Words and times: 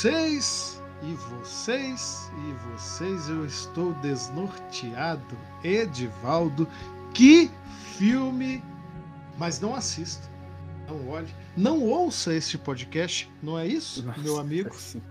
vocês 0.00 0.82
e 1.02 1.12
vocês 1.12 2.32
e 2.32 2.72
vocês, 2.72 3.28
eu 3.28 3.44
estou 3.44 3.92
desnorteado. 4.00 5.36
Edivaldo, 5.62 6.66
que 7.12 7.50
filme! 7.98 8.64
Mas 9.36 9.60
não 9.60 9.74
assista, 9.74 10.26
não 10.88 11.06
olhe, 11.10 11.28
não 11.54 11.82
ouça 11.82 12.32
este 12.32 12.56
podcast, 12.56 13.30
não 13.42 13.58
é 13.58 13.66
isso, 13.66 14.02
Nossa, 14.02 14.20
meu 14.20 14.38
amigo? 14.38 14.74
Sim. 14.74 15.02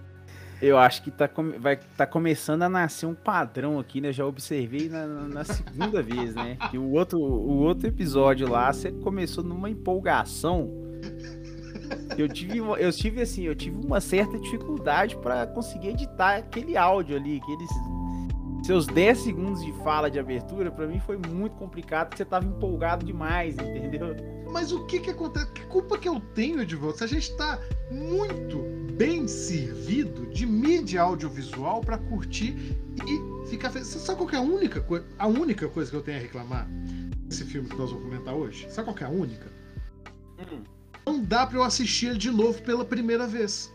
Eu 0.60 0.76
acho 0.76 1.04
que 1.04 1.12
tá, 1.12 1.30
vai, 1.60 1.78
tá 1.96 2.08
começando 2.08 2.64
a 2.64 2.70
nascer 2.70 3.06
um 3.06 3.14
padrão 3.14 3.78
aqui, 3.78 4.02
né? 4.02 4.12
Já 4.12 4.26
observei 4.26 4.90
na, 4.90 5.06
na 5.06 5.44
segunda 5.44 6.02
vez, 6.02 6.34
né? 6.34 6.58
Que 6.72 6.80
o 6.80 6.94
outro, 6.94 7.20
o 7.20 7.60
outro 7.60 7.88
episódio 7.88 8.50
lá, 8.50 8.74
você 8.74 8.92
começou 8.92 9.44
numa 9.44 9.70
empolgação. 9.70 10.68
Eu 12.20 12.28
tive, 12.28 12.58
eu 12.58 12.92
tive 12.92 13.22
assim, 13.22 13.44
eu 13.44 13.56
tive 13.56 13.78
uma 13.86 14.02
certa 14.02 14.38
dificuldade 14.38 15.16
para 15.16 15.48
conseguir 15.48 15.90
editar 15.90 16.36
aquele 16.36 16.76
áudio 16.76 17.16
ali, 17.16 17.40
aqueles 17.42 17.70
seus 18.66 18.86
10 18.88 19.18
segundos 19.18 19.64
de 19.64 19.72
fala 19.84 20.12
de 20.12 20.20
abertura, 20.20 20.70
para 20.70 20.86
mim 20.86 21.00
foi 21.00 21.18
muito 21.18 21.56
complicado, 21.56 22.10
porque 22.10 22.18
você 22.18 22.26
tava 22.26 22.46
empolgado 22.46 23.06
demais, 23.06 23.56
entendeu? 23.56 24.16
Mas 24.52 24.74
o 24.74 24.86
que 24.86 25.00
que 25.00 25.12
acontece? 25.12 25.50
Que 25.54 25.66
culpa 25.68 25.98
que 25.98 26.10
eu 26.10 26.20
tenho, 26.20 26.62
Edvaldo? 26.62 26.98
Se 26.98 27.06
a 27.06 27.08
gente 27.08 27.36
tá 27.38 27.58
muito 27.90 28.58
bem 28.98 29.26
servido 29.26 30.26
de 30.28 30.46
mídia 30.46 31.02
audiovisual 31.02 31.80
para 31.80 31.98
curtir 31.98 32.78
e 33.08 33.50
ficar 33.50 33.70
feliz. 33.70 33.88
Sabe 33.88 34.18
qual 34.18 34.30
é 34.32 34.36
a 34.36 34.42
única, 34.42 34.86
a 35.18 35.28
única 35.28 35.70
coisa 35.70 35.90
que 35.90 35.96
eu 35.96 36.02
tenho 36.02 36.18
a 36.18 36.22
reclamar 36.22 36.68
desse 37.28 37.46
filme 37.46 37.70
que 37.70 37.78
nós 37.78 37.90
vamos 37.92 38.06
comentar 38.06 38.34
hoje? 38.34 38.70
Sabe 38.70 38.92
qual 38.92 38.98
é 39.00 39.06
a 39.06 39.10
única? 39.10 39.48
Hum. 40.38 40.79
Não 41.10 41.24
dá 41.24 41.48
para 41.48 41.58
eu 41.58 41.64
assistir 41.64 42.06
ele 42.06 42.20
de 42.20 42.30
novo 42.30 42.62
pela 42.62 42.86
primeira 42.86 43.26
vez. 43.26 43.74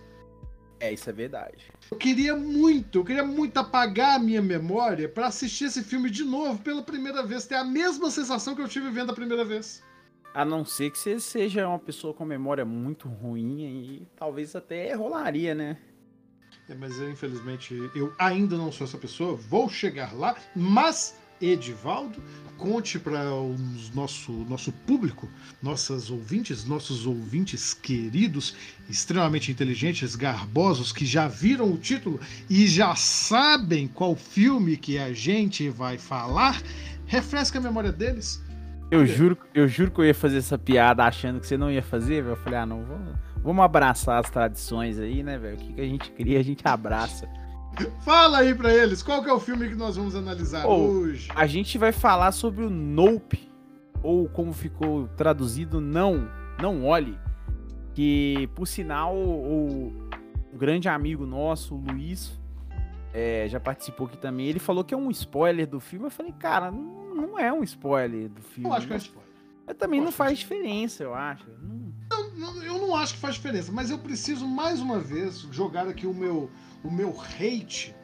É, 0.78 0.92
isso 0.92 1.10
é 1.10 1.12
verdade. 1.12 1.64
Eu 1.90 1.96
queria 1.96 2.36
muito, 2.36 3.00
eu 3.00 3.04
queria 3.04 3.24
muito 3.24 3.58
apagar 3.58 4.14
a 4.14 4.18
minha 4.20 4.40
memória 4.40 5.08
para 5.08 5.26
assistir 5.26 5.64
esse 5.64 5.82
filme 5.82 6.08
de 6.10 6.22
novo 6.22 6.62
pela 6.62 6.80
primeira 6.80 7.24
vez, 7.24 7.44
ter 7.44 7.56
a 7.56 7.64
mesma 7.64 8.08
sensação 8.08 8.54
que 8.54 8.62
eu 8.62 8.68
tive 8.68 8.88
vendo 8.88 9.10
a 9.10 9.14
primeira 9.14 9.44
vez. 9.44 9.82
A 10.32 10.44
não 10.44 10.64
ser 10.64 10.90
que 10.90 10.98
você 10.98 11.18
seja 11.18 11.66
uma 11.66 11.78
pessoa 11.78 12.14
com 12.14 12.24
memória 12.24 12.64
muito 12.64 13.08
ruim 13.08 13.62
e 13.62 14.08
talvez 14.14 14.54
até 14.54 14.94
rolaria, 14.94 15.56
né? 15.56 15.76
É, 16.68 16.74
mas 16.76 17.00
eu, 17.00 17.10
infelizmente, 17.10 17.74
eu 17.96 18.14
ainda 18.16 18.56
não 18.56 18.70
sou 18.70 18.86
essa 18.86 18.96
pessoa, 18.96 19.34
vou 19.34 19.68
chegar 19.68 20.14
lá, 20.14 20.36
mas 20.54 21.18
Edivaldo, 21.40 22.22
conte 22.56 22.98
para 22.98 23.32
o 23.32 23.56
nosso, 23.94 24.32
nosso 24.48 24.72
público, 24.72 25.28
nossas 25.62 26.10
ouvintes, 26.10 26.64
nossos 26.64 27.06
ouvintes 27.06 27.74
queridos, 27.74 28.54
extremamente 28.88 29.50
inteligentes, 29.50 30.14
garbosos, 30.14 30.92
que 30.92 31.04
já 31.04 31.28
viram 31.28 31.72
o 31.72 31.76
título 31.76 32.20
e 32.48 32.66
já 32.66 32.94
sabem 32.94 33.88
qual 33.88 34.14
filme 34.14 34.76
que 34.76 34.98
a 34.98 35.12
gente 35.12 35.68
vai 35.68 35.98
falar, 35.98 36.62
refresca 37.06 37.58
a 37.58 37.62
memória 37.62 37.92
deles 37.92 38.42
eu 38.94 39.06
juro, 39.06 39.38
eu 39.52 39.66
juro 39.66 39.90
que 39.90 40.00
eu 40.00 40.04
ia 40.04 40.14
fazer 40.14 40.38
essa 40.38 40.56
piada 40.56 41.04
achando 41.04 41.40
que 41.40 41.46
você 41.46 41.56
não 41.56 41.70
ia 41.70 41.82
fazer, 41.82 42.22
velho. 42.22 42.32
Eu 42.32 42.36
falei, 42.36 42.58
ah, 42.60 42.66
não, 42.66 42.84
vamos, 42.84 43.14
vamos 43.42 43.64
abraçar 43.64 44.20
as 44.20 44.30
tradições 44.30 44.98
aí, 44.98 45.22
né, 45.22 45.38
velho? 45.38 45.56
O 45.56 45.58
que, 45.58 45.72
que 45.72 45.80
a 45.80 45.86
gente 45.86 46.10
cria, 46.12 46.38
a 46.38 46.42
gente 46.42 46.66
abraça. 46.66 47.28
Fala 48.04 48.38
aí 48.38 48.54
pra 48.54 48.72
eles, 48.72 49.02
qual 49.02 49.22
que 49.22 49.28
é 49.28 49.32
o 49.32 49.40
filme 49.40 49.68
que 49.68 49.74
nós 49.74 49.96
vamos 49.96 50.14
analisar 50.14 50.66
oh, 50.66 50.74
hoje? 50.74 51.28
A 51.34 51.46
gente 51.46 51.76
vai 51.78 51.92
falar 51.92 52.32
sobre 52.32 52.64
o 52.64 52.70
Nope, 52.70 53.50
ou 54.02 54.28
como 54.28 54.52
ficou 54.52 55.08
traduzido, 55.16 55.80
Não, 55.80 56.28
Não 56.60 56.84
Olhe. 56.84 57.18
Que, 57.94 58.48
por 58.54 58.66
sinal, 58.66 59.16
o, 59.16 59.92
grande 60.52 60.88
amigo 60.88 61.26
nosso, 61.26 61.74
o 61.74 61.78
Luiz, 61.78 62.38
é, 63.12 63.46
já 63.48 63.60
participou 63.60 64.06
aqui 64.06 64.18
também. 64.18 64.46
Ele 64.46 64.58
falou 64.58 64.84
que 64.84 64.94
é 64.94 64.96
um 64.96 65.10
spoiler 65.10 65.66
do 65.66 65.80
filme. 65.80 66.06
Eu 66.06 66.10
falei, 66.10 66.32
cara, 66.32 66.70
não, 66.70 67.14
não 67.14 67.38
é 67.38 67.52
um 67.52 67.62
spoiler 67.62 68.28
do 68.28 68.42
filme. 68.42 68.68
Eu 68.68 68.72
acho 68.72 68.86
que 68.86 68.92
é 68.92 68.96
spoiler. 68.96 69.24
Mas 69.66 69.76
também 69.76 70.00
não 70.00 70.12
faz 70.12 70.38
diferença, 70.38 71.02
eu 71.02 71.14
acho. 71.14 71.46
Não... 71.62 72.62
eu 72.62 72.78
não 72.78 72.94
acho 72.96 73.14
que 73.14 73.20
faz 73.20 73.36
diferença, 73.36 73.72
mas 73.72 73.90
eu 73.90 73.98
preciso 73.98 74.46
mais 74.46 74.80
uma 74.80 74.98
vez 74.98 75.38
jogar 75.50 75.88
aqui 75.88 76.06
o 76.06 76.12
meu, 76.12 76.50
o 76.84 76.90
meu 76.90 77.16
hate 77.18 77.94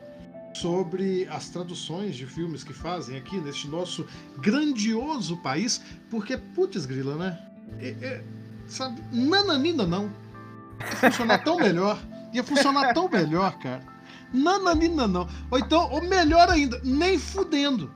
sobre 0.55 1.29
as 1.31 1.49
traduções 1.49 2.17
de 2.17 2.27
filmes 2.27 2.65
que 2.65 2.73
fazem 2.73 3.17
aqui 3.17 3.39
neste 3.39 3.69
nosso 3.69 4.07
grandioso 4.39 5.37
país, 5.37 5.81
porque, 6.11 6.37
putz, 6.37 6.87
grila, 6.87 7.15
né? 7.17 7.39
É, 7.79 7.89
é, 8.03 8.25
sabe, 8.67 9.01
nananina 9.13 9.87
não. 9.87 10.11
Ia 10.81 10.97
funcionar 10.97 11.39
tão 11.39 11.57
melhor. 11.59 11.99
Ia 12.33 12.43
funcionar 12.43 12.93
tão 12.95 13.09
melhor, 13.09 13.59
cara. 13.59 13.85
Nananina 14.33 15.07
não. 15.07 15.29
Ou 15.51 15.59
então, 15.59 15.91
ou 15.91 16.03
melhor 16.03 16.49
ainda, 16.49 16.81
nem 16.83 17.19
fudendo. 17.19 17.93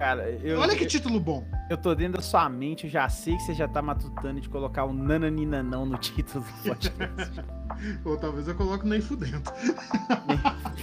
Cara, 0.00 0.30
eu, 0.30 0.58
Olha 0.58 0.74
que 0.74 0.86
título 0.86 1.20
bom. 1.20 1.46
Eu 1.68 1.76
tô 1.76 1.94
dentro 1.94 2.14
da 2.14 2.22
sua 2.22 2.48
mente, 2.48 2.84
eu 2.84 2.90
já 2.90 3.06
sei 3.10 3.36
que 3.36 3.42
você 3.42 3.52
já 3.52 3.68
tá 3.68 3.82
matutando 3.82 4.40
de 4.40 4.48
colocar 4.48 4.84
o 4.84 4.94
nananina 4.94 5.62
não 5.62 5.84
no 5.84 5.98
título 5.98 6.42
do 6.42 6.52
podcast. 6.62 7.44
ou 8.02 8.16
talvez 8.16 8.48
eu 8.48 8.54
coloque 8.54 8.88
nem 8.88 9.02
fudendo. 9.02 9.42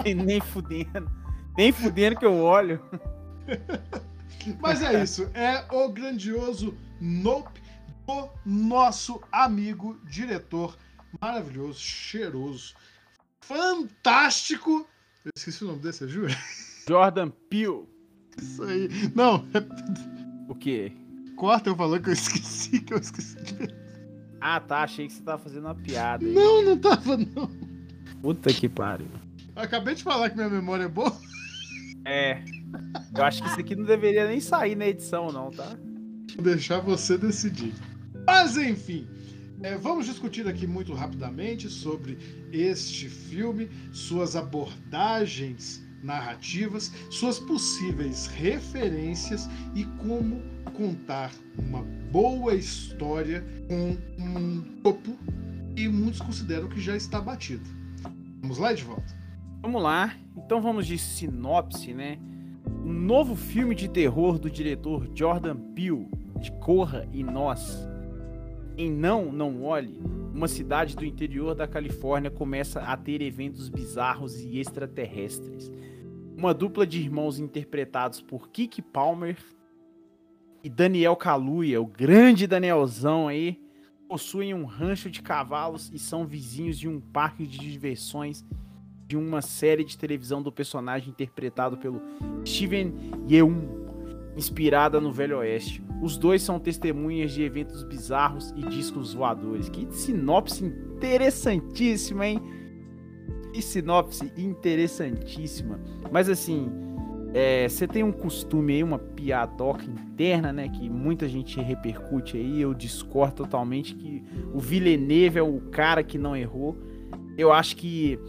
nem, 0.05 0.13
nem 0.13 0.39
fudendo. 0.39 1.09
Nem 1.57 1.71
fudendo 1.71 2.15
que 2.15 2.27
eu 2.27 2.37
olho. 2.37 2.79
Mas 4.61 4.83
é 4.83 5.01
isso. 5.01 5.31
É 5.33 5.65
o 5.71 5.89
grandioso 5.89 6.77
Nope 7.01 7.59
do 8.05 8.29
nosso 8.45 9.19
amigo 9.31 9.99
diretor 10.03 10.77
maravilhoso, 11.19 11.79
cheiroso, 11.79 12.75
fantástico. 13.41 14.87
Eu 15.25 15.31
esqueci 15.35 15.63
o 15.63 15.67
nome 15.69 15.79
desse, 15.79 16.07
Júlio? 16.07 16.37
Jordan 16.87 17.31
Peele. 17.49 17.96
Isso 18.41 18.63
aí. 18.63 18.89
Não. 19.15 19.45
O 20.47 20.55
quê? 20.55 20.91
Corta 21.35 21.69
eu 21.69 21.75
falando 21.75 22.03
que 22.03 22.09
eu 22.09 22.13
esqueci, 22.13 22.79
que 22.79 22.93
eu 22.93 22.97
esqueci. 22.97 23.37
Ah, 24.39 24.59
tá. 24.59 24.83
Achei 24.83 25.07
que 25.07 25.13
você 25.13 25.21
tava 25.21 25.41
fazendo 25.41 25.65
uma 25.65 25.75
piada. 25.75 26.25
Aí. 26.25 26.33
Não, 26.33 26.63
não 26.63 26.77
tava, 26.77 27.17
não. 27.17 27.49
Puta 28.21 28.53
que 28.53 28.69
pariu. 28.69 29.07
acabei 29.55 29.95
de 29.95 30.03
falar 30.03 30.29
que 30.29 30.35
minha 30.35 30.49
memória 30.49 30.83
é 30.83 30.87
boa. 30.87 31.15
É. 32.05 32.43
Eu 33.15 33.23
acho 33.23 33.41
que 33.41 33.49
isso 33.49 33.59
aqui 33.59 33.75
não 33.75 33.83
deveria 33.83 34.27
nem 34.27 34.39
sair 34.39 34.75
na 34.75 34.87
edição, 34.87 35.31
não, 35.31 35.51
tá? 35.51 35.77
Vou 36.35 36.43
deixar 36.43 36.79
você 36.79 37.17
decidir. 37.17 37.73
Mas 38.25 38.57
enfim, 38.57 39.07
é, 39.61 39.75
vamos 39.75 40.05
discutir 40.05 40.47
aqui 40.47 40.67
muito 40.67 40.93
rapidamente 40.93 41.69
sobre 41.69 42.17
este 42.51 43.09
filme, 43.09 43.69
suas 43.91 44.35
abordagens 44.35 45.86
narrativas, 46.03 46.91
suas 47.09 47.39
possíveis 47.39 48.27
referências 48.27 49.49
e 49.75 49.83
como 49.99 50.41
contar 50.73 51.31
uma 51.57 51.81
boa 52.11 52.55
história 52.55 53.43
com 53.67 53.97
um 54.21 54.61
topo 54.83 55.17
que 55.75 55.87
muitos 55.87 56.21
consideram 56.21 56.67
que 56.67 56.79
já 56.79 56.95
está 56.95 57.19
batido. 57.21 57.63
Vamos 58.41 58.57
lá, 58.57 58.73
de 58.73 58.83
volta. 58.83 59.15
Vamos 59.61 59.81
lá. 59.81 60.15
Então 60.35 60.61
vamos 60.61 60.87
de 60.87 60.97
sinopse, 60.97 61.93
né? 61.93 62.17
Um 62.83 62.93
novo 62.93 63.35
filme 63.35 63.75
de 63.75 63.89
terror 63.89 64.39
do 64.39 64.49
diretor 64.49 65.09
Jordan 65.13 65.57
Peele, 65.75 66.07
de 66.39 66.51
Corra 66.53 67.07
e 67.11 67.23
Nós, 67.23 67.87
em 68.77 68.91
Não, 68.91 69.31
Não 69.31 69.63
Olhe, 69.63 69.99
uma 70.33 70.47
cidade 70.47 70.95
do 70.95 71.03
interior 71.03 71.55
da 71.55 71.67
Califórnia 71.67 72.29
começa 72.29 72.79
a 72.79 72.95
ter 72.95 73.23
eventos 73.23 73.69
bizarros 73.69 74.39
e 74.39 74.59
extraterrestres. 74.59 75.71
Uma 76.37 76.53
dupla 76.53 76.85
de 76.85 76.99
irmãos 77.01 77.39
interpretados 77.39 78.21
por 78.21 78.49
Kiki 78.49 78.79
Palmer 78.79 79.35
e 80.63 80.69
Daniel 80.69 81.15
Kaluuya, 81.15 81.81
o 81.81 81.87
grande 81.87 82.45
Danielzão 82.45 83.27
aí, 83.27 83.59
possuem 84.07 84.53
um 84.53 84.63
rancho 84.63 85.09
de 85.09 85.19
cavalos 85.19 85.89
e 85.91 85.97
são 85.97 86.27
vizinhos 86.27 86.77
de 86.77 86.87
um 86.87 87.01
parque 87.01 87.47
de 87.47 87.57
diversões 87.57 88.45
de 89.07 89.17
uma 89.17 89.41
série 89.41 89.83
de 89.83 89.97
televisão 89.97 90.43
do 90.43 90.51
personagem 90.51 91.09
interpretado 91.09 91.75
pelo 91.75 91.99
Steven 92.45 92.93
Yeun, 93.27 94.35
inspirada 94.35 95.01
no 95.01 95.11
Velho 95.11 95.39
Oeste. 95.39 95.83
Os 96.03 96.19
dois 96.19 96.43
são 96.43 96.59
testemunhas 96.59 97.31
de 97.31 97.41
eventos 97.41 97.81
bizarros 97.81 98.53
e 98.55 98.61
discos 98.61 99.11
voadores. 99.11 99.69
Que 99.69 99.87
sinopse 99.91 100.63
interessantíssima, 100.63 102.27
hein? 102.27 102.39
Que 103.57 103.63
sinopse 103.63 104.31
interessantíssima. 104.37 105.79
Mas 106.11 106.29
assim, 106.29 106.69
você 107.67 107.85
é, 107.85 107.87
tem 107.87 108.03
um 108.03 108.11
costume 108.11 108.73
aí, 108.73 108.83
uma 108.83 108.99
piadoca 108.99 109.83
interna, 109.83 110.53
né? 110.53 110.69
Que 110.69 110.87
muita 110.87 111.27
gente 111.27 111.59
repercute 111.59 112.37
aí. 112.37 112.61
Eu 112.61 112.75
discordo 112.75 113.37
totalmente 113.37 113.95
que 113.95 114.23
o 114.53 114.59
Villeneuve 114.59 115.39
é 115.39 115.41
o 115.41 115.59
cara 115.71 116.03
que 116.03 116.19
não 116.19 116.35
errou. 116.35 116.77
Eu 117.35 117.51
acho 117.51 117.75
que 117.77 118.19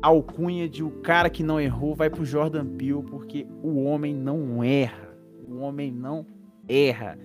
a 0.00 0.06
alcunha 0.06 0.66
de 0.66 0.82
o 0.82 0.90
cara 0.90 1.28
que 1.28 1.42
não 1.42 1.60
errou 1.60 1.94
vai 1.94 2.08
pro 2.08 2.24
Jordan 2.24 2.64
Peele, 2.64 3.02
porque 3.02 3.46
o 3.62 3.84
homem 3.84 4.14
não 4.14 4.64
erra 4.64 5.08
o 5.46 5.58
homem 5.60 5.90
não 5.90 6.26
erra. 6.68 7.18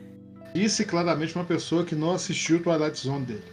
Disse 0.54 0.86
claramente 0.86 1.36
uma 1.36 1.46
pessoa 1.46 1.86
que 1.86 1.96
não 1.96 2.14
assistiu 2.14 2.58
o 2.58 2.60
Twilight 2.60 2.98
Zone 2.98 3.26
dele. 3.26 3.44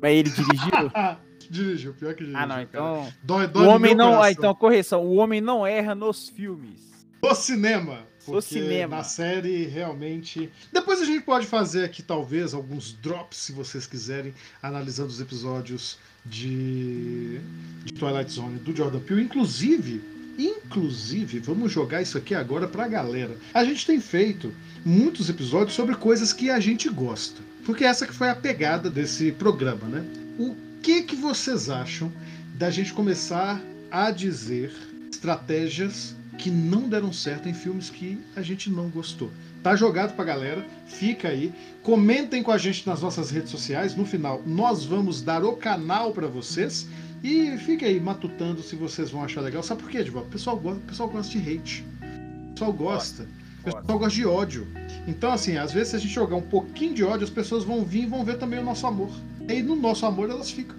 Mas 0.00 0.12
ele 0.12 0.30
dirigiu? 0.30 0.90
dirigiu, 1.50 1.94
pior 1.94 2.14
que 2.14 2.20
dirigiu. 2.20 2.40
Ah, 2.40 2.46
não, 2.46 2.60
então. 2.60 3.12
Dói, 3.22 3.46
dói 3.46 3.66
o 3.66 3.70
homem 3.70 3.94
não. 3.94 4.22
Ah, 4.22 4.30
então, 4.30 4.54
correção. 4.54 5.04
O 5.04 5.16
homem 5.16 5.40
não 5.40 5.66
erra 5.66 5.94
nos 5.94 6.28
filmes. 6.28 7.06
No 7.22 7.34
cinema. 7.34 8.06
Porque 8.24 8.42
cinema. 8.42 8.96
Na 8.96 9.04
série, 9.04 9.64
realmente. 9.66 10.50
Depois 10.72 11.00
a 11.00 11.04
gente 11.04 11.24
pode 11.24 11.46
fazer 11.46 11.84
aqui, 11.84 12.02
talvez, 12.02 12.52
alguns 12.52 12.92
drops, 12.92 13.38
se 13.38 13.52
vocês 13.52 13.86
quiserem, 13.86 14.34
analisando 14.62 15.08
os 15.08 15.20
episódios 15.20 15.98
de, 16.24 17.40
de 17.84 17.92
Twilight 17.94 18.30
Zone 18.30 18.58
do 18.58 18.76
Jordan 18.76 19.00
Peele. 19.00 19.22
Inclusive, 19.22 20.02
inclusive, 20.38 21.38
vamos 21.40 21.72
jogar 21.72 22.02
isso 22.02 22.18
aqui 22.18 22.34
agora 22.34 22.68
pra 22.68 22.86
galera. 22.86 23.36
A 23.54 23.64
gente 23.64 23.86
tem 23.86 24.00
feito 24.00 24.52
muitos 24.84 25.30
episódios 25.30 25.74
sobre 25.74 25.94
coisas 25.96 26.32
que 26.32 26.50
a 26.50 26.60
gente 26.60 26.88
gosta. 26.88 27.40
Porque 27.64 27.84
essa 27.84 28.06
que 28.06 28.14
foi 28.14 28.28
a 28.30 28.34
pegada 28.34 28.88
desse 28.88 29.32
programa, 29.32 29.86
né? 29.88 30.04
O 30.38 30.54
que, 30.80 31.02
que 31.02 31.16
vocês 31.16 31.68
acham 31.68 32.12
da 32.54 32.70
gente 32.70 32.92
começar 32.92 33.60
a 33.90 34.10
dizer 34.10 34.72
estratégias 35.10 36.14
que 36.38 36.50
não 36.50 36.88
deram 36.88 37.12
certo 37.12 37.48
em 37.48 37.54
filmes 37.54 37.90
que 37.90 38.18
a 38.36 38.42
gente 38.42 38.70
não 38.70 38.88
gostou. 38.88 39.30
Tá 39.62 39.74
jogado 39.74 40.14
pra 40.14 40.24
galera, 40.24 40.64
fica 40.86 41.28
aí. 41.28 41.52
Comentem 41.82 42.42
com 42.42 42.52
a 42.52 42.58
gente 42.58 42.86
nas 42.86 43.02
nossas 43.02 43.30
redes 43.30 43.50
sociais. 43.50 43.96
No 43.96 44.06
final, 44.06 44.42
nós 44.46 44.84
vamos 44.84 45.20
dar 45.20 45.44
o 45.44 45.56
canal 45.56 46.12
para 46.12 46.28
vocês. 46.28 46.88
E 47.22 47.56
fica 47.58 47.84
aí 47.84 47.98
matutando 47.98 48.62
se 48.62 48.76
vocês 48.76 49.10
vão 49.10 49.24
achar 49.24 49.40
legal. 49.40 49.62
Sabe 49.62 49.82
por 49.82 49.90
quê, 49.90 49.98
Edvaldo? 49.98 50.28
O 50.28 50.32
pessoal 50.32 50.56
gosta, 50.56 50.78
o 50.78 50.82
pessoal 50.82 51.08
gosta 51.08 51.38
de 51.38 51.38
hate. 51.38 51.84
O 52.00 52.52
pessoal 52.52 52.72
gosta. 52.72 53.28
O 53.60 53.64
pessoal 53.64 53.98
gosta 53.98 54.14
de 54.14 54.24
ódio. 54.24 54.68
Então, 55.08 55.32
assim, 55.32 55.56
às 55.56 55.72
vezes 55.72 55.88
se 55.88 55.96
a 55.96 55.98
gente 55.98 56.14
jogar 56.14 56.36
um 56.36 56.42
pouquinho 56.42 56.94
de 56.94 57.02
ódio, 57.02 57.24
as 57.24 57.30
pessoas 57.30 57.64
vão 57.64 57.84
vir 57.84 58.04
e 58.04 58.06
vão 58.06 58.24
ver 58.24 58.38
também 58.38 58.60
o 58.60 58.64
nosso 58.64 58.86
amor. 58.86 59.10
E 59.48 59.62
no 59.62 59.74
nosso 59.74 60.06
amor 60.06 60.30
elas 60.30 60.50
ficam. 60.50 60.76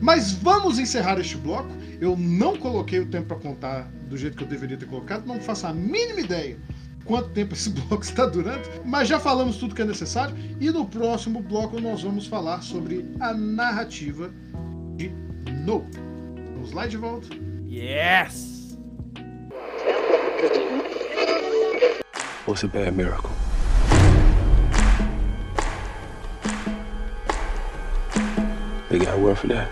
Mas 0.00 0.32
vamos 0.32 0.78
encerrar 0.78 1.20
este 1.20 1.36
bloco. 1.36 1.70
Eu 2.00 2.16
não 2.16 2.56
coloquei 2.56 2.98
o 3.00 3.06
tempo 3.06 3.28
para 3.28 3.36
contar 3.36 3.90
do 4.08 4.16
jeito 4.16 4.36
que 4.36 4.44
eu 4.44 4.48
deveria 4.48 4.76
ter 4.76 4.86
colocado, 4.86 5.26
não 5.26 5.40
faço 5.40 5.66
a 5.66 5.72
mínima 5.72 6.20
ideia 6.20 6.58
quanto 7.04 7.30
tempo 7.30 7.54
esse 7.54 7.70
bloco 7.88 8.02
está 8.02 8.26
durando, 8.26 8.68
mas 8.84 9.08
já 9.08 9.18
falamos 9.18 9.56
tudo 9.56 9.74
que 9.74 9.82
é 9.82 9.84
necessário 9.84 10.34
e 10.60 10.70
no 10.70 10.86
próximo 10.86 11.40
bloco 11.40 11.80
nós 11.80 12.02
vamos 12.02 12.26
falar 12.26 12.62
sobre 12.62 13.06
a 13.20 13.32
narrativa 13.32 14.30
de 14.96 15.10
Nope. 15.64 15.96
Vamos 16.54 16.72
lá 16.72 16.86
de 16.86 16.96
volta? 16.96 17.28
Yes! 17.68 18.78
What's 22.46 22.64
a 22.64 22.68
bad 22.68 22.96
miracle? 22.96 23.30
They 28.92 28.98
got 28.98 29.38
for 29.38 29.48
that. 29.48 29.70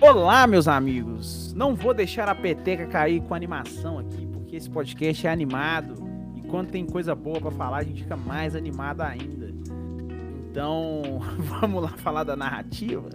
Olá, 0.00 0.48
meus 0.48 0.66
amigos! 0.66 1.54
Não 1.54 1.76
vou 1.76 1.94
deixar 1.94 2.28
a 2.28 2.34
peteca 2.34 2.88
cair 2.88 3.22
com 3.22 3.36
animação 3.36 4.00
aqui, 4.00 4.26
porque 4.26 4.56
esse 4.56 4.68
podcast 4.68 5.28
é 5.28 5.30
animado 5.30 5.94
e 6.34 6.42
quando 6.48 6.72
tem 6.72 6.84
coisa 6.84 7.14
boa 7.14 7.40
pra 7.40 7.52
falar, 7.52 7.78
a 7.78 7.82
gente 7.84 8.02
fica 8.02 8.16
mais 8.16 8.56
animado 8.56 9.02
ainda. 9.02 9.54
Então, 10.50 11.20
vamos 11.38 11.80
lá 11.80 11.90
falar 11.90 12.24
da 12.24 12.34
narrativa? 12.34 13.10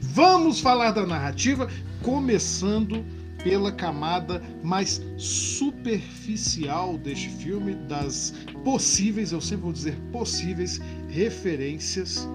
Vamos 0.00 0.60
falar 0.60 0.92
da 0.92 1.04
narrativa, 1.04 1.68
começando 2.04 3.04
pela 3.42 3.72
camada 3.72 4.42
mais 4.62 5.02
superficial 5.16 6.98
deste 6.98 7.28
filme, 7.28 7.74
das 7.74 8.34
possíveis, 8.64 9.32
eu 9.32 9.40
sempre 9.40 9.64
vou 9.64 9.72
dizer 9.72 9.96
possíveis, 10.12 10.80
referências 11.08 12.28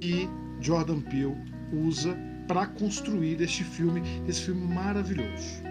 que 0.00 0.28
Jordan 0.60 1.00
Peele 1.00 1.36
usa 1.72 2.16
para 2.48 2.66
construir 2.66 3.40
este 3.40 3.62
filme, 3.62 4.02
esse 4.26 4.42
filme 4.42 4.74
maravilhoso. 4.74 5.62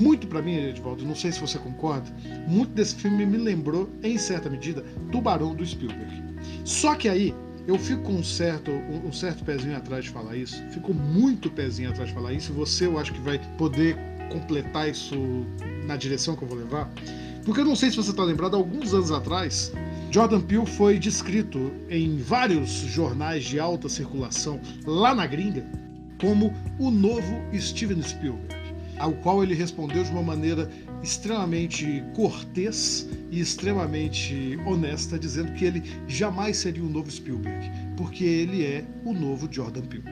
Muito 0.00 0.26
para 0.28 0.42
mim, 0.42 0.56
Edvaldo, 0.56 1.04
não 1.04 1.14
sei 1.14 1.32
se 1.32 1.40
você 1.40 1.58
concorda, 1.58 2.08
muito 2.46 2.72
desse 2.72 2.94
filme 2.94 3.26
me 3.26 3.36
lembrou, 3.36 3.88
em 4.02 4.16
certa 4.16 4.48
medida, 4.48 4.84
Tubarão 5.10 5.54
do 5.54 5.66
Spielberg. 5.66 6.22
Só 6.64 6.94
que 6.94 7.08
aí 7.08 7.34
eu 7.66 7.78
fico 7.78 8.02
com 8.02 8.12
um 8.12 8.24
certo, 8.24 8.70
um, 8.70 9.12
certo 9.12 9.44
pezinho 9.44 9.76
atrás 9.76 10.04
de 10.04 10.10
falar 10.10 10.36
isso, 10.36 10.56
fico 10.70 10.94
muito 10.94 11.50
pezinho 11.50 11.90
atrás 11.90 12.08
de 12.08 12.14
falar 12.14 12.32
isso, 12.32 12.52
e 12.52 12.54
você 12.54 12.86
eu 12.86 12.98
acho 12.98 13.12
que 13.12 13.20
vai 13.20 13.38
poder 13.58 13.96
completar 14.28 14.88
isso 14.88 15.16
na 15.86 15.96
direção 15.96 16.36
que 16.36 16.42
eu 16.42 16.48
vou 16.48 16.58
levar. 16.58 16.90
Porque 17.44 17.60
eu 17.60 17.64
não 17.64 17.76
sei 17.76 17.90
se 17.90 17.96
você 17.96 18.10
está 18.10 18.22
lembrado, 18.22 18.56
alguns 18.56 18.92
anos 18.92 19.10
atrás, 19.10 19.72
Jordan 20.10 20.40
Peele 20.40 20.66
foi 20.66 20.98
descrito 20.98 21.72
em 21.88 22.18
vários 22.18 22.70
jornais 22.70 23.44
de 23.44 23.58
alta 23.58 23.88
circulação 23.88 24.60
lá 24.86 25.14
na 25.14 25.26
gringa 25.26 25.64
como 26.20 26.52
o 26.78 26.90
novo 26.90 27.42
Steven 27.58 28.02
Spielberg, 28.02 28.54
ao 28.98 29.12
qual 29.12 29.42
ele 29.42 29.54
respondeu 29.54 30.02
de 30.02 30.10
uma 30.10 30.22
maneira 30.22 30.68
extremamente 31.02 32.02
cortês 32.14 33.08
e 33.30 33.40
extremamente 33.40 34.58
honesta, 34.66 35.18
dizendo 35.18 35.52
que 35.52 35.64
ele 35.64 35.82
jamais 36.08 36.56
seria 36.56 36.82
o 36.82 36.88
novo 36.88 37.10
Spielberg, 37.10 37.70
porque 37.96 38.24
ele 38.24 38.64
é 38.64 38.84
o 39.04 39.12
novo 39.12 39.48
Jordan 39.50 39.82
Peele. 39.82 40.04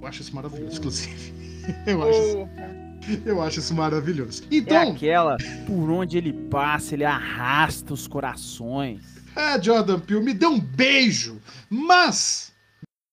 Eu 0.00 0.06
acho 0.06 0.22
isso 0.22 0.34
maravilhoso, 0.34 0.78
inclusive. 0.78 1.32
Eu 1.86 2.02
acho, 2.02 2.18
isso, 2.18 2.48
eu 3.24 3.42
acho 3.42 3.58
isso 3.58 3.74
maravilhoso. 3.74 4.42
É 4.44 4.56
Então, 4.56 4.92
aquela 4.92 5.36
por 5.66 5.90
onde 5.90 6.18
ele 6.18 6.32
passa, 6.32 6.94
ele 6.94 7.04
arrasta 7.04 7.92
os 7.92 8.06
corações. 8.06 9.00
É, 9.34 9.60
Jordan 9.60 9.98
Peele, 10.00 10.24
me 10.24 10.34
dê 10.34 10.46
um 10.46 10.60
beijo. 10.60 11.40
Mas, 11.70 12.52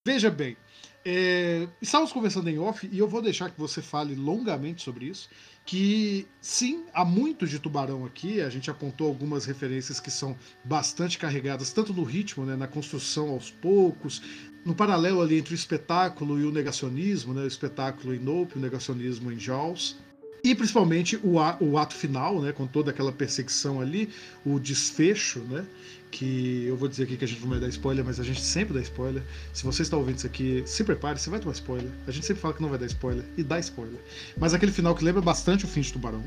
veja 0.06 0.30
bem, 0.30 0.58
é, 1.06 1.68
estávamos 1.82 2.12
conversando 2.12 2.50
em 2.50 2.60
off 2.60 2.88
e 2.92 3.00
eu 3.00 3.08
vou 3.08 3.22
deixar 3.22 3.50
que 3.50 3.60
você 3.60 3.82
fale 3.82 4.16
longamente 4.16 4.82
sobre 4.82 5.06
isso. 5.06 5.30
Que 5.70 6.26
sim, 6.42 6.86
há 6.92 7.06
muito 7.06 7.46
de 7.46 7.60
tubarão 7.60 8.04
aqui. 8.04 8.42
A 8.42 8.50
gente 8.50 8.72
apontou 8.72 9.06
algumas 9.06 9.46
referências 9.46 10.00
que 10.00 10.10
são 10.10 10.36
bastante 10.66 11.20
carregadas, 11.20 11.72
tanto 11.72 11.94
no 11.94 12.02
ritmo, 12.02 12.44
né, 12.44 12.56
na 12.56 12.68
construção 12.68 13.30
aos 13.30 13.52
poucos, 13.52 14.20
no 14.66 14.74
paralelo 14.74 15.22
ali 15.22 15.38
entre 15.38 15.54
o 15.54 15.56
espetáculo 15.56 16.40
e 16.40 16.44
o 16.44 16.52
negacionismo, 16.52 17.36
né, 17.36 17.44
o 17.44 17.48
espetáculo 17.48 18.16
em 18.16 18.18
Nope, 18.18 18.58
o 18.58 18.60
negacionismo 18.60 19.32
em 19.32 19.38
Jaws. 19.38 20.00
E 20.44 20.56
principalmente 20.56 21.20
o, 21.24 21.40
a- 21.40 21.58
o 21.60 21.78
ato 21.78 21.94
final, 21.96 22.42
né, 22.42 22.52
com 22.52 22.66
toda 22.66 22.92
aquela 22.92 23.12
perseguição 23.12 23.82
ali, 23.82 24.10
o 24.46 24.60
desfecho, 24.60 25.40
né, 25.42 25.66
que 26.12 26.64
eu 26.66 26.76
vou 26.78 26.88
dizer 26.88 27.04
aqui 27.04 27.18
que 27.18 27.26
a 27.26 27.28
gente 27.28 27.42
não 27.42 27.50
vai 27.50 27.60
dar 27.60 27.68
spoiler, 27.68 28.04
mas 28.04 28.20
a 28.20 28.24
gente 28.24 28.42
sempre 28.42 28.74
dá 28.74 28.82
spoiler. 28.82 29.22
Se 29.54 29.64
você 29.64 29.82
está 29.82 29.96
ouvindo 29.98 30.18
isso 30.18 30.26
aqui, 30.28 30.64
se 30.66 30.84
prepare, 30.84 31.20
você 31.20 31.30
vai 31.30 31.40
tomar 31.40 31.52
spoiler. 31.54 31.92
A 32.08 32.12
gente 32.12 32.26
sempre 32.26 32.42
fala 32.42 32.54
que 32.54 32.62
não 32.62 32.70
vai 32.70 32.80
dar 32.80 32.86
spoiler 32.88 33.26
e 33.38 33.44
dá 33.44 33.60
spoiler. 33.60 34.00
Mas 34.38 34.54
aquele 34.54 34.72
final 34.72 34.96
que 34.96 35.04
lembra 35.04 35.22
bastante 35.22 35.66
o 35.66 35.68
fim 35.68 35.82
de 35.82 35.92
Tubarão. 35.94 36.24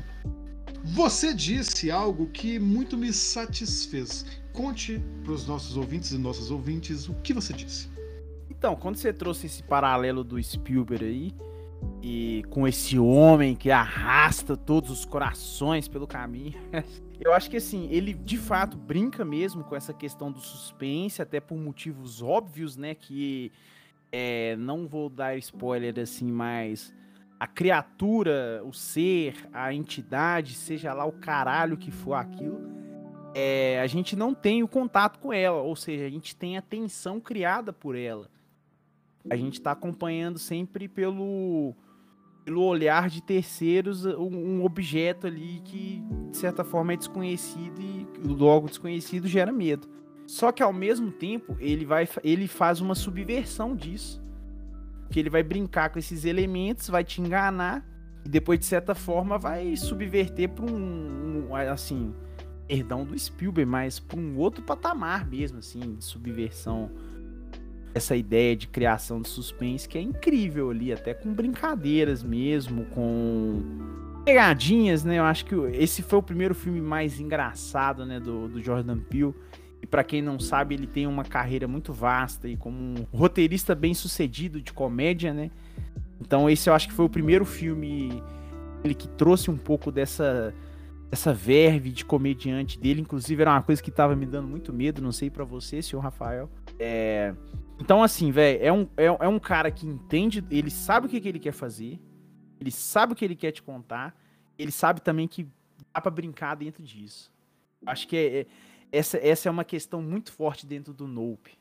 Você 0.85 1.33
disse 1.33 1.89
algo 1.89 2.27
que 2.27 2.59
muito 2.59 2.97
me 2.97 3.11
satisfez. 3.11 4.25
Conte 4.51 5.01
para 5.23 5.33
os 5.33 5.47
nossos 5.47 5.75
ouvintes 5.75 6.11
e 6.11 6.17
nossas 6.17 6.51
ouvintes 6.51 7.07
o 7.09 7.13
que 7.15 7.33
você 7.33 7.51
disse. 7.53 7.89
Então, 8.49 8.75
quando 8.75 8.95
você 8.97 9.11
trouxe 9.11 9.47
esse 9.47 9.63
paralelo 9.63 10.23
do 10.23 10.41
Spielberg 10.41 11.03
aí, 11.03 11.33
e 12.01 12.43
com 12.49 12.67
esse 12.67 12.99
homem 12.99 13.55
que 13.55 13.71
arrasta 13.71 14.57
todos 14.57 14.89
os 14.89 15.05
corações 15.05 15.87
pelo 15.87 16.05
caminho, 16.05 16.53
eu 17.19 17.33
acho 17.33 17.49
que 17.49 17.57
assim, 17.57 17.87
ele 17.89 18.13
de 18.13 18.37
fato 18.37 18.77
brinca 18.77 19.23
mesmo 19.23 19.63
com 19.63 19.75
essa 19.75 19.93
questão 19.93 20.31
do 20.31 20.39
suspense, 20.39 21.21
até 21.21 21.39
por 21.39 21.57
motivos 21.57 22.21
óbvios, 22.21 22.75
né? 22.75 22.93
Que 22.93 23.51
é, 24.11 24.55
não 24.57 24.87
vou 24.87 25.09
dar 25.09 25.37
spoiler 25.37 25.97
assim, 25.99 26.31
mas 26.31 26.93
a 27.39 27.47
criatura, 27.47 28.61
o 28.63 28.71
ser, 28.71 29.35
a 29.51 29.73
entidade, 29.73 30.53
seja 30.55 30.93
lá 30.93 31.05
o 31.05 31.11
caralho 31.11 31.75
que 31.75 31.91
for 31.91 32.13
aquilo, 32.13 32.61
é, 33.35 33.79
a 33.81 33.87
gente 33.87 34.15
não 34.15 34.33
tem 34.33 34.61
o 34.61 34.67
contato 34.67 35.19
com 35.19 35.33
ela, 35.33 35.61
ou 35.61 35.75
seja, 35.75 36.05
a 36.05 36.09
gente 36.09 36.35
tem 36.35 36.57
a 36.57 36.61
tensão 36.61 37.19
criada 37.19 37.73
por 37.73 37.95
ela. 37.95 38.29
A 39.29 39.35
gente 39.35 39.53
está 39.53 39.71
acompanhando 39.71 40.37
sempre 40.37 40.87
pelo, 40.87 41.73
pelo 42.43 42.61
olhar 42.63 43.09
de 43.09 43.21
terceiros 43.21 44.05
um, 44.05 44.35
um 44.35 44.65
objeto 44.65 45.27
ali 45.27 45.61
que, 45.63 46.03
de 46.29 46.37
certa 46.37 46.63
forma, 46.63 46.93
é 46.93 46.97
desconhecido 46.97 47.81
e 47.81 48.07
logo 48.23 48.67
desconhecido 48.67 49.27
gera 49.27 49.51
medo. 49.51 49.87
Só 50.25 50.51
que 50.51 50.63
ao 50.63 50.73
mesmo 50.73 51.11
tempo 51.11 51.55
ele 51.59 51.85
vai 51.85 52.07
ele 52.23 52.47
faz 52.47 52.81
uma 52.81 52.95
subversão 52.95 53.75
disso. 53.75 54.21
Que 55.09 55.19
ele 55.19 55.29
vai 55.29 55.43
brincar 55.43 55.89
com 55.89 55.99
esses 55.99 56.25
elementos, 56.25 56.87
vai 56.89 57.03
te 57.03 57.21
enganar 57.21 57.85
e 58.25 58.29
depois 58.29 58.59
de 58.59 58.65
certa 58.65 58.95
forma 58.95 59.37
vai 59.37 59.75
subverter 59.75 60.49
para 60.49 60.65
um, 60.65 61.49
um 61.49 61.55
assim, 61.55 62.13
perdão 62.67 63.05
do 63.05 63.17
Spielberg, 63.17 63.69
mas 63.69 63.99
para 63.99 64.19
um 64.19 64.37
outro 64.37 64.63
patamar 64.63 65.27
mesmo 65.27 65.59
assim, 65.59 65.97
subversão 65.99 66.89
essa 67.93 68.15
ideia 68.15 68.55
de 68.55 68.67
criação 68.67 69.21
de 69.21 69.29
suspense 69.29 69.87
que 69.87 69.97
é 69.97 70.01
incrível 70.01 70.69
ali, 70.69 70.91
até 70.91 71.13
com 71.13 71.33
brincadeiras 71.33 72.23
mesmo, 72.23 72.85
com 72.85 73.61
pegadinhas, 74.25 75.03
né? 75.03 75.19
Eu 75.19 75.23
acho 75.23 75.45
que 75.45 75.55
esse 75.73 76.01
foi 76.01 76.19
o 76.19 76.23
primeiro 76.23 76.55
filme 76.55 76.81
mais 76.81 77.19
engraçado, 77.19 78.05
né, 78.05 78.19
do, 78.19 78.47
do 78.47 78.61
Jordan 78.61 78.97
Peele. 78.97 79.33
E 79.81 79.85
para 79.85 80.03
quem 80.03 80.21
não 80.21 80.39
sabe, 80.39 80.75
ele 80.75 80.87
tem 80.87 81.05
uma 81.05 81.25
carreira 81.25 81.67
muito 81.67 81.91
vasta 81.91 82.47
e 82.47 82.55
como 82.55 82.77
um 82.77 83.05
roteirista 83.11 83.75
bem 83.75 83.93
sucedido 83.93 84.61
de 84.61 84.71
comédia, 84.71 85.33
né? 85.33 85.51
Então 86.21 86.49
esse 86.49 86.69
eu 86.69 86.73
acho 86.73 86.87
que 86.87 86.93
foi 86.93 87.05
o 87.05 87.09
primeiro 87.09 87.43
filme 87.43 88.23
ele 88.83 88.93
que 88.93 89.07
trouxe 89.09 89.51
um 89.51 89.57
pouco 89.57 89.91
dessa 89.91 90.53
essa 91.11 91.31
verve 91.31 91.91
de 91.91 92.03
comediante 92.03 92.79
dele, 92.79 93.01
inclusive 93.01 93.39
era 93.39 93.51
uma 93.51 93.61
coisa 93.61 93.83
que 93.83 93.91
tava 93.91 94.15
me 94.15 94.25
dando 94.25 94.47
muito 94.47 94.73
medo, 94.73 94.99
não 94.99 95.11
sei 95.11 95.29
para 95.29 95.43
você, 95.43 95.79
senhor 95.79 96.01
Rafael. 96.01 96.49
É... 96.79 97.35
Então, 97.79 98.03
assim, 98.03 98.31
velho, 98.31 98.59
é 98.63 98.71
um, 98.71 98.87
é, 98.95 99.05
é, 99.05 99.27
um 99.27 99.39
cara 99.39 99.71
que 99.71 99.85
entende, 99.85 100.43
ele 100.49 100.69
sabe 100.69 101.07
o 101.07 101.09
que, 101.09 101.19
que 101.19 101.27
ele 101.27 101.39
quer 101.39 101.51
fazer, 101.51 101.99
ele 102.59 102.71
sabe 102.71 103.13
o 103.13 103.15
que 103.15 103.25
ele 103.25 103.35
quer 103.35 103.51
te 103.51 103.61
contar, 103.61 104.15
ele 104.57 104.71
sabe 104.71 105.01
também 105.01 105.27
que 105.27 105.47
dá 105.93 105.99
pra 105.99 106.11
brincar 106.11 106.55
dentro 106.55 106.83
disso. 106.83 107.31
Acho 107.85 108.07
que 108.07 108.15
é, 108.15 108.39
é, 108.41 108.47
essa, 108.91 109.17
essa 109.17 109.49
é 109.49 109.51
uma 109.51 109.63
questão 109.63 110.01
muito 110.01 110.31
forte 110.31 110.65
dentro 110.65 110.93
do 110.93 111.07
Nope. 111.07 111.51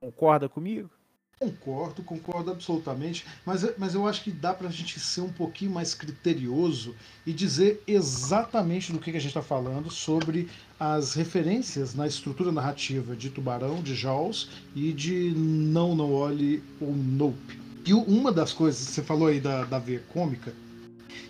Concorda 0.00 0.48
comigo? 0.48 0.90
Concordo, 1.40 2.02
concordo 2.02 2.50
absolutamente, 2.50 3.24
mas, 3.46 3.64
mas 3.78 3.94
eu 3.94 4.08
acho 4.08 4.24
que 4.24 4.32
dá 4.32 4.52
pra 4.52 4.68
gente 4.70 4.98
ser 4.98 5.20
um 5.20 5.32
pouquinho 5.32 5.70
mais 5.70 5.94
criterioso 5.94 6.96
e 7.24 7.32
dizer 7.32 7.80
exatamente 7.86 8.90
do 8.90 8.98
que, 8.98 9.12
que 9.12 9.18
a 9.18 9.20
gente 9.20 9.30
está 9.30 9.42
falando 9.42 9.88
sobre 9.88 10.50
as 10.80 11.14
referências 11.14 11.94
na 11.94 12.08
estrutura 12.08 12.50
narrativa 12.50 13.14
de 13.14 13.30
Tubarão, 13.30 13.80
de 13.80 13.94
Jaws 13.94 14.48
e 14.74 14.92
de 14.92 15.32
Não, 15.36 15.94
Não 15.94 16.12
Olhe 16.12 16.60
ou 16.80 16.92
Nope. 16.92 17.56
E 17.86 17.94
uma 17.94 18.32
das 18.32 18.52
coisas, 18.52 18.80
você 18.80 19.00
falou 19.00 19.28
aí 19.28 19.40
da, 19.40 19.64
da 19.64 19.78
veia 19.78 20.00
cômica, 20.08 20.52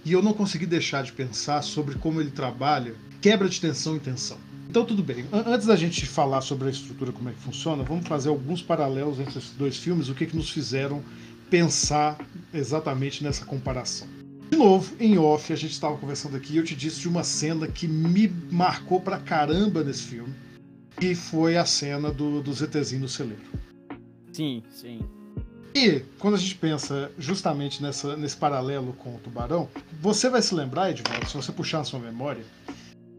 e 0.06 0.12
eu 0.12 0.22
não 0.22 0.32
consegui 0.32 0.64
deixar 0.64 1.02
de 1.02 1.12
pensar 1.12 1.60
sobre 1.60 1.96
como 1.96 2.18
ele 2.18 2.30
trabalha 2.30 2.94
quebra 3.20 3.46
de 3.46 3.60
tensão 3.60 3.94
e 3.96 4.00
tensão. 4.00 4.47
Então, 4.68 4.84
tudo 4.84 5.02
bem. 5.02 5.24
Antes 5.32 5.66
da 5.66 5.74
gente 5.74 6.04
falar 6.06 6.42
sobre 6.42 6.68
a 6.68 6.70
estrutura, 6.70 7.10
como 7.10 7.30
é 7.30 7.32
que 7.32 7.40
funciona, 7.40 7.82
vamos 7.82 8.06
fazer 8.06 8.28
alguns 8.28 8.60
paralelos 8.60 9.18
entre 9.18 9.38
esses 9.38 9.52
dois 9.52 9.78
filmes, 9.78 10.10
o 10.10 10.14
que, 10.14 10.26
que 10.26 10.36
nos 10.36 10.50
fizeram 10.50 11.02
pensar 11.48 12.18
exatamente 12.52 13.24
nessa 13.24 13.46
comparação. 13.46 14.06
De 14.50 14.58
novo, 14.58 14.94
em 15.00 15.16
off, 15.18 15.52
a 15.52 15.56
gente 15.56 15.72
estava 15.72 15.96
conversando 15.96 16.36
aqui 16.36 16.54
e 16.54 16.56
eu 16.58 16.64
te 16.64 16.76
disse 16.76 17.00
de 17.00 17.08
uma 17.08 17.24
cena 17.24 17.66
que 17.66 17.88
me 17.88 18.28
marcou 18.50 19.00
pra 19.00 19.18
caramba 19.18 19.82
nesse 19.82 20.02
filme, 20.02 20.34
que 20.98 21.14
foi 21.14 21.56
a 21.56 21.64
cena 21.64 22.10
do, 22.10 22.42
do 22.42 22.52
ZTzinho 22.52 23.02
no 23.02 23.08
celeiro. 23.08 23.42
Sim, 24.32 24.62
sim. 24.70 25.00
E 25.74 26.00
quando 26.18 26.34
a 26.34 26.38
gente 26.38 26.56
pensa 26.56 27.10
justamente 27.18 27.82
nessa, 27.82 28.16
nesse 28.16 28.36
paralelo 28.36 28.92
com 28.94 29.14
o 29.14 29.18
tubarão, 29.18 29.68
você 30.00 30.28
vai 30.28 30.42
se 30.42 30.54
lembrar, 30.54 30.90
Edvaldo, 30.90 31.28
se 31.28 31.36
você 31.36 31.52
puxar 31.52 31.78
na 31.78 31.84
sua 31.84 32.00
memória, 32.00 32.44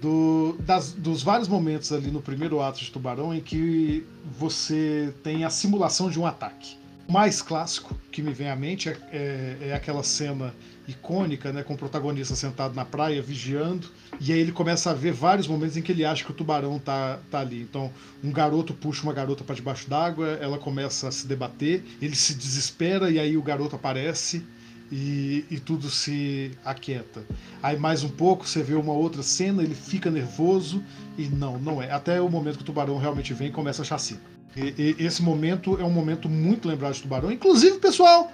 do, 0.01 0.55
das, 0.59 0.93
dos 0.93 1.21
vários 1.21 1.47
momentos 1.47 1.91
ali 1.91 2.09
no 2.09 2.21
primeiro 2.21 2.61
ato 2.61 2.79
de 2.79 2.91
Tubarão 2.91 3.33
em 3.33 3.41
que 3.41 4.05
você 4.37 5.13
tem 5.23 5.43
a 5.43 5.49
simulação 5.49 6.09
de 6.09 6.19
um 6.19 6.25
ataque. 6.25 6.77
O 7.07 7.11
mais 7.11 7.41
clássico 7.41 7.97
que 8.11 8.21
me 8.21 8.33
vem 8.33 8.49
à 8.49 8.55
mente 8.55 8.87
é, 8.89 8.97
é, 9.11 9.57
é, 9.69 9.73
aquela 9.73 10.03
cena 10.03 10.53
icônica, 10.87 11.51
né, 11.51 11.63
com 11.63 11.73
o 11.73 11.77
protagonista 11.77 12.35
sentado 12.35 12.75
na 12.75 12.85
praia 12.85 13.21
vigiando, 13.21 13.87
e 14.19 14.31
aí 14.31 14.39
ele 14.39 14.51
começa 14.51 14.91
a 14.91 14.93
ver 14.93 15.11
vários 15.11 15.47
momentos 15.47 15.75
em 15.75 15.81
que 15.81 15.91
ele 15.91 16.05
acha 16.05 16.23
que 16.23 16.31
o 16.31 16.33
tubarão 16.33 16.79
tá, 16.79 17.19
tá 17.29 17.39
ali. 17.39 17.61
Então, 17.61 17.91
um 18.23 18.31
garoto 18.31 18.73
puxa 18.73 19.03
uma 19.03 19.13
garota 19.13 19.43
para 19.43 19.55
debaixo 19.55 19.89
d'água, 19.89 20.37
ela 20.41 20.57
começa 20.57 21.07
a 21.07 21.11
se 21.11 21.27
debater, 21.27 21.83
ele 22.01 22.15
se 22.15 22.33
desespera 22.33 23.09
e 23.09 23.19
aí 23.19 23.37
o 23.37 23.41
garoto 23.41 23.75
aparece 23.75 24.45
e, 24.91 25.45
e, 25.49 25.59
tudo 25.59 25.89
se 25.89 26.51
aquieta. 26.65 27.23
Aí 27.61 27.77
mais 27.77 28.03
um 28.03 28.09
pouco 28.09 28.47
você 28.47 28.63
vê 28.63 28.73
uma 28.73 28.93
outra 28.93 29.21
cena, 29.21 29.61
ele 29.61 29.75
fica 29.75 30.09
nervoso 30.09 30.83
e 31.17 31.27
não, 31.27 31.57
não 31.57 31.81
é. 31.81 31.91
Até 31.91 32.19
o 32.21 32.29
momento 32.29 32.57
que 32.57 32.63
o 32.63 32.65
tubarão 32.65 32.97
realmente 32.97 33.33
vem 33.33 33.49
e 33.49 33.51
começa 33.51 33.81
a 33.81 33.85
chacina. 33.85 34.21
E, 34.55 34.95
e, 34.99 35.05
esse 35.05 35.21
momento 35.21 35.79
é 35.79 35.83
um 35.83 35.91
momento 35.91 36.27
muito 36.27 36.67
lembrado 36.67 36.93
de 36.93 37.01
tubarão. 37.01 37.31
Inclusive, 37.31 37.77
pessoal, 37.77 38.31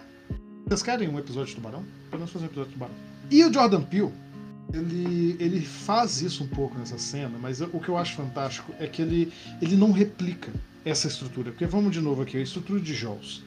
vocês 0.66 0.82
querem 0.82 1.10
um 1.10 1.20
episódio 1.20 1.50
de 1.50 1.56
tubarão? 1.56 1.84
Podemos 2.10 2.32
fazer 2.32 2.46
um 2.46 2.48
episódio 2.48 2.70
de 2.70 2.76
tubarão. 2.76 2.96
E 3.30 3.44
o 3.44 3.54
Jordan 3.54 3.82
Peele, 3.82 4.14
ele, 4.74 5.36
ele 5.40 5.62
faz 5.62 6.22
isso 6.22 6.44
um 6.44 6.48
pouco 6.48 6.78
nessa 6.78 6.98
cena, 6.98 7.38
mas 7.40 7.60
o 7.62 7.80
que 7.80 7.90
eu 7.90 7.98
acho 7.98 8.16
fantástico 8.16 8.74
é 8.80 8.88
que 8.88 9.02
ele, 9.02 9.32
ele 9.62 9.76
não 9.76 9.92
replica 9.92 10.52
essa 10.86 11.08
estrutura. 11.08 11.52
Porque 11.52 11.66
vamos 11.66 11.92
de 11.92 12.00
novo 12.00 12.22
aqui, 12.22 12.38
a 12.38 12.42
estrutura 12.42 12.80
de 12.80 12.94
Jaws. 12.94 13.44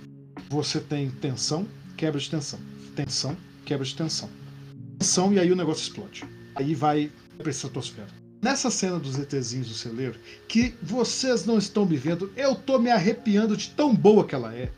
Você 0.50 0.80
tem 0.80 1.10
tensão, 1.10 1.66
quebra 1.96 2.20
de 2.20 2.30
tensão 2.30 2.58
tensão, 3.04 3.36
quebra 3.64 3.84
de 3.84 3.94
tensão. 3.94 4.28
Tensão 4.98 5.32
e 5.32 5.38
aí 5.38 5.52
o 5.52 5.56
negócio 5.56 5.82
explode. 5.82 6.24
Aí 6.56 6.74
vai 6.74 7.12
para 7.36 7.48
a 7.48 7.50
estratosfera. 7.50 8.08
Nessa 8.42 8.70
cena 8.70 8.98
dos 8.98 9.16
ETzinhos 9.16 9.68
do 9.68 9.74
celeiro, 9.74 10.18
que 10.48 10.74
vocês 10.82 11.44
não 11.44 11.58
estão 11.58 11.86
me 11.86 11.96
vendo, 11.96 12.32
eu 12.36 12.56
tô 12.56 12.78
me 12.78 12.90
arrepiando 12.90 13.56
de 13.56 13.70
tão 13.70 13.94
boa 13.94 14.26
que 14.26 14.34
ela 14.34 14.52
é. 14.54 14.72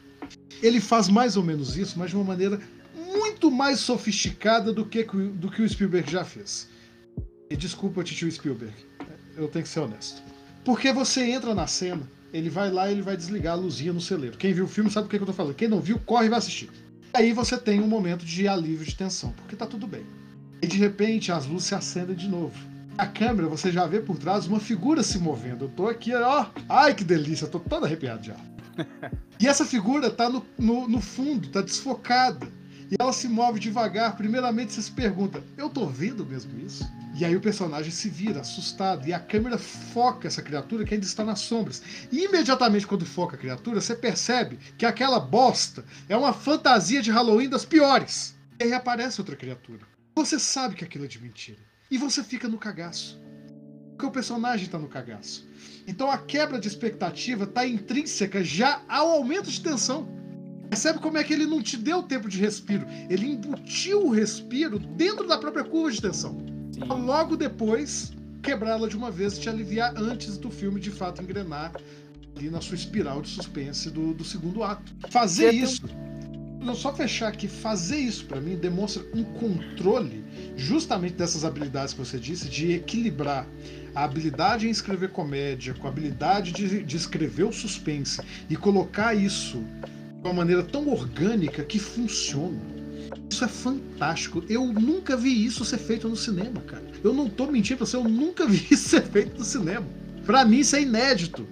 Ele 0.63 0.81
faz 0.81 1.09
mais 1.09 1.37
ou 1.37 1.43
menos 1.43 1.77
isso, 1.79 1.99
mas 1.99 2.11
de 2.11 2.17
uma 2.17 2.25
maneira 2.25 2.61
muito 2.95 3.51
mais 3.51 3.81
sofisticada 3.81 4.73
do 4.73 4.85
que, 4.85 5.03
do 5.03 5.51
que 5.51 5.63
o 5.63 5.69
Spielberg 5.69 6.11
já 6.11 6.25
fez. 6.25 6.69
E 7.49 7.57
desculpa, 7.57 8.05
tio 8.05 8.31
Spielberg, 8.31 8.75
eu 9.37 9.49
tenho 9.49 9.63
que 9.63 9.71
ser 9.71 9.81
honesto. 9.81 10.23
Porque 10.63 10.93
você 10.93 11.23
entra 11.23 11.55
na 11.55 11.67
cena, 11.67 12.03
ele 12.33 12.51
vai 12.51 12.71
lá 12.71 12.89
e 12.89 12.93
ele 12.93 13.03
vai 13.03 13.17
desligar 13.17 13.55
a 13.55 13.57
luzinha 13.57 13.93
no 13.95 14.01
celeiro. 14.01 14.37
Quem 14.37 14.53
viu 14.53 14.67
o 14.67 14.69
filme 14.69 14.91
sabe 14.91 15.07
o 15.07 15.11
que 15.11 15.17
eu 15.17 15.27
tô 15.27 15.33
falando. 15.33 15.55
Quem 15.55 15.69
não 15.69 15.81
viu, 15.81 15.99
corre 15.99 16.27
e 16.27 16.29
vai 16.29 16.39
assistir. 16.39 16.71
Aí 17.13 17.33
você 17.33 17.59
tem 17.59 17.81
um 17.81 17.89
momento 17.89 18.25
de 18.25 18.47
alívio 18.47 18.87
de 18.87 18.95
tensão, 18.95 19.33
porque 19.33 19.57
tá 19.57 19.67
tudo 19.67 19.87
bem. 19.87 20.05
E 20.63 20.67
de 20.67 20.77
repente 20.77 21.33
as 21.33 21.47
luzes 21.47 21.69
se 21.69 21.75
acendem 21.75 22.15
de 22.15 22.29
novo. 22.29 22.55
A 22.97 23.07
câmera 23.07 23.49
você 23.49 23.73
já 23.73 23.87
vê 23.87 24.01
por 24.01 24.19
trás 24.19 24.47
uma 24.47 24.61
figura 24.61 25.03
se 25.03 25.19
movendo. 25.19 25.65
Eu 25.65 25.69
tô 25.71 25.89
aqui, 25.89 26.15
ó. 26.15 26.47
Ai 26.69 26.95
que 26.95 27.03
delícia, 27.03 27.47
tô 27.47 27.59
todo 27.59 27.87
arrepiado 27.87 28.27
já. 28.27 28.37
e 29.41 29.47
essa 29.47 29.65
figura 29.65 30.11
tá 30.11 30.29
no, 30.29 30.45
no, 30.59 30.89
no 30.89 31.01
fundo, 31.01 31.49
tá 31.49 31.61
desfocada. 31.61 32.47
E 32.91 32.97
ela 32.99 33.13
se 33.13 33.29
move 33.29 33.59
devagar. 33.59 34.17
Primeiramente 34.17 34.73
você 34.73 34.83
se 34.83 34.93
pergunta: 34.93 35.43
eu 35.57 35.71
tô 35.71 35.87
vendo 35.87 36.27
mesmo 36.27 36.59
isso? 36.61 36.85
E 37.21 37.25
aí 37.25 37.37
o 37.37 37.41
personagem 37.41 37.93
se 37.93 38.09
vira, 38.09 38.41
assustado, 38.41 39.07
e 39.07 39.13
a 39.13 39.21
câmera 39.21 39.59
foca 39.59 40.27
essa 40.27 40.41
criatura 40.41 40.87
que 40.87 40.95
ainda 40.95 41.05
está 41.05 41.23
nas 41.23 41.41
sombras. 41.41 41.83
E 42.11 42.25
imediatamente 42.25 42.87
quando 42.87 43.05
foca 43.05 43.37
a 43.37 43.39
criatura, 43.39 43.79
você 43.79 43.95
percebe 43.95 44.59
que 44.79 44.87
aquela 44.87 45.21
bosta 45.21 45.85
é 46.09 46.17
uma 46.17 46.33
fantasia 46.33 47.03
de 47.03 47.11
Halloween 47.11 47.51
das 47.51 47.67
piores. 47.67 48.35
E 48.59 48.65
aí 48.65 48.73
aparece 48.73 49.21
outra 49.21 49.37
criatura. 49.37 49.83
Você 50.15 50.39
sabe 50.39 50.75
que 50.75 50.83
aquilo 50.83 51.05
é 51.05 51.09
de 51.09 51.21
mentira. 51.21 51.59
E 51.91 51.99
você 51.99 52.25
fica 52.25 52.49
no 52.49 52.57
cagaço. 52.57 53.21
Porque 53.91 54.07
o 54.07 54.11
personagem 54.11 54.65
está 54.65 54.79
no 54.79 54.89
cagaço. 54.89 55.47
Então 55.87 56.11
a 56.11 56.17
quebra 56.17 56.59
de 56.59 56.69
expectativa 56.69 57.45
está 57.45 57.67
intrínseca 57.67 58.43
já 58.43 58.81
ao 58.89 59.11
aumento 59.11 59.51
de 59.51 59.61
tensão. 59.61 60.09
Percebe 60.71 61.01
como 61.01 61.19
é 61.19 61.25
que 61.25 61.35
ele 61.35 61.45
não 61.45 61.63
te 61.63 61.77
deu 61.77 62.03
tempo 62.03 62.31
de 62.31 62.39
respiro? 62.39 62.87
Ele 63.11 63.27
embutiu 63.27 64.07
o 64.07 64.11
respiro 64.11 64.79
dentro 64.79 65.29
da 65.29 65.37
própria 65.37 65.65
curva 65.65 65.93
de 65.93 66.01
tensão. 66.01 66.60
Sim. 66.81 66.89
Logo 66.89 67.37
depois, 67.37 68.13
quebrá-la 68.43 68.89
de 68.89 68.97
uma 68.97 69.11
vez 69.11 69.37
e 69.37 69.41
te 69.41 69.49
aliviar 69.49 69.95
antes 69.97 70.39
do 70.39 70.51
filme 70.51 70.81
de 70.81 70.91
fato 70.91 71.23
engrenar 71.23 71.73
ali 72.37 72.49
na 72.49 72.61
sua 72.61 72.75
espiral 72.75 73.21
de 73.21 73.29
suspense 73.29 73.91
do, 73.91 74.15
do 74.15 74.25
segundo 74.25 74.63
ato. 74.63 74.93
Fazer 75.11 75.53
isso. 75.53 75.83
Não 76.61 76.75
só 76.75 76.93
fechar 76.95 77.29
aqui, 77.29 77.49
fazer 77.49 77.99
isso 77.99 78.27
para 78.27 78.41
mim 78.41 78.55
demonstra 78.57 79.03
um 79.15 79.25
controle 79.25 80.23
justamente 80.57 81.15
dessas 81.15 81.43
habilidades 81.43 81.95
que 81.95 82.01
você 82.01 82.19
disse, 82.19 82.49
de 82.49 82.73
equilibrar 82.73 83.47
a 83.95 84.05
habilidade 84.05 84.67
em 84.67 84.71
escrever 84.71 85.11
comédia 85.11 85.75
com 85.75 85.87
a 85.87 85.91
habilidade 85.91 86.53
de, 86.53 86.83
de 86.83 86.97
escrever 86.97 87.45
o 87.45 87.53
suspense 87.53 88.21
e 88.49 88.57
colocar 88.57 89.15
isso 89.15 89.65
de 90.23 90.29
uma 90.29 90.35
maneira 90.35 90.63
tão 90.63 90.89
orgânica 90.91 91.65
que 91.65 91.79
funciona. 91.79 92.80
Isso 93.31 93.45
é 93.45 93.49
fantástico. 93.49 94.43
Eu 94.49 94.67
nunca 94.67 95.17
vi 95.17 95.45
isso 95.45 95.65
ser 95.65 95.79
feito 95.79 96.09
no 96.09 96.17
cinema, 96.17 96.61
cara. 96.63 96.85
Eu 97.03 97.15
não 97.15 97.29
tô 97.29 97.47
mentindo 97.47 97.79
pra 97.79 97.87
você, 97.87 97.97
eu 97.97 98.05
nunca 98.05 98.45
vi 98.47 98.67
isso 98.71 98.89
ser 98.89 99.03
feito 99.03 99.39
no 99.39 99.45
cinema. 99.45 99.87
Pra 100.27 100.45
mim 100.45 100.59
isso 100.59 100.75
é 100.75 100.83
inédito. 100.83 101.47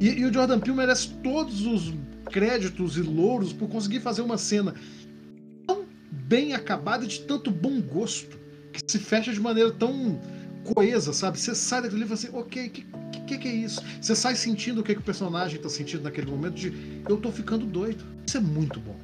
E, 0.00 0.08
e 0.08 0.24
o 0.24 0.32
Jordan 0.32 0.60
Peele 0.60 0.76
merece 0.76 1.08
todos 1.22 1.66
os 1.66 1.92
créditos 2.30 2.96
e 2.96 3.02
louros 3.02 3.52
por 3.52 3.68
conseguir 3.68 4.00
fazer 4.00 4.22
uma 4.22 4.38
cena 4.38 4.74
tão 5.66 5.84
bem 6.10 6.54
acabada 6.54 7.04
e 7.04 7.08
de 7.08 7.20
tanto 7.20 7.50
bom 7.50 7.80
gosto, 7.80 8.38
que 8.72 8.80
se 8.86 8.98
fecha 8.98 9.32
de 9.32 9.40
maneira 9.40 9.72
tão 9.72 10.20
coesa, 10.74 11.12
sabe? 11.12 11.38
Você 11.38 11.54
sai 11.54 11.82
daquele 11.82 12.00
livro 12.00 12.14
assim, 12.14 12.28
ok, 12.32 12.66
o 12.66 12.70
que, 12.70 13.20
que, 13.26 13.38
que, 13.38 13.48
é 13.48 13.52
isso? 13.52 13.82
Você 14.00 14.14
sai 14.14 14.34
sentindo 14.34 14.80
o 14.80 14.84
que, 14.84 14.94
que 14.94 15.00
o 15.00 15.04
personagem 15.04 15.60
tá 15.60 15.68
sentindo 15.68 16.04
naquele 16.04 16.30
momento 16.30 16.54
de 16.54 17.02
eu 17.08 17.16
tô 17.16 17.30
ficando 17.30 17.66
doido. 17.66 18.04
Isso 18.26 18.36
é 18.36 18.40
muito 18.40 18.80
bom. 18.80 18.96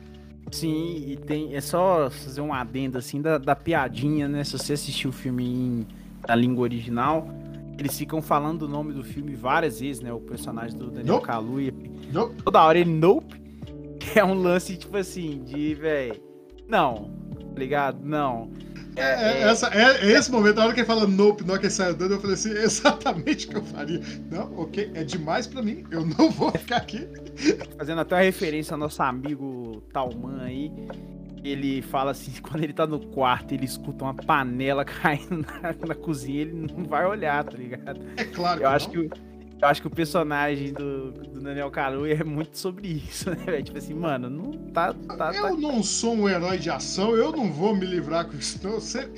Sim, 0.50 1.04
e 1.07 1.16
tem. 1.16 1.54
É 1.54 1.61
só 1.61 2.11
fazer 2.11 2.40
um 2.40 2.52
adendo 2.52 2.99
assim 2.99 3.21
da, 3.23 3.38
da 3.38 3.54
piadinha, 3.54 4.28
né? 4.28 4.42
Se 4.45 4.52
você 4.52 4.73
assistiu 4.73 5.11
o 5.11 5.12
filme 5.12 5.45
em, 5.45 5.87
na 6.26 6.35
língua 6.35 6.62
original, 6.62 7.28
eles 7.78 7.97
ficam 7.97 8.21
falando 8.21 8.62
o 8.62 8.69
nome 8.69 8.92
do 8.92 9.02
filme 9.02 9.35
várias 9.35 9.80
vezes, 9.80 10.02
né? 10.02 10.12
O 10.12 10.21
personagem 10.21 10.76
do 10.76 10.90
Daniel 10.90 11.14
nope. 11.14 11.26
Kaluuya. 11.26 11.75
Nope. 12.12 12.42
Toda 12.42 12.62
hora 12.62 12.78
ele 12.78 12.90
nope. 12.90 13.40
É 14.16 14.25
um 14.25 14.35
lance, 14.35 14.76
tipo 14.76 14.97
assim, 14.97 15.45
de, 15.45 15.75
velho. 15.75 16.21
Não, 16.66 17.12
tá 17.54 17.61
ligado? 17.61 18.00
Não. 18.02 18.50
É, 19.00 19.42
é, 19.42 19.42
essa, 19.42 19.69
é, 19.69 20.07
é, 20.07 20.12
esse 20.12 20.30
momento, 20.30 20.59
a 20.59 20.64
hora 20.64 20.75
que 20.75 20.80
ele 20.80 20.87
fala 20.87 21.07
nope, 21.07 21.45
na 21.45 21.52
hora 21.52 21.61
que 21.61 21.66
ele 21.66 21.73
sai 21.73 21.90
andando, 21.90 22.14
eu 22.14 22.21
falei 22.21 22.35
assim, 22.35 22.50
exatamente 22.59 23.47
o 23.47 23.50
que 23.50 23.57
eu 23.57 23.64
faria. 23.64 24.00
Não, 24.30 24.59
ok, 24.59 24.90
é 24.95 25.04
demais 25.04 25.47
pra 25.47 25.62
mim, 25.62 25.85
eu 25.90 26.04
não 26.04 26.30
vou 26.30 26.50
ficar 26.52 26.76
aqui. 26.76 27.09
Fazendo 27.76 28.00
até 28.00 28.14
uma 28.14 28.23
referência 28.23 28.75
ao 28.75 28.78
nosso 28.78 29.02
amigo 29.02 29.83
Talman 29.92 30.40
aí, 30.42 30.73
ele 31.42 31.83
fala 31.83 32.11
assim, 32.11 32.33
quando 32.42 32.62
ele 32.62 32.73
tá 32.73 32.87
no 32.87 33.00
quarto, 33.07 33.52
ele 33.52 33.64
escuta 33.64 34.04
uma 34.04 34.14
panela 34.14 34.85
caindo 34.87 35.45
na, 35.62 35.75
na 35.87 35.95
cozinha, 35.95 36.42
ele 36.42 36.52
não 36.52 36.85
vai 36.85 37.07
olhar, 37.07 37.45
tá 37.45 37.57
ligado? 37.57 38.00
É 38.16 38.25
claro 38.25 38.62
eu 38.62 38.69
acho 38.69 38.87
não. 38.95 39.09
que 39.09 39.29
eu 39.61 39.69
acho 39.69 39.81
que 39.81 39.87
o 39.87 39.90
personagem 39.90 40.73
do, 40.73 41.12
do 41.12 41.40
Daniel 41.40 41.71
Kaluuya 41.71 42.14
é 42.14 42.25
muito 42.25 42.59
sobre 42.59 42.88
isso, 42.88 43.31
né, 43.31 43.62
Tipo 43.62 43.79
assim, 43.79 43.95
mano, 43.95 44.31
não 44.31 44.52
tá. 44.73 44.93
tá 44.93 45.33
eu 45.35 45.43
tá... 45.43 45.52
não 45.52 45.83
sou 45.83 46.14
um 46.14 46.29
herói 46.29 46.59
de 46.59 46.71
ação, 46.71 47.14
eu 47.14 47.31
não 47.33 47.52
vou 47.52 47.75
me 47.75 47.85
livrar 47.87 48.26
com 48.26 48.37
isso. 48.37 48.59
Não. 48.62 48.81
Você, 48.81 49.09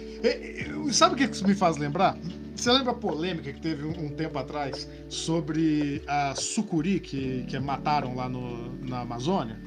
sabe 0.93 1.15
o 1.15 1.19
que 1.19 1.25
isso 1.25 1.47
me 1.47 1.55
faz 1.55 1.77
lembrar? 1.77 2.17
Você 2.55 2.71
lembra 2.71 2.93
a 2.93 2.95
polêmica 2.95 3.53
que 3.53 3.61
teve 3.61 3.85
um 3.85 4.09
tempo 4.11 4.39
atrás 4.39 4.89
sobre 5.09 6.03
a 6.07 6.35
sucuri 6.35 7.01
que, 7.01 7.45
que 7.45 7.59
mataram 7.59 8.15
lá 8.15 8.29
no, 8.29 8.73
na 8.85 9.01
Amazônia? 9.01 9.61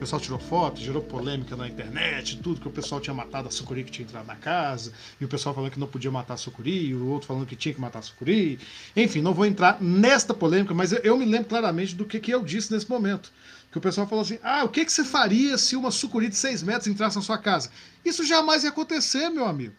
O 0.00 0.08
pessoal 0.08 0.18
tirou 0.18 0.38
foto, 0.38 0.80
gerou 0.80 1.02
polêmica 1.02 1.54
na 1.54 1.68
internet, 1.68 2.38
tudo, 2.38 2.58
que 2.58 2.66
o 2.66 2.70
pessoal 2.70 3.02
tinha 3.02 3.12
matado 3.12 3.48
a 3.48 3.50
sucuri 3.50 3.84
que 3.84 3.90
tinha 3.90 4.08
entrado 4.08 4.26
na 4.26 4.34
casa, 4.34 4.94
e 5.20 5.26
o 5.26 5.28
pessoal 5.28 5.54
falando 5.54 5.72
que 5.72 5.78
não 5.78 5.86
podia 5.86 6.10
matar 6.10 6.32
a 6.32 6.36
sucuri, 6.38 6.86
e 6.86 6.94
o 6.94 7.06
outro 7.08 7.28
falando 7.28 7.44
que 7.44 7.54
tinha 7.54 7.74
que 7.74 7.80
matar 7.82 7.98
a 7.98 8.02
sucuri. 8.02 8.58
Enfim, 8.96 9.20
não 9.20 9.34
vou 9.34 9.44
entrar 9.44 9.76
nesta 9.78 10.32
polêmica, 10.32 10.72
mas 10.72 10.92
eu, 11.04 11.18
me 11.18 11.26
lembro 11.26 11.50
claramente 11.50 11.94
do 11.94 12.06
que, 12.06 12.18
que 12.18 12.30
eu 12.30 12.42
disse 12.42 12.72
nesse 12.72 12.88
momento. 12.88 13.30
Que 13.70 13.76
o 13.76 13.80
pessoal 13.80 14.06
falou 14.06 14.22
assim: 14.22 14.38
ah, 14.42 14.64
o 14.64 14.70
que, 14.70 14.86
que 14.86 14.90
você 14.90 15.04
faria 15.04 15.58
se 15.58 15.76
uma 15.76 15.90
sucuri 15.90 16.30
de 16.30 16.36
6 16.36 16.62
metros 16.62 16.86
entrasse 16.86 17.16
na 17.16 17.22
sua 17.22 17.36
casa? 17.36 17.70
Isso 18.02 18.24
jamais 18.24 18.64
ia 18.64 18.70
acontecer, 18.70 19.28
meu 19.28 19.44
amigo. 19.44 19.74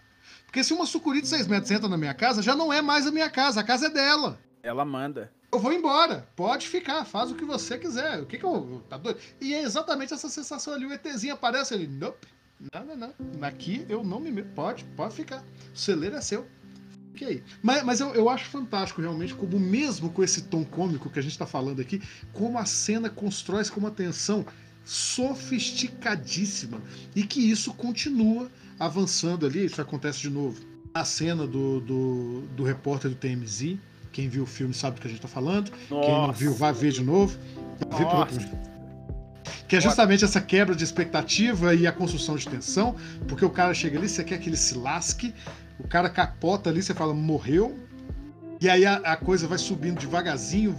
Porque 0.46 0.64
se 0.64 0.72
uma 0.72 0.86
sucuri 0.86 1.24
de 1.24 1.30
6 1.30 1.48
metros 1.48 1.72
entra 1.72 1.90
na 1.90 1.98
minha 1.98 2.14
casa, 2.14 2.44
já 2.44 2.56
não 2.56 2.72
é 2.72 2.80
mais 2.80 3.08
a 3.08 3.12
minha 3.12 3.30
casa, 3.32 3.60
a 3.60 3.64
casa 3.64 3.88
é 3.88 3.90
dela. 3.90 4.40
Ela 4.62 4.86
manda 4.86 5.32
eu 5.52 5.60
vou 5.60 5.74
embora. 5.74 6.28
Pode 6.36 6.68
ficar, 6.68 7.04
faz 7.06 7.32
o 7.32 7.36
que 7.36 7.44
você 7.44 7.78
quiser. 7.78 8.22
O 8.22 8.26
que 8.26 8.38
que 8.38 8.46
eu. 8.46 8.82
Tá 8.90 8.98
doido? 8.98 9.20
E 9.40 9.54
é 9.54 9.62
exatamente 9.62 10.14
essa 10.14 10.30
sensação 10.30 10.74
ali. 10.74 10.86
O 10.86 10.94
ETzinho 10.94 11.34
aparece 11.34 11.74
ali. 11.74 11.88
Nope. 11.88 12.28
Não, 12.74 12.86
não, 12.86 12.96
não. 12.96 13.14
Aqui 13.48 13.86
eu 13.90 14.04
não 14.04 14.20
me. 14.20 14.44
Pode, 14.44 14.84
pode 14.96 15.16
ficar. 15.16 15.44
O 15.74 15.78
celeiro 15.78 16.16
é 16.16 16.22
seu. 16.22 16.48
Que 17.16 17.26
aí. 17.26 17.44
Mas, 17.62 17.84
mas 17.84 18.00
eu, 18.00 18.14
eu 18.14 18.30
acho 18.30 18.46
fantástico, 18.46 19.02
realmente, 19.02 19.34
como 19.34 19.60
mesmo 19.60 20.10
com 20.12 20.24
esse 20.24 20.44
tom 20.44 20.64
cômico 20.64 21.10
que 21.10 21.20
a 21.20 21.22
gente 21.22 21.34
está 21.34 21.46
falando 21.46 21.82
aqui, 21.82 22.02
como 22.32 22.58
a 22.58 22.66
cena 22.66 23.10
constrói 23.10 23.66
com 23.66 23.80
uma 23.80 23.92
tensão 23.92 24.46
sofisticadíssima. 24.86 26.82
E 27.16 27.24
que 27.24 27.40
isso 27.40 27.74
continua 27.74 28.50
avançando 28.80 29.46
ali. 29.46 29.66
Isso 29.66 29.82
acontece 29.82 30.22
de 30.22 30.30
novo. 30.30 30.64
A 30.94 31.04
cena 31.04 31.48
do, 31.48 31.80
do, 31.82 32.42
do 32.56 32.64
repórter 32.64 33.12
do 33.12 33.16
TMZ, 33.16 33.78
quem 34.12 34.28
viu 34.28 34.44
o 34.44 34.46
filme 34.46 34.74
sabe 34.74 34.96
do 34.96 35.02
que 35.02 35.08
a 35.08 35.10
gente 35.10 35.20
está 35.20 35.28
falando. 35.28 35.72
Nossa. 35.90 36.08
Quem 36.08 36.16
não 36.16 36.32
viu, 36.34 36.54
vai 36.54 36.74
ver 36.74 36.92
de 36.92 37.04
novo. 37.04 37.38
Que 39.68 39.78
é 39.78 39.82
justamente 39.82 40.26
essa 40.26 40.42
quebra 40.42 40.76
de 40.76 40.84
expectativa 40.84 41.74
e 41.74 41.88
a 41.88 41.92
construção 41.92 42.36
de 42.36 42.48
tensão, 42.48 42.96
porque 43.28 43.46
o 43.46 43.50
cara 43.50 43.74
chega 43.74 43.98
ali, 43.98 44.10
você 44.10 44.24
quer 44.24 44.38
que 44.38 44.50
ele 44.50 44.58
se 44.58 44.76
lasque, 44.76 45.34
o 45.80 45.88
cara 45.88 46.10
capota 46.10 46.70
ali, 46.70 46.84
você 46.84 46.94
fala, 46.94 47.14
morreu, 47.14 47.80
e 48.60 48.70
aí 48.70 48.86
a, 48.86 48.98
a, 48.98 49.16
coisa 49.16 49.48
vai 49.48 49.58
subindo 49.58 50.00
devagarzinho, 50.00 50.76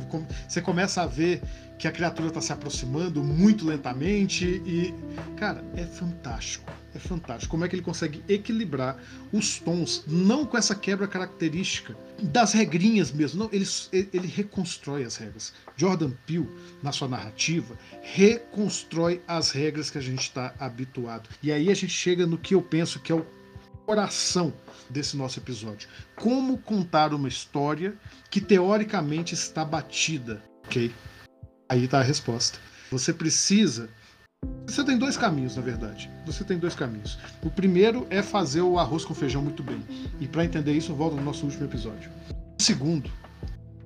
você 0.47 0.61
começa 0.61 1.03
a 1.03 1.07
ver 1.07 1.43
que 1.79 1.89
a 1.89 1.91
criatura 1.91 2.29
está 2.29 2.41
se 2.41 2.53
aproximando 2.53 3.25
muito 3.25 3.67
lentamente 3.67 4.45
e, 4.45 4.95
cara, 5.37 5.65
é 5.75 5.85
fantástico. 5.85 6.73
É 6.95 6.99
fantástico. 6.99 7.51
Como 7.51 7.65
é 7.65 7.69
que 7.69 7.75
ele 7.75 7.83
consegue 7.83 8.23
equilibrar 8.29 9.03
os 9.33 9.59
tons, 9.59 10.05
não 10.07 10.45
com 10.45 10.59
essa 10.59 10.75
quebra 10.75 11.09
característica 11.09 11.97
das 12.23 12.53
regrinhas 12.53 13.11
mesmo. 13.11 13.41
Não, 13.41 13.51
ele, 13.53 13.67
ele 14.13 14.29
reconstrói 14.29 15.05
as 15.05 15.17
regras. 15.17 15.53
Jordan 15.77 16.13
Peele, 16.27 16.49
na 16.83 16.93
sua 16.93 17.09
narrativa, 17.09 17.77
reconstrói 18.03 19.23
as 19.27 19.51
regras 19.51 19.91
que 19.91 19.99
a 19.99 20.03
gente 20.03 20.23
está 20.23 20.55
habituado. 20.59 21.29
E 21.43 21.51
aí 21.51 21.71
a 21.71 21.75
gente 21.75 21.93
chega 21.93 22.27
no 22.27 22.39
que 22.39 22.55
eu 22.55 22.63
penso 22.63 23.01
que 23.01 23.11
é 23.11 23.15
o 23.15 23.27
coração 23.87 24.53
desse 24.89 25.17
nosso 25.17 25.39
episódio. 25.39 25.89
Como 26.15 26.59
contar 26.59 27.13
uma 27.15 27.29
história 27.29 27.97
que 28.31 28.41
teoricamente 28.41 29.35
está 29.35 29.65
batida, 29.65 30.43
ok? 30.65 30.93
Aí 31.69 31.85
está 31.85 32.01
a 32.01 32.03
resposta. 32.03 32.59
Você 32.91 33.13
precisa. 33.13 33.89
Você 34.73 34.83
tem 34.85 34.97
dois 34.97 35.19
caminhos, 35.19 35.55
na 35.55 35.61
verdade. 35.61 36.11
Você 36.25 36.45
tem 36.45 36.59
dois 36.59 36.75
caminhos. 36.75 37.19
O 37.45 37.51
primeiro 37.51 38.07
é 38.09 38.23
fazer 38.23 38.63
o 38.63 38.79
arroz 38.79 39.05
com 39.05 39.13
feijão 39.13 39.43
muito 39.43 39.63
bem. 39.63 39.85
E 40.19 40.27
para 40.27 40.47
entender 40.47 40.73
isso, 40.73 40.95
volta 40.95 41.15
no 41.15 41.23
nosso 41.23 41.45
último 41.45 41.67
episódio. 41.67 42.11
O 42.59 42.63
segundo 42.63 43.11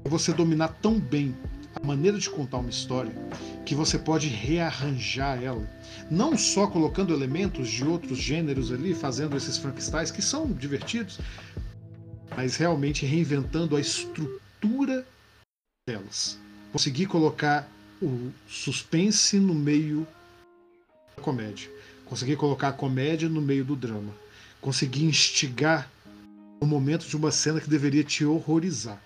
é 0.04 0.08
você 0.08 0.32
dominar 0.32 0.68
tão 0.80 0.96
bem 0.96 1.34
a 1.74 1.84
maneira 1.84 2.16
de 2.20 2.30
contar 2.30 2.58
uma 2.58 2.70
história 2.70 3.12
que 3.64 3.74
você 3.74 3.98
pode 3.98 4.28
rearranjar 4.28 5.42
ela, 5.42 5.68
não 6.08 6.38
só 6.38 6.68
colocando 6.68 7.12
elementos 7.12 7.68
de 7.68 7.84
outros 7.84 8.16
gêneros 8.16 8.70
ali, 8.70 8.94
fazendo 8.94 9.36
esses 9.36 9.58
Frankensteins 9.58 10.12
que 10.12 10.22
são 10.22 10.52
divertidos, 10.52 11.18
mas 12.36 12.54
realmente 12.54 13.04
reinventando 13.04 13.74
a 13.74 13.80
estrutura 13.80 15.04
delas. 15.84 16.38
Conseguir 16.70 17.06
colocar 17.06 17.68
o 18.00 18.30
suspense 18.46 19.40
no 19.40 19.52
meio 19.52 20.06
comédia. 21.20 21.70
Conseguir 22.04 22.36
colocar 22.36 22.68
a 22.68 22.72
comédia 22.72 23.28
no 23.28 23.40
meio 23.40 23.64
do 23.64 23.74
drama. 23.74 24.12
Conseguir 24.60 25.04
instigar 25.04 25.90
o 26.60 26.66
momento 26.66 27.06
de 27.06 27.16
uma 27.16 27.30
cena 27.30 27.60
que 27.60 27.68
deveria 27.68 28.04
te 28.04 28.24
horrorizar. 28.24 29.00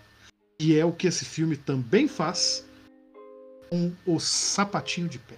E 0.59 0.77
é 0.77 0.85
o 0.85 0.93
que 0.93 1.07
esse 1.07 1.25
filme 1.25 1.57
também 1.57 2.07
faz 2.07 2.65
com 3.71 3.93
o 4.05 4.19
sapatinho 4.21 5.09
de 5.09 5.19
pé. 5.19 5.37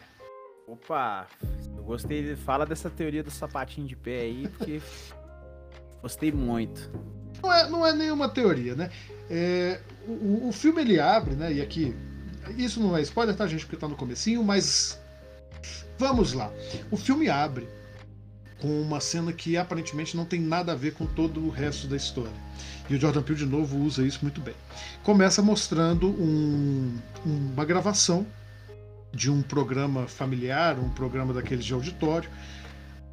Opa, 0.67 1.29
eu 1.77 1.83
gostei. 1.85 2.35
Fala 2.37 2.67
dessa 2.67 2.91
teoria 2.91 3.23
do 3.23 3.31
sapatinho 3.31 3.87
de 3.87 3.95
pé 3.95 4.23
aí, 4.23 4.49
porque 4.49 4.81
gostei 6.01 6.33
muito. 6.33 6.91
Não 7.43 7.53
é, 7.53 7.69
não 7.69 7.87
é 7.87 7.93
nenhuma 7.93 8.29
teoria, 8.29 8.75
né? 8.75 8.91
É, 9.31 9.81
o, 10.07 10.49
o 10.49 10.53
filme 10.53 10.81
ele 10.81 10.99
abre, 10.99 11.35
né? 11.35 11.53
E 11.53 11.61
aqui 11.61 11.95
isso 12.57 12.81
não 12.81 12.97
é 12.97 13.03
spoiler, 13.03 13.37
tá, 13.37 13.47
gente? 13.47 13.65
Porque 13.65 13.77
tá 13.77 13.89
no 13.89 13.97
comecinho, 13.97 14.43
mas. 14.43 15.01
Vamos 15.99 16.33
lá. 16.33 16.51
O 16.91 16.97
filme 16.97 17.29
abre 17.29 17.69
com 18.61 18.81
uma 18.81 19.01
cena 19.01 19.33
que 19.33 19.57
aparentemente 19.57 20.17
não 20.17 20.25
tem 20.25 20.41
nada 20.41 20.73
a 20.73 20.75
ver 20.75 20.95
com 20.95 21.05
todo 21.05 21.45
o 21.45 21.51
resto 21.51 21.87
da 21.89 21.97
história. 21.97 22.33
E 22.89 22.95
o 22.95 23.01
Jordan 23.01 23.23
Peele, 23.23 23.41
de 23.41 23.47
novo, 23.47 23.79
usa 23.79 24.07
isso 24.07 24.21
muito 24.23 24.41
bem. 24.41 24.55
Começa 25.03 25.43
mostrando 25.43 26.09
um, 26.09 26.97
uma 27.25 27.65
gravação 27.65 28.27
de 29.13 29.31
um 29.31 29.43
programa 29.43 30.07
familiar, 30.07 30.79
um 30.79 30.91
programa 30.91 31.35
daqueles 31.35 31.65
de 31.65 31.73
auditório, 31.73 32.31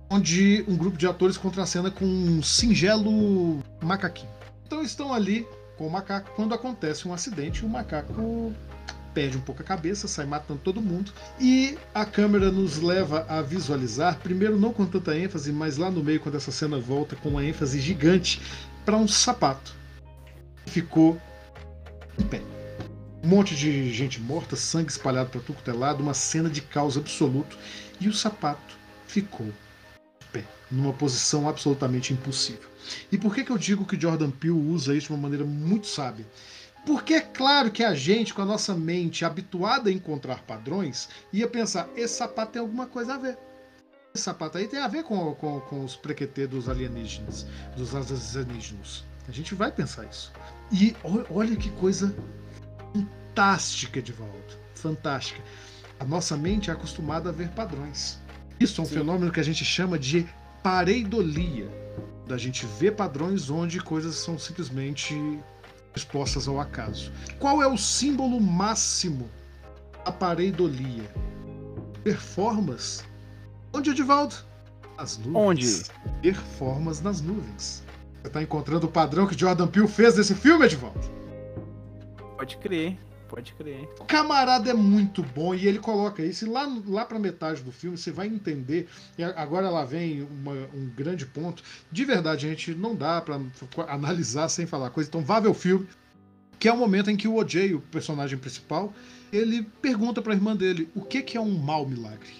onde 0.09 0.63
um 0.67 0.75
grupo 0.75 0.97
de 0.97 1.07
atores 1.07 1.37
contracena 1.37 1.91
com 1.91 2.05
um 2.05 2.41
singelo 2.41 3.59
macaquinho. 3.81 4.31
Então 4.65 4.81
estão 4.81 5.13
ali 5.13 5.47
com 5.77 5.87
o 5.87 5.91
macaco 5.91 6.31
quando 6.35 6.53
acontece 6.53 7.07
um 7.07 7.13
acidente 7.13 7.63
e 7.63 7.65
o 7.65 7.69
macaco 7.69 8.53
perde 9.13 9.37
um 9.37 9.41
pouco 9.41 9.61
a 9.61 9.65
cabeça, 9.65 10.07
sai 10.07 10.25
matando 10.25 10.61
todo 10.63 10.81
mundo. 10.81 11.11
E 11.39 11.77
a 11.93 12.05
câmera 12.05 12.51
nos 12.51 12.81
leva 12.81 13.25
a 13.27 13.41
visualizar, 13.41 14.19
primeiro 14.19 14.59
não 14.59 14.73
com 14.73 14.85
tanta 14.85 15.17
ênfase, 15.17 15.51
mas 15.51 15.77
lá 15.77 15.89
no 15.89 16.03
meio, 16.03 16.19
quando 16.19 16.35
essa 16.35 16.51
cena 16.51 16.79
volta 16.79 17.15
com 17.15 17.29
uma 17.29 17.43
ênfase 17.43 17.79
gigante, 17.79 18.41
para 18.85 18.97
um 18.97 19.07
sapato. 19.07 19.73
Ficou 20.65 21.19
em 22.17 22.23
pé. 22.23 22.41
Um 23.23 23.27
monte 23.27 23.55
de 23.55 23.91
gente 23.91 24.21
morta, 24.21 24.55
sangue 24.55 24.89
espalhado 24.89 25.29
para 25.29 25.41
tudo 25.41 25.59
é 25.67 25.73
lado, 25.73 26.01
uma 26.01 26.13
cena 26.13 26.49
de 26.49 26.61
caos 26.61 26.97
absoluto. 26.97 27.57
E 27.99 28.07
o 28.07 28.13
sapato 28.13 28.77
ficou 29.07 29.47
de 29.47 30.27
pé, 30.31 30.45
numa 30.71 30.93
posição 30.93 31.49
absolutamente 31.49 32.13
impossível. 32.13 32.69
E 33.11 33.17
por 33.17 33.35
que, 33.35 33.43
que 33.43 33.51
eu 33.51 33.57
digo 33.57 33.85
que 33.85 33.99
Jordan 33.99 34.31
Peele 34.31 34.55
usa 34.55 34.95
isso 34.95 35.07
de 35.07 35.13
uma 35.13 35.21
maneira 35.21 35.45
muito 35.45 35.87
sábia? 35.87 36.25
Porque 36.89 37.13
é 37.13 37.21
claro 37.21 37.69
que 37.69 37.83
a 37.83 37.93
gente, 37.93 38.33
com 38.33 38.41
a 38.41 38.45
nossa 38.45 38.73
mente 38.73 39.23
habituada 39.23 39.91
a 39.91 39.93
encontrar 39.93 40.41
padrões, 40.41 41.07
ia 41.31 41.47
pensar: 41.47 41.87
esse 41.95 42.15
sapato 42.15 42.53
tem 42.53 42.59
alguma 42.59 42.87
coisa 42.87 43.13
a 43.13 43.17
ver. 43.19 43.37
Esse 44.11 44.23
sapato 44.23 44.57
aí 44.57 44.67
tem 44.67 44.79
a 44.79 44.87
ver 44.87 45.03
com, 45.03 45.35
com, 45.35 45.61
com 45.61 45.85
os 45.85 45.95
prequetê 45.95 46.47
dos 46.47 46.67
alienígenas, 46.67 47.45
dos 47.77 47.93
alienígenas. 47.93 49.05
A 49.27 49.31
gente 49.31 49.53
vai 49.53 49.71
pensar 49.71 50.05
isso. 50.05 50.33
E 50.71 50.95
olha 51.29 51.55
que 51.55 51.69
coisa 51.73 52.11
fantástica, 52.91 54.01
de 54.01 54.11
volta. 54.11 54.57
Fantástica. 54.73 55.43
A 55.99 56.05
nossa 56.05 56.35
mente 56.35 56.71
é 56.71 56.73
acostumada 56.73 57.29
a 57.29 57.31
ver 57.31 57.49
padrões. 57.49 58.19
Isso 58.59 58.81
é 58.81 58.83
um 58.83 58.87
Sim. 58.87 58.95
fenômeno 58.95 59.31
que 59.31 59.39
a 59.39 59.43
gente 59.43 59.63
chama 59.63 59.99
de 59.99 60.27
pareidolia. 60.63 61.69
Da 62.25 62.35
gente 62.35 62.65
ver 62.79 62.95
padrões 62.95 63.51
onde 63.51 63.79
coisas 63.79 64.15
são 64.15 64.39
simplesmente 64.39 65.13
expostas 65.95 66.47
ao 66.47 66.59
acaso. 66.59 67.11
Qual 67.39 67.61
é 67.61 67.67
o 67.67 67.77
símbolo 67.77 68.39
máximo 68.39 69.29
da 70.05 70.11
pareidolia? 70.11 71.11
Performance. 72.03 73.03
Onde, 73.73 73.91
Edivaldo? 73.91 74.35
As 74.97 75.17
nuvens. 75.17 75.35
Onde? 75.35 76.21
Ver 76.21 76.35
formas 76.35 77.01
nas 77.01 77.21
nuvens. 77.21 77.83
Você 78.21 78.29
tá 78.29 78.41
encontrando 78.41 78.87
o 78.87 78.91
padrão 78.91 79.27
que 79.27 79.37
Jordan 79.37 79.67
Peele 79.67 79.87
fez 79.87 80.17
nesse 80.17 80.35
filme, 80.35 80.65
Edvaldo? 80.65 80.99
Pode 82.37 82.57
crer, 82.57 82.97
pode 83.29 83.53
crer. 83.53 83.87
O 83.99 84.05
camarada 84.05 84.69
é 84.69 84.73
muito 84.73 85.21
bom 85.23 85.53
e 85.55 85.67
ele 85.67 85.79
coloca 85.79 86.23
isso. 86.23 86.45
E 86.45 86.49
lá, 86.49 86.67
lá 86.85 87.05
pra 87.05 87.19
metade 87.19 87.61
do 87.61 87.71
filme 87.71 87.97
você 87.97 88.11
vai 88.11 88.27
entender. 88.27 88.87
E 89.17 89.23
a- 89.23 89.33
agora 89.41 89.69
lá 89.69 89.85
vem 89.85 90.23
uma- 90.23 90.67
um 90.73 90.89
grande 90.95 91.25
ponto. 91.25 91.63
De 91.91 92.03
verdade, 92.03 92.47
gente, 92.47 92.73
não 92.75 92.95
dá 92.95 93.21
pra 93.21 93.39
analisar 93.87 94.49
sem 94.49 94.65
falar 94.65 94.89
coisa. 94.89 95.07
Então 95.07 95.21
vá 95.21 95.39
ver 95.39 95.49
o 95.49 95.53
filme. 95.53 95.87
Que 96.57 96.67
é 96.67 96.73
o 96.73 96.77
momento 96.77 97.09
em 97.09 97.15
que 97.15 97.27
o 97.27 97.35
OJ, 97.35 97.75
o 97.75 97.79
personagem 97.79 98.37
principal, 98.37 98.93
ele 99.31 99.63
pergunta 99.81 100.21
pra 100.21 100.33
irmã 100.33 100.53
dele 100.55 100.89
o 100.93 101.01
que, 101.01 101.21
que 101.21 101.37
é 101.37 101.41
um 101.41 101.57
mau 101.57 101.87
milagre. 101.87 102.33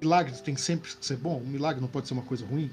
Milagre 0.00 0.32
tem 0.42 0.56
sempre 0.56 0.88
que 0.94 1.04
ser 1.04 1.16
bom? 1.16 1.42
Um 1.44 1.48
milagre 1.50 1.80
não 1.80 1.88
pode 1.88 2.06
ser 2.06 2.14
uma 2.14 2.22
coisa 2.22 2.46
ruim? 2.46 2.70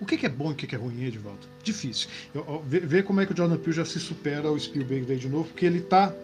O 0.00 0.06
que, 0.06 0.16
que 0.16 0.26
é 0.26 0.28
bom 0.28 0.50
e 0.50 0.52
o 0.52 0.54
que, 0.54 0.66
que 0.66 0.74
é 0.74 0.78
ruim, 0.78 1.04
Edvaldo? 1.04 1.46
Difícil. 1.62 2.08
Vê 2.64 3.02
como 3.02 3.20
é 3.20 3.26
que 3.26 3.32
o 3.32 3.36
Jordan 3.36 3.56
Peele 3.58 3.72
já 3.72 3.84
se 3.84 3.98
supera 3.98 4.48
ao 4.48 4.58
Spielberg 4.58 5.06
daí 5.06 5.16
de 5.16 5.28
novo, 5.28 5.48
porque 5.48 5.66
ele 5.66 5.80
tá 5.80 6.14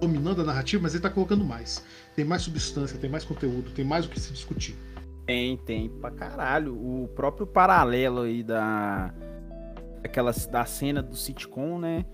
dominando 0.00 0.40
a 0.40 0.44
narrativa, 0.44 0.82
mas 0.82 0.94
ele 0.94 1.02
tá 1.02 1.10
colocando 1.10 1.44
mais. 1.44 1.84
Tem 2.16 2.24
mais 2.24 2.42
substância, 2.42 2.98
tem 2.98 3.08
mais 3.08 3.24
conteúdo, 3.24 3.70
tem 3.70 3.84
mais 3.84 4.06
o 4.06 4.08
que 4.08 4.18
se 4.18 4.32
discutir. 4.32 4.74
Tem, 5.26 5.56
tem 5.58 5.88
pra 5.88 6.10
caralho. 6.10 6.74
O 6.74 7.08
próprio 7.14 7.46
paralelo 7.46 8.22
aí 8.22 8.42
da. 8.42 9.14
Aquela, 10.02 10.32
da 10.50 10.64
cena 10.64 11.02
do 11.02 11.14
sitcom, 11.14 11.78
né? 11.78 12.04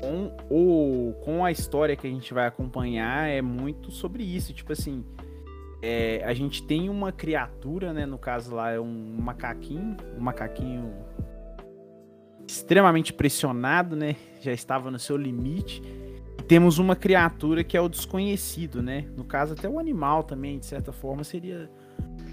Com, 0.00 0.34
o, 0.48 1.12
com 1.22 1.44
a 1.44 1.52
história 1.52 1.94
que 1.94 2.06
a 2.06 2.10
gente 2.10 2.32
vai 2.32 2.46
acompanhar 2.46 3.28
é 3.28 3.42
muito 3.42 3.90
sobre 3.90 4.22
isso. 4.22 4.54
Tipo 4.54 4.72
assim. 4.72 5.04
É, 5.82 6.22
a 6.24 6.32
gente 6.32 6.62
tem 6.62 6.88
uma 6.88 7.10
criatura, 7.10 7.92
né? 7.92 8.06
No 8.06 8.16
caso 8.16 8.54
lá 8.54 8.70
é 8.70 8.78
um 8.78 9.16
macaquinho. 9.20 9.96
Um 10.16 10.20
macaquinho 10.20 10.94
extremamente 12.46 13.12
pressionado, 13.12 13.96
né? 13.96 14.14
Já 14.40 14.52
estava 14.52 14.92
no 14.92 14.98
seu 14.98 15.16
limite. 15.16 15.82
E 16.38 16.42
temos 16.44 16.78
uma 16.78 16.94
criatura 16.94 17.64
que 17.64 17.76
é 17.76 17.80
o 17.80 17.88
desconhecido, 17.88 18.80
né? 18.80 19.06
No 19.16 19.24
caso, 19.24 19.54
até 19.54 19.68
o 19.68 19.80
animal 19.80 20.22
também, 20.22 20.60
de 20.60 20.66
certa 20.66 20.92
forma, 20.92 21.24
seria 21.24 21.68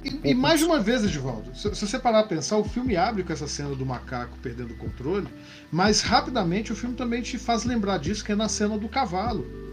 E, 0.03 0.29
e 0.29 0.33
mais 0.35 0.61
uma 0.61 0.79
vez, 0.79 1.03
Edivaldo, 1.03 1.55
se, 1.55 1.73
se 1.73 1.87
você 1.87 1.97
parar 1.97 2.19
a 2.19 2.27
pensar, 2.27 2.57
o 2.57 2.63
filme 2.63 2.95
abre 2.95 3.23
com 3.23 3.33
essa 3.33 3.47
cena 3.47 3.75
do 3.75 3.85
macaco 3.85 4.37
perdendo 4.43 4.73
o 4.73 4.77
controle, 4.77 5.27
mas 5.71 6.01
rapidamente 6.01 6.71
o 6.71 6.75
filme 6.75 6.95
também 6.95 7.23
te 7.23 7.39
faz 7.39 7.65
lembrar 7.65 7.97
disso, 7.97 8.23
que 8.23 8.31
é 8.31 8.35
na 8.35 8.47
cena 8.47 8.77
do 8.77 8.87
cavalo. 8.87 9.68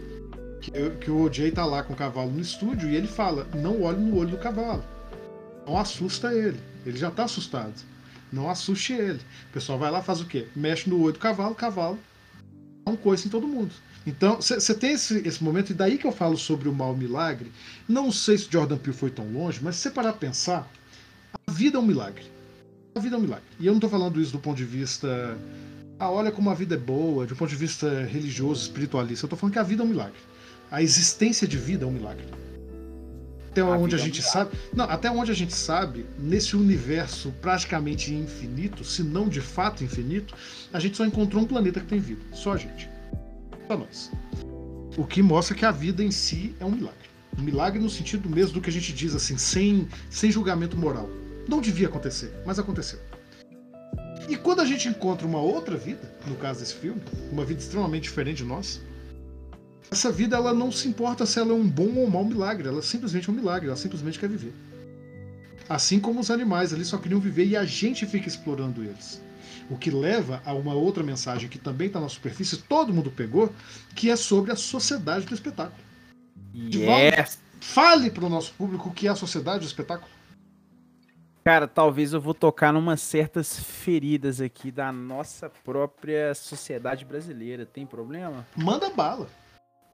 Que, 0.60 0.90
que 1.00 1.10
o 1.10 1.22
OJ 1.22 1.52
tá 1.52 1.64
lá 1.64 1.82
com 1.82 1.92
o 1.92 1.96
cavalo 1.96 2.30
no 2.30 2.40
estúdio 2.40 2.88
e 2.88 2.96
ele 2.96 3.06
fala: 3.06 3.46
não 3.54 3.82
olhe 3.82 4.00
no 4.00 4.16
olho 4.16 4.30
do 4.30 4.38
cavalo. 4.38 4.84
Não 5.66 5.78
assusta 5.78 6.32
ele. 6.32 6.60
Ele 6.84 6.96
já 6.96 7.10
tá 7.10 7.24
assustado. 7.24 7.74
Não 8.32 8.50
assuste 8.50 8.92
ele. 8.92 9.20
O 9.50 9.52
pessoal 9.52 9.78
vai 9.78 9.90
lá 9.90 10.02
faz 10.02 10.20
o 10.20 10.26
quê? 10.26 10.46
Mexe 10.54 10.88
no 10.88 11.00
olho 11.00 11.12
do 11.12 11.18
cavalo, 11.18 11.54
cavalo 11.54 11.98
dá 12.86 12.92
um 12.92 12.96
coice 12.96 13.26
em 13.26 13.30
todo 13.30 13.46
mundo. 13.46 13.72
Então, 14.06 14.36
você 14.36 14.72
tem 14.72 14.92
esse, 14.92 15.18
esse 15.26 15.42
momento, 15.42 15.70
e 15.70 15.74
daí 15.74 15.98
que 15.98 16.06
eu 16.06 16.12
falo 16.12 16.36
sobre 16.36 16.68
o 16.68 16.72
mau 16.72 16.94
milagre. 16.94 17.50
Não 17.88 18.12
sei 18.12 18.38
se 18.38 18.48
Jordan 18.48 18.78
Peele 18.78 18.96
foi 18.96 19.10
tão 19.10 19.28
longe, 19.32 19.58
mas 19.60 19.74
se 19.74 19.82
você 19.82 19.90
parar 19.90 20.10
a 20.10 20.12
pensar, 20.12 20.70
a 21.46 21.50
vida 21.50 21.76
é 21.76 21.80
um 21.80 21.84
milagre. 21.84 22.24
A 22.94 23.00
vida 23.00 23.16
é 23.16 23.18
um 23.18 23.22
milagre. 23.22 23.44
E 23.58 23.66
eu 23.66 23.72
não 23.72 23.78
estou 23.78 23.90
falando 23.90 24.20
isso 24.20 24.30
do 24.30 24.38
ponto 24.38 24.56
de 24.56 24.64
vista. 24.64 25.36
Ah, 25.98 26.08
olha 26.08 26.30
como 26.30 26.48
a 26.50 26.54
vida 26.54 26.76
é 26.76 26.78
boa, 26.78 27.26
de 27.26 27.32
um 27.32 27.36
ponto 27.36 27.50
de 27.50 27.56
vista 27.56 28.04
religioso, 28.04 28.62
espiritualista. 28.62 29.24
Eu 29.24 29.26
estou 29.26 29.38
falando 29.38 29.54
que 29.54 29.58
a 29.58 29.64
vida 29.64 29.82
é 29.82 29.86
um 29.86 29.88
milagre. 29.88 30.20
A 30.70 30.82
existência 30.82 31.46
de 31.46 31.56
vida 31.56 31.84
é 31.84 31.88
um 31.88 31.92
milagre. 31.92 32.26
Até 33.50 33.60
A 33.60 33.66
onde 33.68 33.94
a 33.94 33.98
é 33.98 34.02
um 34.02 34.04
gente 34.04 34.22
sabe. 34.22 34.50
Não, 34.74 34.84
até 34.84 35.10
onde 35.10 35.30
a 35.30 35.34
gente 35.34 35.54
sabe, 35.54 36.04
nesse 36.18 36.54
universo 36.54 37.32
praticamente 37.40 38.12
infinito, 38.12 38.84
se 38.84 39.02
não 39.02 39.28
de 39.28 39.40
fato 39.40 39.82
infinito, 39.82 40.34
a 40.72 40.78
gente 40.78 40.96
só 40.96 41.06
encontrou 41.06 41.42
um 41.42 41.46
planeta 41.46 41.80
que 41.80 41.86
tem 41.86 41.98
vida. 41.98 42.20
Só 42.32 42.52
a 42.52 42.56
gente. 42.56 42.88
Só 43.66 43.76
nós. 43.76 44.10
O 44.96 45.06
que 45.06 45.22
mostra 45.22 45.54
que 45.54 45.64
a 45.64 45.70
vida 45.70 46.02
em 46.02 46.10
si 46.10 46.54
é 46.60 46.64
um 46.64 46.70
milagre. 46.70 47.08
Um 47.38 47.42
milagre 47.42 47.78
no 47.78 47.88
sentido 47.88 48.28
mesmo 48.28 48.54
do 48.54 48.60
que 48.60 48.70
a 48.70 48.72
gente 48.72 48.92
diz 48.92 49.14
assim, 49.14 49.38
sem, 49.38 49.88
sem 50.10 50.30
julgamento 50.30 50.76
moral. 50.76 51.08
Não 51.48 51.60
devia 51.60 51.86
acontecer, 51.86 52.32
mas 52.44 52.58
aconteceu. 52.58 52.98
E 54.28 54.36
quando 54.36 54.60
a 54.60 54.64
gente 54.64 54.88
encontra 54.88 55.26
uma 55.26 55.40
outra 55.40 55.76
vida, 55.76 56.12
no 56.26 56.34
caso 56.34 56.60
desse 56.60 56.74
filme, 56.74 57.00
uma 57.30 57.44
vida 57.44 57.60
extremamente 57.60 58.04
diferente 58.04 58.38
de 58.38 58.44
nós, 58.44 58.80
essa 59.90 60.10
vida 60.10 60.36
ela 60.36 60.52
não 60.52 60.72
se 60.72 60.88
importa 60.88 61.24
se 61.24 61.38
ela 61.38 61.52
é 61.52 61.54
um 61.54 61.68
bom 61.68 61.94
ou 61.94 62.06
um 62.06 62.10
mau 62.10 62.24
milagre, 62.24 62.68
ela 62.68 62.82
simplesmente 62.82 63.28
é 63.28 63.32
um 63.32 63.36
milagre, 63.36 63.68
ela 63.68 63.76
simplesmente 63.76 64.18
quer 64.18 64.28
viver. 64.28 64.52
Assim 65.68 65.98
como 65.98 66.20
os 66.20 66.30
animais 66.30 66.72
ali 66.72 66.84
só 66.84 66.98
queriam 66.98 67.20
viver 67.20 67.46
e 67.46 67.56
a 67.56 67.64
gente 67.64 68.06
fica 68.06 68.28
explorando 68.28 68.82
eles. 68.82 69.20
O 69.68 69.76
que 69.76 69.90
leva 69.90 70.40
a 70.44 70.52
uma 70.52 70.74
outra 70.74 71.02
mensagem 71.02 71.48
que 71.48 71.58
também 71.58 71.88
está 71.88 71.98
na 71.98 72.08
superfície, 72.08 72.56
todo 72.56 72.92
mundo 72.92 73.10
pegou, 73.10 73.52
que 73.94 74.10
é 74.10 74.16
sobre 74.16 74.52
a 74.52 74.56
sociedade 74.56 75.26
do 75.26 75.34
espetáculo. 75.34 75.84
Yes! 76.54 77.38
Fale 77.60 78.10
para 78.10 78.24
o 78.24 78.28
nosso 78.28 78.52
público 78.54 78.88
o 78.88 78.92
que 78.92 79.08
é 79.08 79.10
a 79.10 79.16
sociedade 79.16 79.60
do 79.60 79.66
espetáculo. 79.66 80.10
Cara, 81.44 81.68
talvez 81.68 82.12
eu 82.12 82.20
vou 82.20 82.34
tocar 82.34 82.72
numas 82.72 83.00
certas 83.00 83.58
feridas 83.58 84.40
aqui 84.40 84.70
da 84.70 84.90
nossa 84.92 85.48
própria 85.48 86.34
sociedade 86.34 87.04
brasileira. 87.04 87.64
Tem 87.64 87.86
problema? 87.86 88.46
Manda 88.56 88.90
bala. 88.90 89.28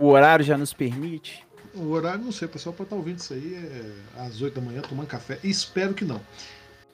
O 0.03 0.09
horário 0.09 0.45
já 0.45 0.59
nos 0.59 0.73
permite? 0.73 1.47
O 1.73 1.93
horário, 1.93 2.25
não 2.25 2.33
sei, 2.33 2.49
o 2.49 2.51
pessoal 2.51 2.75
pode 2.75 2.87
estar 2.89 2.97
ouvindo 2.97 3.19
isso 3.19 3.33
aí 3.33 3.55
é, 3.55 4.21
às 4.21 4.43
8 4.43 4.53
da 4.53 4.61
manhã, 4.61 4.83
tomando 4.83 5.07
café. 5.07 5.39
Espero 5.45 5.95
que 5.95 6.05
não. 6.05 6.21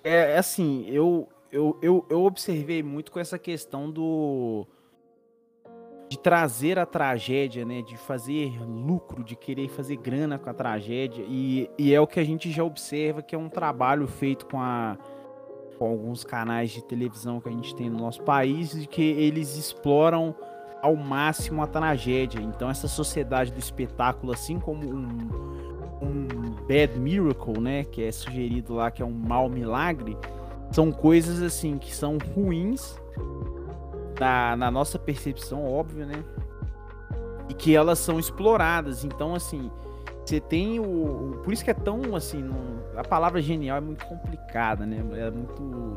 É, 0.04 0.32
é 0.32 0.36
assim, 0.36 0.84
eu, 0.90 1.26
eu, 1.50 1.78
eu, 1.80 2.04
eu 2.10 2.22
observei 2.22 2.82
muito 2.82 3.10
com 3.10 3.18
essa 3.18 3.38
questão 3.38 3.90
do. 3.90 4.66
de 6.10 6.18
trazer 6.18 6.78
a 6.78 6.84
tragédia, 6.84 7.64
né? 7.64 7.80
De 7.80 7.96
fazer 7.96 8.52
lucro, 8.62 9.24
de 9.24 9.34
querer 9.34 9.70
fazer 9.70 9.96
grana 9.96 10.38
com 10.38 10.50
a 10.50 10.54
tragédia. 10.54 11.24
E, 11.26 11.70
e 11.78 11.94
é 11.94 12.00
o 12.02 12.06
que 12.06 12.20
a 12.20 12.24
gente 12.24 12.50
já 12.50 12.62
observa 12.62 13.22
que 13.22 13.34
é 13.34 13.38
um 13.38 13.48
trabalho 13.48 14.06
feito 14.06 14.44
com 14.44 14.60
a. 14.60 14.98
Com 15.78 15.86
alguns 15.86 16.24
canais 16.24 16.72
de 16.72 16.84
televisão 16.84 17.40
que 17.40 17.48
a 17.48 17.52
gente 17.52 17.74
tem 17.74 17.88
no 17.88 17.96
nosso 17.96 18.20
país, 18.22 18.72
de 18.72 18.86
que 18.86 19.00
eles 19.00 19.56
exploram 19.56 20.36
ao 20.82 20.94
máximo 20.96 21.62
a 21.62 21.66
tragédia. 21.66 22.40
Então 22.40 22.70
essa 22.70 22.88
sociedade 22.88 23.52
do 23.52 23.58
espetáculo, 23.58 24.32
assim 24.32 24.58
como 24.58 24.84
um, 24.88 25.28
um 26.02 26.26
bad 26.68 26.98
miracle, 26.98 27.60
né, 27.60 27.84
que 27.84 28.02
é 28.02 28.12
sugerido 28.12 28.74
lá 28.74 28.90
que 28.90 29.02
é 29.02 29.06
um 29.06 29.12
mau 29.12 29.48
milagre, 29.48 30.16
são 30.70 30.92
coisas 30.92 31.42
assim 31.42 31.78
que 31.78 31.94
são 31.94 32.18
ruins 32.34 32.98
na, 34.20 34.56
na 34.56 34.70
nossa 34.70 34.98
percepção, 34.98 35.64
óbvio, 35.64 36.04
né? 36.06 36.22
E 37.48 37.54
que 37.54 37.74
elas 37.74 37.98
são 37.98 38.18
exploradas. 38.18 39.04
Então, 39.04 39.34
assim, 39.34 39.70
você 40.24 40.40
tem 40.40 40.78
o, 40.78 41.40
Por 41.42 41.52
isso 41.52 41.64
que 41.64 41.70
é 41.70 41.74
tão 41.74 42.14
assim. 42.14 42.42
não- 42.42 42.78
a 42.96 43.02
palavra 43.02 43.40
genial 43.40 43.78
é 43.78 43.80
muito 43.80 44.04
complicada, 44.04 44.84
né? 44.84 44.98
É 45.16 45.30
muito. 45.30 45.94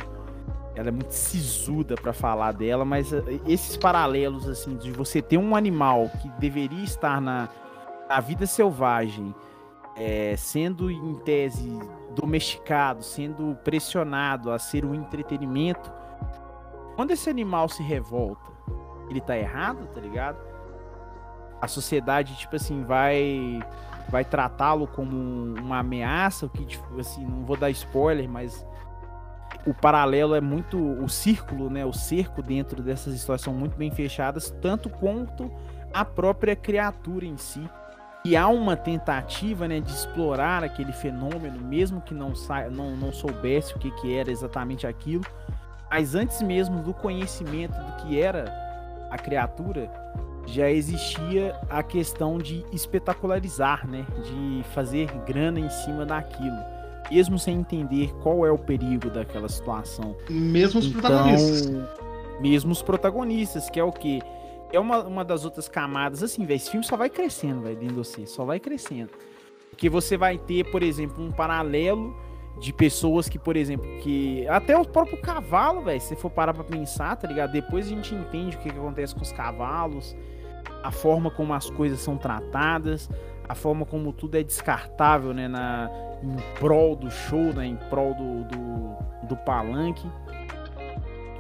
Ela 0.82 0.90
é 0.90 0.92
muito 0.92 1.12
sisuda 1.12 1.94
pra 1.96 2.12
falar 2.12 2.54
dela, 2.54 2.84
mas 2.84 3.14
eh, 3.14 3.22
esses 3.48 3.78
paralelos, 3.78 4.50
assim, 4.50 4.76
de 4.78 4.92
você 4.92 5.22
ter 5.22 5.38
um 5.38 5.56
animal 5.56 6.10
que 6.22 6.28
deveria 6.40 6.84
estar 6.84 7.22
na, 7.22 7.48
na 8.10 8.20
vida 8.20 8.48
selvagem, 8.48 9.34
eh, 9.96 10.34
sendo 10.38 10.90
em 10.90 11.14
tese 11.20 11.70
domesticado, 12.16 13.04
sendo 13.04 13.56
pressionado 13.64 14.52
a 14.52 14.58
ser 14.58 14.84
um 14.84 14.96
entretenimento, 14.96 15.92
quando 16.96 17.12
esse 17.12 17.30
animal 17.30 17.70
se 17.70 17.84
revolta, 17.84 18.52
ele 19.08 19.22
tá 19.22 19.38
errado, 19.38 19.88
tá 19.94 20.02
ligado? 20.02 20.38
A 21.62 21.68
sociedade, 21.68 22.36
tipo 22.38 22.56
assim, 22.56 22.84
vai 22.84 23.62
vai 24.10 24.26
tratá-lo 24.26 24.88
como 24.88 25.16
um- 25.16 25.56
uma 25.60 25.78
ameaça, 25.80 26.46
o 26.46 26.50
que, 26.50 26.66
tipo, 26.66 27.00
assim, 27.00 27.24
não 27.24 27.46
vou 27.46 27.56
dar 27.56 27.70
spoiler, 27.70 28.28
mas 28.28 28.66
o 29.66 29.74
paralelo 29.74 30.34
é 30.36 30.42
muito 30.42 30.78
o 30.78 31.08
círculo, 31.08 31.70
né, 31.70 31.86
o 31.86 31.94
cerco 31.94 32.42
dentro 32.42 32.82
dessas 32.82 33.14
histórias 33.14 33.42
são 33.42 33.54
muito 33.54 33.78
bem 33.78 33.92
fechadas, 33.92 34.54
tanto 34.62 34.90
quanto 34.90 35.52
a 35.94 36.04
própria 36.04 36.56
criatura 36.56 37.26
em 37.26 37.38
si. 37.38 37.62
E 38.24 38.38
há 38.38 38.48
uma 38.48 38.76
tentativa, 38.76 39.68
né, 39.68 39.80
de 39.80 39.92
explorar 39.92 40.64
aquele 40.64 40.92
fenômeno, 40.92 41.60
mesmo 41.60 42.02
que 42.02 42.14
não, 42.14 42.36
sa 42.36 42.70
não, 42.70 42.96
não 42.96 43.12
soubesse 43.12 43.76
o 43.76 43.80
que, 43.80 43.90
que 43.92 44.16
era 44.16 44.32
exatamente 44.32 44.86
aquilo, 44.86 45.26
mas 45.90 46.16
antes 46.16 46.42
mesmo 46.42 46.82
do 46.82 46.94
conhecimento 46.94 47.74
do 47.74 48.04
que 48.04 48.22
era 48.22 48.46
a 49.10 49.18
criatura, 49.18 49.92
já 50.46 50.70
existia 50.70 51.56
a 51.70 51.84
questão 51.84 52.38
de 52.38 52.66
espetacularizar, 52.72 53.88
né? 53.88 54.06
De 54.24 54.64
fazer 54.70 55.08
grana 55.26 55.60
em 55.60 55.70
cima 55.70 56.06
daquilo, 56.06 56.58
mesmo 57.12 57.38
sem 57.38 57.60
entender 57.60 58.14
qual 58.22 58.46
é 58.46 58.52
o 58.52 58.58
perigo 58.58 59.10
daquela 59.10 59.50
situação. 59.50 60.16
Mesmo 60.30 60.80
os 60.80 60.86
Então, 60.88 61.02
protagonistas. 61.02 61.88
mesmo 62.40 62.72
os 62.72 62.82
protagonistas, 62.82 63.70
que 63.70 63.80
é 63.80 63.84
o 63.84 63.92
que 63.92 64.22
é 64.72 64.80
uma, 64.80 65.04
uma 65.04 65.26
das 65.26 65.44
outras 65.44 65.68
camadas, 65.68 66.24
assim, 66.24 66.46
velho, 66.46 66.56
esse 66.56 66.72
filme 66.72 66.86
só 66.86 66.96
vai 66.96 67.10
crescendo, 67.10 67.62
velho, 67.62 67.76
dentro 67.76 67.96
de 67.96 68.00
você, 68.02 68.26
só 68.26 68.46
vai 68.46 68.60
crescendo. 68.60 69.10
Porque 69.70 69.90
você 69.90 70.16
vai 70.16 70.38
ter, 70.38 70.64
por 70.72 70.82
exemplo, 70.84 71.22
um 71.24 71.32
paralelo 71.32 72.16
de 72.60 72.72
pessoas 72.72 73.28
que, 73.28 73.38
por 73.40 73.56
exemplo, 73.58 73.86
que. 74.02 74.48
Até 74.48 74.78
o 74.78 74.86
próprio 74.86 75.20
cavalo, 75.22 75.82
velho, 75.82 76.00
se 76.00 76.08
você 76.08 76.16
for 76.16 76.30
parar 76.30 76.54
pra 76.54 76.64
pensar, 76.64 77.16
tá 77.18 77.28
ligado? 77.28 77.52
Depois 77.52 77.88
a 77.88 77.90
gente 77.90 78.14
entende 78.16 78.56
o 78.56 78.60
que, 78.60 78.70
que 78.70 78.78
acontece 78.78 79.14
com 79.16 79.22
os 79.22 79.32
cavalos, 79.34 80.16
a 80.84 80.92
forma 80.92 81.30
como 81.32 81.54
as 81.54 81.70
coisas 81.70 82.00
são 82.00 82.18
tratadas, 82.18 83.10
a 83.50 83.56
forma 83.56 83.86
como 83.86 84.14
tudo 84.14 84.36
é 84.38 84.44
descartável, 84.44 85.34
né? 85.34 85.48
Na, 85.48 85.90
em 86.24 86.36
prol 86.60 86.96
do 86.96 87.10
show, 87.10 87.54
né? 87.54 87.66
Em 87.66 87.76
prol 87.76 88.14
do, 88.14 88.44
do, 88.46 89.28
do 89.28 89.38
palanque. 89.38 90.08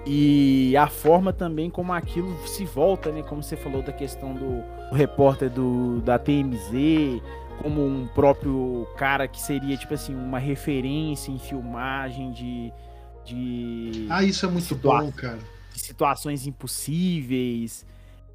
E 0.06 0.76
a 0.76 0.88
forma 0.88 1.32
também 1.32 1.70
como 1.70 1.94
aquilo 1.94 2.36
se 2.48 2.66
volta, 2.66 3.12
né? 3.12 3.22
Como 3.24 3.44
você 3.44 3.56
falou 3.56 3.84
da 3.84 3.94
questão 3.94 4.34
do, 4.34 4.64
repórter 4.96 5.50
do, 5.50 6.02
da 6.02 6.20
TMZ, 6.20 7.22
como 7.62 7.86
um 7.86 8.08
próprio 8.08 8.88
cara 8.98 9.28
que 9.28 9.40
seria, 9.40 9.78
tipo 9.78 9.94
assim, 9.94 10.14
uma 10.14 10.40
referência 10.40 11.32
em 11.32 11.40
filmagem 11.40 12.32
de. 12.32 12.74
de 13.24 14.08
ah, 14.10 14.24
isso 14.24 14.46
é 14.46 14.50
muito 14.50 14.76
bom, 14.76 15.12
cara. 15.12 15.40
De 15.74 15.80
situações 15.80 16.46
impossíveis. 16.46 17.86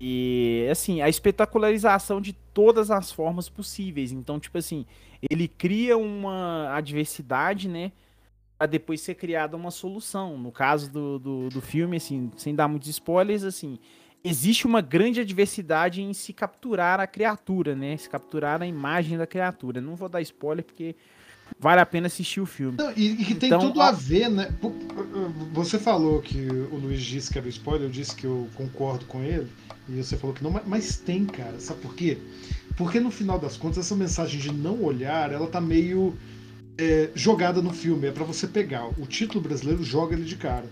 E, 0.00 0.66
assim, 0.70 1.00
a 1.00 1.08
espetacularização 1.08 2.20
de 2.20 2.32
todas 2.32 2.90
as 2.90 3.10
formas 3.10 3.48
possíveis. 3.48 4.12
Então, 4.12 4.38
tipo 4.38 4.58
assim, 4.58 4.84
ele 5.30 5.48
cria 5.48 5.96
uma 5.96 6.74
adversidade, 6.74 7.68
né? 7.68 7.92
Pra 8.58 8.66
depois 8.66 9.00
ser 9.00 9.14
criada 9.14 9.56
uma 9.56 9.70
solução. 9.70 10.36
No 10.38 10.52
caso 10.52 10.90
do, 10.90 11.18
do, 11.18 11.48
do 11.48 11.60
filme, 11.60 11.96
assim, 11.96 12.30
sem 12.36 12.54
dar 12.54 12.68
muitos 12.68 12.88
spoilers, 12.88 13.42
assim, 13.42 13.78
existe 14.22 14.66
uma 14.66 14.80
grande 14.80 15.20
adversidade 15.20 16.02
em 16.02 16.12
se 16.12 16.32
capturar 16.32 17.00
a 17.00 17.06
criatura, 17.06 17.74
né? 17.74 17.96
Se 17.96 18.08
capturar 18.08 18.60
a 18.60 18.66
imagem 18.66 19.16
da 19.16 19.26
criatura. 19.26 19.80
Não 19.80 19.96
vou 19.96 20.08
dar 20.08 20.20
spoiler 20.20 20.64
porque 20.64 20.94
vale 21.58 21.80
a 21.80 21.86
pena 21.86 22.06
assistir 22.06 22.40
o 22.40 22.46
filme. 22.46 22.76
Não, 22.78 22.90
e, 22.92 23.16
que 23.16 23.34
tem 23.34 23.48
então, 23.48 23.60
tudo 23.60 23.80
a 23.80 23.92
ver, 23.92 24.30
né? 24.30 24.48
Você 25.52 25.78
falou 25.78 26.20
que 26.20 26.46
o 26.48 26.76
Luiz 26.76 27.02
disse 27.02 27.32
que 27.32 27.38
era 27.38 27.48
spoiler, 27.48 27.86
eu 27.86 27.90
disse 27.90 28.14
que 28.14 28.24
eu 28.24 28.48
concordo 28.54 29.04
com 29.06 29.22
ele, 29.22 29.48
e 29.88 30.02
você 30.02 30.16
falou 30.16 30.34
que 30.34 30.42
não, 30.42 30.60
mas 30.66 30.98
tem, 30.98 31.24
cara. 31.24 31.58
Sabe 31.60 31.80
por 31.80 31.94
quê? 31.94 32.18
Porque 32.76 33.00
no 33.00 33.10
final 33.10 33.38
das 33.38 33.56
contas, 33.56 33.78
essa 33.78 33.96
mensagem 33.96 34.40
de 34.40 34.52
não 34.52 34.82
olhar, 34.82 35.32
ela 35.32 35.46
tá 35.46 35.60
meio 35.60 36.16
é, 36.76 37.10
jogada 37.14 37.62
no 37.62 37.72
filme. 37.72 38.08
É 38.08 38.12
para 38.12 38.24
você 38.24 38.46
pegar. 38.46 38.86
O 38.98 39.06
título 39.06 39.40
brasileiro 39.40 39.82
joga 39.82 40.14
ele 40.14 40.24
de 40.24 40.36
cara. 40.36 40.66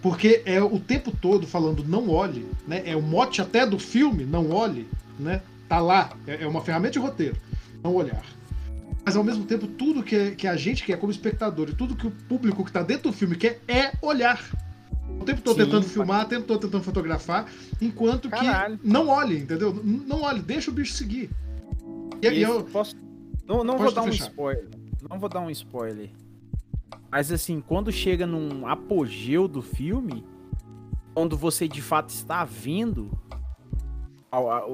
Porque 0.00 0.42
é 0.44 0.62
o 0.62 0.78
tempo 0.78 1.10
todo 1.10 1.46
falando 1.46 1.84
não 1.84 2.08
olhe, 2.08 2.46
né? 2.66 2.82
É 2.86 2.94
o 2.94 3.02
mote 3.02 3.42
até 3.42 3.66
do 3.66 3.78
filme, 3.78 4.24
não 4.24 4.50
olhe, 4.50 4.86
né? 5.18 5.42
Tá 5.68 5.80
lá, 5.80 6.10
é, 6.26 6.44
é 6.44 6.46
uma 6.46 6.62
ferramenta 6.62 6.92
de 6.92 6.98
roteiro, 7.00 7.36
não 7.82 7.94
olhar. 7.94 8.24
Mas 9.08 9.16
ao 9.16 9.24
mesmo 9.24 9.46
tempo, 9.46 9.66
tudo 9.66 10.02
que, 10.02 10.32
que 10.32 10.46
a 10.46 10.54
gente 10.54 10.84
quer 10.84 10.98
como 10.98 11.10
espectador 11.10 11.70
e 11.70 11.74
tudo 11.74 11.96
que 11.96 12.06
o 12.06 12.10
público 12.10 12.62
que 12.62 12.70
tá 12.70 12.82
dentro 12.82 13.10
do 13.10 13.16
filme 13.16 13.36
quer 13.36 13.58
é 13.66 13.90
olhar. 14.02 14.38
O 15.18 15.24
tempo 15.24 15.40
todo 15.40 15.56
Sim, 15.56 15.64
tentando 15.64 15.84
filmar, 15.84 16.26
o 16.26 16.28
tempo 16.28 16.46
todo 16.46 16.60
tentando 16.60 16.84
fotografar, 16.84 17.50
enquanto 17.80 18.28
Caralho. 18.28 18.76
que 18.76 18.86
não 18.86 19.08
olhe, 19.08 19.38
entendeu? 19.38 19.72
Não 19.82 20.20
olhe, 20.20 20.42
deixa 20.42 20.70
o 20.70 20.74
bicho 20.74 20.92
seguir. 20.92 21.30
E, 22.20 22.28
e 22.28 22.42
eu, 22.42 22.64
posso... 22.64 22.94
Não, 23.46 23.64
não 23.64 23.78
vou 23.78 23.90
dar 23.90 24.02
fechar. 24.02 24.24
um 24.24 24.28
spoiler. 24.28 24.68
Não 25.08 25.18
vou 25.18 25.28
dar 25.30 25.40
um 25.40 25.50
spoiler. 25.50 26.10
Mas 27.10 27.32
assim, 27.32 27.62
quando 27.66 27.90
chega 27.90 28.26
num 28.26 28.66
apogeu 28.66 29.48
do 29.48 29.62
filme, 29.62 30.22
quando 31.14 31.34
você 31.34 31.66
de 31.66 31.80
fato 31.80 32.10
está 32.10 32.44
vendo. 32.44 33.10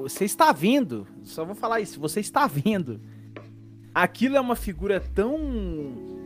Você 0.03 0.25
está 0.25 0.51
vendo, 0.51 1.07
só 1.23 1.45
vou 1.45 1.55
falar 1.55 1.79
isso, 1.79 2.01
você 2.01 2.19
está 2.19 2.45
vendo. 2.47 2.99
Aquilo 3.95 4.35
é 4.35 4.41
uma 4.41 4.55
figura 4.55 4.99
tão 4.99 5.39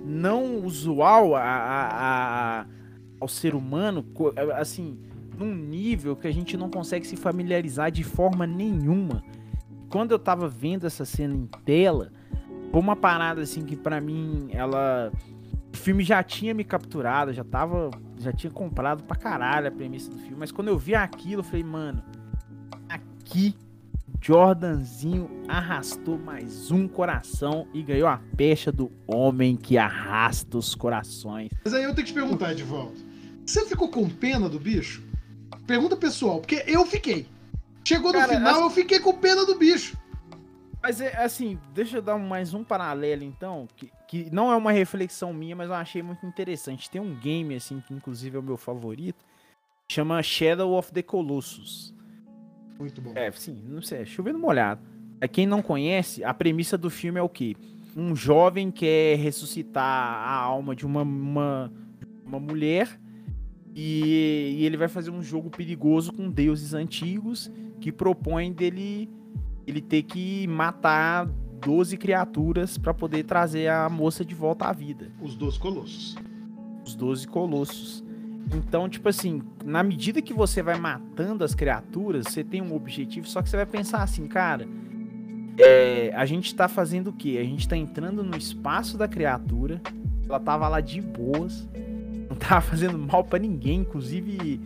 não 0.03 0.65
usual 0.65 1.35
a, 1.35 1.41
a, 1.43 2.61
a, 2.61 2.65
ao 3.19 3.27
ser 3.27 3.53
humano, 3.53 4.03
assim, 4.55 4.97
num 5.37 5.53
nível 5.53 6.15
que 6.15 6.27
a 6.27 6.31
gente 6.31 6.57
não 6.57 6.69
consegue 6.69 7.05
se 7.05 7.15
familiarizar 7.15 7.91
de 7.91 8.03
forma 8.03 8.47
nenhuma. 8.47 9.23
Quando 9.87 10.11
eu 10.11 10.19
tava 10.19 10.47
vendo 10.47 10.87
essa 10.87 11.05
cena 11.05 11.35
em 11.35 11.45
tela, 11.63 12.11
foi 12.71 12.81
uma 12.81 12.95
parada 12.95 13.41
assim 13.41 13.63
que 13.63 13.75
para 13.75 14.01
mim 14.01 14.49
ela 14.51 15.11
o 15.73 15.77
filme 15.77 16.03
já 16.03 16.23
tinha 16.23 16.53
me 16.53 16.63
capturado, 16.63 17.31
já 17.31 17.43
tava. 17.43 17.91
Já 18.17 18.33
tinha 18.33 18.51
comprado 18.51 19.03
pra 19.03 19.15
caralho 19.15 19.67
a 19.67 19.71
premissa 19.71 20.11
do 20.11 20.17
filme. 20.17 20.35
Mas 20.37 20.51
quando 20.51 20.67
eu 20.67 20.77
vi 20.77 20.93
aquilo, 20.93 21.39
eu 21.39 21.43
falei, 21.43 21.63
mano, 21.63 22.03
aqui 22.89 23.55
Jordanzinho 24.21 25.29
arrastou 25.47 26.17
mais 26.17 26.71
um 26.71 26.87
coração 26.87 27.67
e 27.73 27.81
ganhou 27.81 28.07
a 28.07 28.21
pecha 28.35 28.71
do 28.71 28.91
homem 29.07 29.55
que 29.55 29.77
arrasta 29.77 30.57
os 30.57 30.75
corações. 30.75 31.49
Mas 31.63 31.73
aí 31.73 31.83
eu 31.83 31.95
tenho 31.95 32.05
que 32.05 32.11
te 32.11 32.13
perguntar, 32.13 32.51
Edvaldo. 32.51 32.95
Você 33.45 33.65
ficou 33.65 33.89
com 33.89 34.07
pena 34.09 34.49
do 34.49 34.59
bicho? 34.59 35.03
Pergunta 35.65 35.95
pessoal, 35.95 36.39
porque 36.39 36.63
eu 36.67 36.85
fiquei. 36.85 37.27
Chegou 37.83 38.11
no 38.11 38.19
Cara, 38.19 38.35
final, 38.35 38.53
assim... 38.55 38.63
eu 38.63 38.69
fiquei 38.69 38.99
com 38.99 39.13
pena 39.13 39.45
do 39.45 39.57
bicho. 39.57 39.97
Mas 40.81 41.01
é 41.01 41.15
assim, 41.17 41.57
deixa 41.73 41.97
eu 41.97 42.01
dar 42.01 42.17
mais 42.17 42.53
um 42.53 42.63
paralelo 42.63 43.23
então, 43.23 43.67
que, 43.75 43.91
que 44.07 44.29
não 44.31 44.51
é 44.51 44.55
uma 44.55 44.71
reflexão 44.71 45.33
minha, 45.33 45.55
mas 45.55 45.69
eu 45.69 45.75
achei 45.75 46.01
muito 46.01 46.25
interessante. 46.25 46.89
Tem 46.89 47.01
um 47.01 47.15
game 47.15 47.55
assim 47.55 47.81
que 47.85 47.93
inclusive 47.93 48.37
é 48.37 48.39
o 48.39 48.43
meu 48.43 48.57
favorito, 48.57 49.25
chama 49.89 50.21
Shadow 50.21 50.77
of 50.77 50.91
the 50.91 51.01
Colossus. 51.01 51.93
Muito 52.79 53.01
bom. 53.01 53.11
É, 53.13 53.29
sim, 53.31 53.61
não 53.67 53.81
sei, 53.81 54.05
chovendo 54.05 54.39
molhado. 54.39 54.81
É 55.19 55.27
quem 55.27 55.45
não 55.45 55.61
conhece, 55.61 56.23
a 56.23 56.33
premissa 56.33 56.77
do 56.77 56.89
filme 56.89 57.19
é 57.19 57.21
o 57.21 57.27
quê? 57.27 57.55
Um 57.95 58.15
jovem 58.15 58.71
quer 58.71 59.17
ressuscitar 59.17 59.83
a 59.83 60.33
alma 60.33 60.73
de 60.73 60.85
uma, 60.85 61.01
uma, 61.01 61.73
uma 62.25 62.39
mulher 62.39 62.97
e, 63.75 64.55
e 64.59 64.65
ele 64.65 64.77
vai 64.77 64.87
fazer 64.87 65.09
um 65.11 65.21
jogo 65.21 65.49
perigoso 65.49 66.13
com 66.13 66.29
deuses 66.29 66.73
antigos 66.73 67.51
que 67.81 67.91
propõem 67.91 68.53
dele 68.53 69.09
ele 69.67 69.81
ter 69.81 70.03
que 70.03 70.47
matar 70.47 71.27
12 71.61 71.97
criaturas 71.97 72.77
para 72.77 72.93
poder 72.93 73.23
trazer 73.23 73.67
a 73.67 73.89
moça 73.89 74.23
de 74.23 74.33
volta 74.33 74.65
à 74.65 74.73
vida. 74.73 75.11
Os 75.21 75.35
12 75.35 75.59
colossos. 75.59 76.15
Os 76.85 76.95
12 76.95 77.27
colossos. 77.27 78.03
Então, 78.53 78.89
tipo 78.89 79.07
assim, 79.07 79.41
na 79.63 79.83
medida 79.83 80.21
que 80.21 80.33
você 80.33 80.61
vai 80.61 80.77
matando 80.77 81.43
as 81.43 81.53
criaturas, 81.53 82.27
você 82.27 82.43
tem 82.43 82.61
um 82.61 82.75
objetivo, 82.75 83.27
só 83.27 83.41
que 83.41 83.49
você 83.49 83.57
vai 83.57 83.65
pensar 83.65 84.01
assim, 84.01 84.27
cara, 84.27 84.67
é, 85.57 86.11
a 86.15 86.25
gente 86.25 86.55
tá 86.55 86.67
fazendo 86.67 87.09
o 87.09 87.13
quê? 87.13 87.37
A 87.39 87.43
gente 87.43 87.67
tá 87.67 87.77
entrando 87.77 88.23
no 88.23 88.35
espaço 88.35 88.97
da 88.97 89.07
criatura, 89.07 89.81
ela 90.27 90.39
tava 90.39 90.67
lá 90.67 90.81
de 90.81 91.01
boas, 91.01 91.67
não 92.29 92.35
tava 92.35 92.61
fazendo 92.65 92.97
mal 92.97 93.23
para 93.23 93.39
ninguém, 93.39 93.81
inclusive 93.81 94.59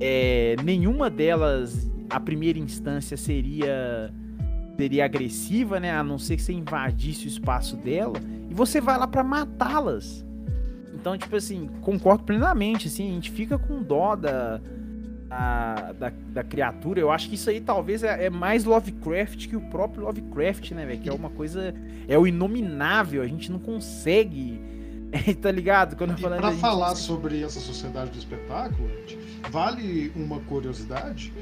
é, 0.00 0.56
nenhuma 0.62 1.08
delas, 1.08 1.90
a 2.10 2.20
primeira 2.20 2.58
instância, 2.58 3.16
seria 3.16 4.12
seria 4.76 5.06
agressiva, 5.06 5.80
né? 5.80 5.90
A 5.92 6.04
não 6.04 6.18
ser 6.18 6.36
que 6.36 6.42
você 6.42 6.52
invadisse 6.52 7.24
o 7.24 7.28
espaço 7.28 7.76
dela. 7.76 8.18
E 8.50 8.52
você 8.52 8.80
vai 8.80 8.98
lá 8.98 9.06
para 9.06 9.24
matá-las. 9.24 10.25
Então, 11.06 11.16
tipo 11.16 11.36
assim, 11.36 11.68
concordo 11.82 12.24
plenamente, 12.24 12.88
assim, 12.88 13.08
a 13.08 13.14
gente 13.14 13.30
fica 13.30 13.56
com 13.56 13.80
dó 13.80 14.16
da, 14.16 14.60
da, 15.28 15.92
da, 15.92 16.12
da 16.32 16.42
criatura. 16.42 16.98
Eu 16.98 17.12
acho 17.12 17.28
que 17.28 17.36
isso 17.36 17.48
aí 17.48 17.60
talvez 17.60 18.02
é, 18.02 18.24
é, 18.24 18.28
mais 18.28 18.64
Lovecraft 18.64 19.46
que 19.46 19.54
o 19.54 19.60
próprio 19.60 20.02
Lovecraft, 20.02 20.72
né, 20.72 20.84
velho? 20.84 21.00
Que 21.00 21.08
é 21.08 21.12
uma 21.12 21.30
coisa. 21.30 21.72
É 22.08 22.18
o 22.18 22.26
inominável, 22.26 23.22
a 23.22 23.26
gente 23.28 23.52
não 23.52 23.60
consegue. 23.60 24.60
tá 25.40 25.50
ligado? 25.50 25.96
Quando 25.96 26.10
eu 26.10 26.18
falando, 26.18 26.40
pra 26.40 26.52
falar 26.52 26.94
sobre 26.94 27.42
essa 27.42 27.60
sociedade 27.60 28.10
do 28.10 28.18
espetáculo, 28.18 28.88
vale 29.50 30.12
uma 30.14 30.40
curiosidade 30.40 31.32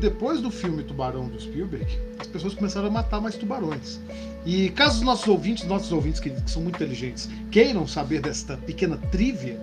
depois 0.00 0.40
do 0.40 0.50
filme 0.50 0.82
Tubarão 0.82 1.28
do 1.28 1.40
Spielberg, 1.40 1.86
as 2.18 2.26
pessoas 2.26 2.54
começaram 2.54 2.88
a 2.88 2.90
matar 2.90 3.20
mais 3.20 3.36
tubarões. 3.36 4.00
E 4.44 4.70
caso 4.70 4.98
os 4.98 5.02
nossos 5.02 5.28
ouvintes, 5.28 5.64
nossos 5.64 5.92
ouvintes 5.92 6.20
que, 6.20 6.30
que 6.30 6.50
são 6.50 6.62
muito 6.62 6.76
inteligentes, 6.76 7.28
queiram 7.50 7.86
saber 7.86 8.20
desta 8.20 8.56
pequena 8.56 8.96
trivia, 8.96 9.60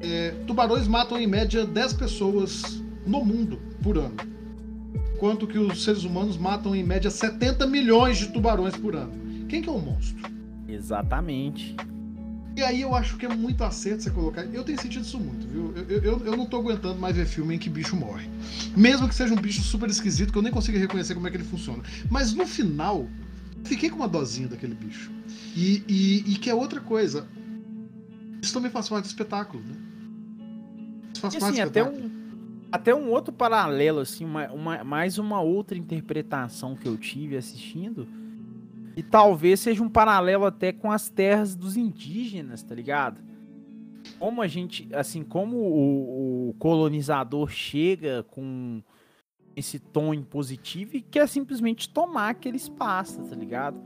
é, 0.00 0.34
tubarões 0.46 0.86
matam 0.86 1.18
em 1.18 1.26
média 1.26 1.64
10 1.64 1.92
pessoas 1.94 2.82
no 3.06 3.24
mundo 3.24 3.60
por 3.82 3.98
ano. 3.98 4.16
Enquanto 5.14 5.46
que 5.46 5.58
os 5.58 5.82
seres 5.84 6.04
humanos 6.04 6.36
matam 6.36 6.74
em 6.74 6.84
média 6.84 7.10
70 7.10 7.66
milhões 7.66 8.18
de 8.18 8.28
tubarões 8.28 8.76
por 8.76 8.94
ano. 8.94 9.12
Quem 9.48 9.62
que 9.62 9.68
é 9.68 9.72
o 9.72 9.78
monstro? 9.78 10.30
Exatamente. 10.68 11.74
E 12.58 12.62
aí 12.64 12.80
eu 12.80 12.92
acho 12.92 13.16
que 13.16 13.24
é 13.24 13.28
muito 13.28 13.62
acerto 13.62 14.02
você 14.02 14.10
colocar. 14.10 14.42
Eu 14.46 14.64
tenho 14.64 14.80
sentido 14.80 15.04
isso 15.04 15.16
muito, 15.20 15.46
viu? 15.46 15.72
Eu, 15.76 16.02
eu, 16.02 16.26
eu 16.26 16.36
não 16.36 16.44
tô 16.44 16.56
aguentando 16.56 16.98
mais 16.98 17.14
ver 17.14 17.24
filme 17.24 17.54
em 17.54 17.58
que 17.58 17.70
bicho 17.70 17.94
morre. 17.94 18.28
Mesmo 18.76 19.08
que 19.08 19.14
seja 19.14 19.32
um 19.32 19.36
bicho 19.36 19.62
super 19.62 19.88
esquisito, 19.88 20.32
que 20.32 20.38
eu 20.38 20.42
nem 20.42 20.50
consigo 20.50 20.76
reconhecer 20.76 21.14
como 21.14 21.28
é 21.28 21.30
que 21.30 21.36
ele 21.36 21.44
funciona. 21.44 21.84
Mas 22.10 22.34
no 22.34 22.44
final, 22.44 23.06
fiquei 23.62 23.88
com 23.88 23.94
uma 23.94 24.08
dosinha 24.08 24.48
daquele 24.48 24.74
bicho. 24.74 25.08
E, 25.54 25.84
e, 25.86 26.32
e 26.32 26.34
que 26.36 26.50
é 26.50 26.54
outra 26.54 26.80
coisa. 26.80 27.28
Isso 28.42 28.52
também 28.52 28.72
faz 28.72 28.88
parte 28.88 29.04
do 29.04 29.08
espetáculo, 29.08 29.62
né? 29.62 29.76
Isso 31.12 31.20
faz 31.20 31.34
e, 31.34 31.38
parte 31.38 31.60
assim, 31.60 31.70
do 31.70 31.78
espetáculo. 31.78 32.10
Até 32.72 32.92
um, 32.92 32.98
até 32.98 33.06
um 33.06 33.08
outro 33.12 33.32
paralelo, 33.32 34.00
assim, 34.00 34.24
uma, 34.24 34.50
uma, 34.50 34.82
mais 34.82 35.16
uma 35.16 35.40
outra 35.40 35.78
interpretação 35.78 36.74
que 36.74 36.88
eu 36.88 36.96
tive 36.96 37.36
assistindo 37.36 38.08
E 38.98 39.02
talvez 39.04 39.60
seja 39.60 39.80
um 39.80 39.88
paralelo 39.88 40.44
até 40.44 40.72
com 40.72 40.90
as 40.90 41.08
terras 41.08 41.54
dos 41.54 41.76
indígenas, 41.76 42.64
tá 42.64 42.74
ligado? 42.74 43.22
Como 44.18 44.42
a 44.42 44.48
gente, 44.48 44.88
assim, 44.92 45.22
como 45.22 45.56
o, 45.56 46.48
o 46.48 46.54
colonizador 46.54 47.48
chega 47.48 48.24
com 48.24 48.82
esse 49.54 49.78
tom 49.78 50.12
impositivo 50.12 50.96
e 50.96 51.00
quer 51.00 51.28
simplesmente 51.28 51.88
tomar 51.88 52.30
aquele 52.30 52.56
espaço, 52.56 53.22
tá 53.22 53.36
ligado? 53.36 53.80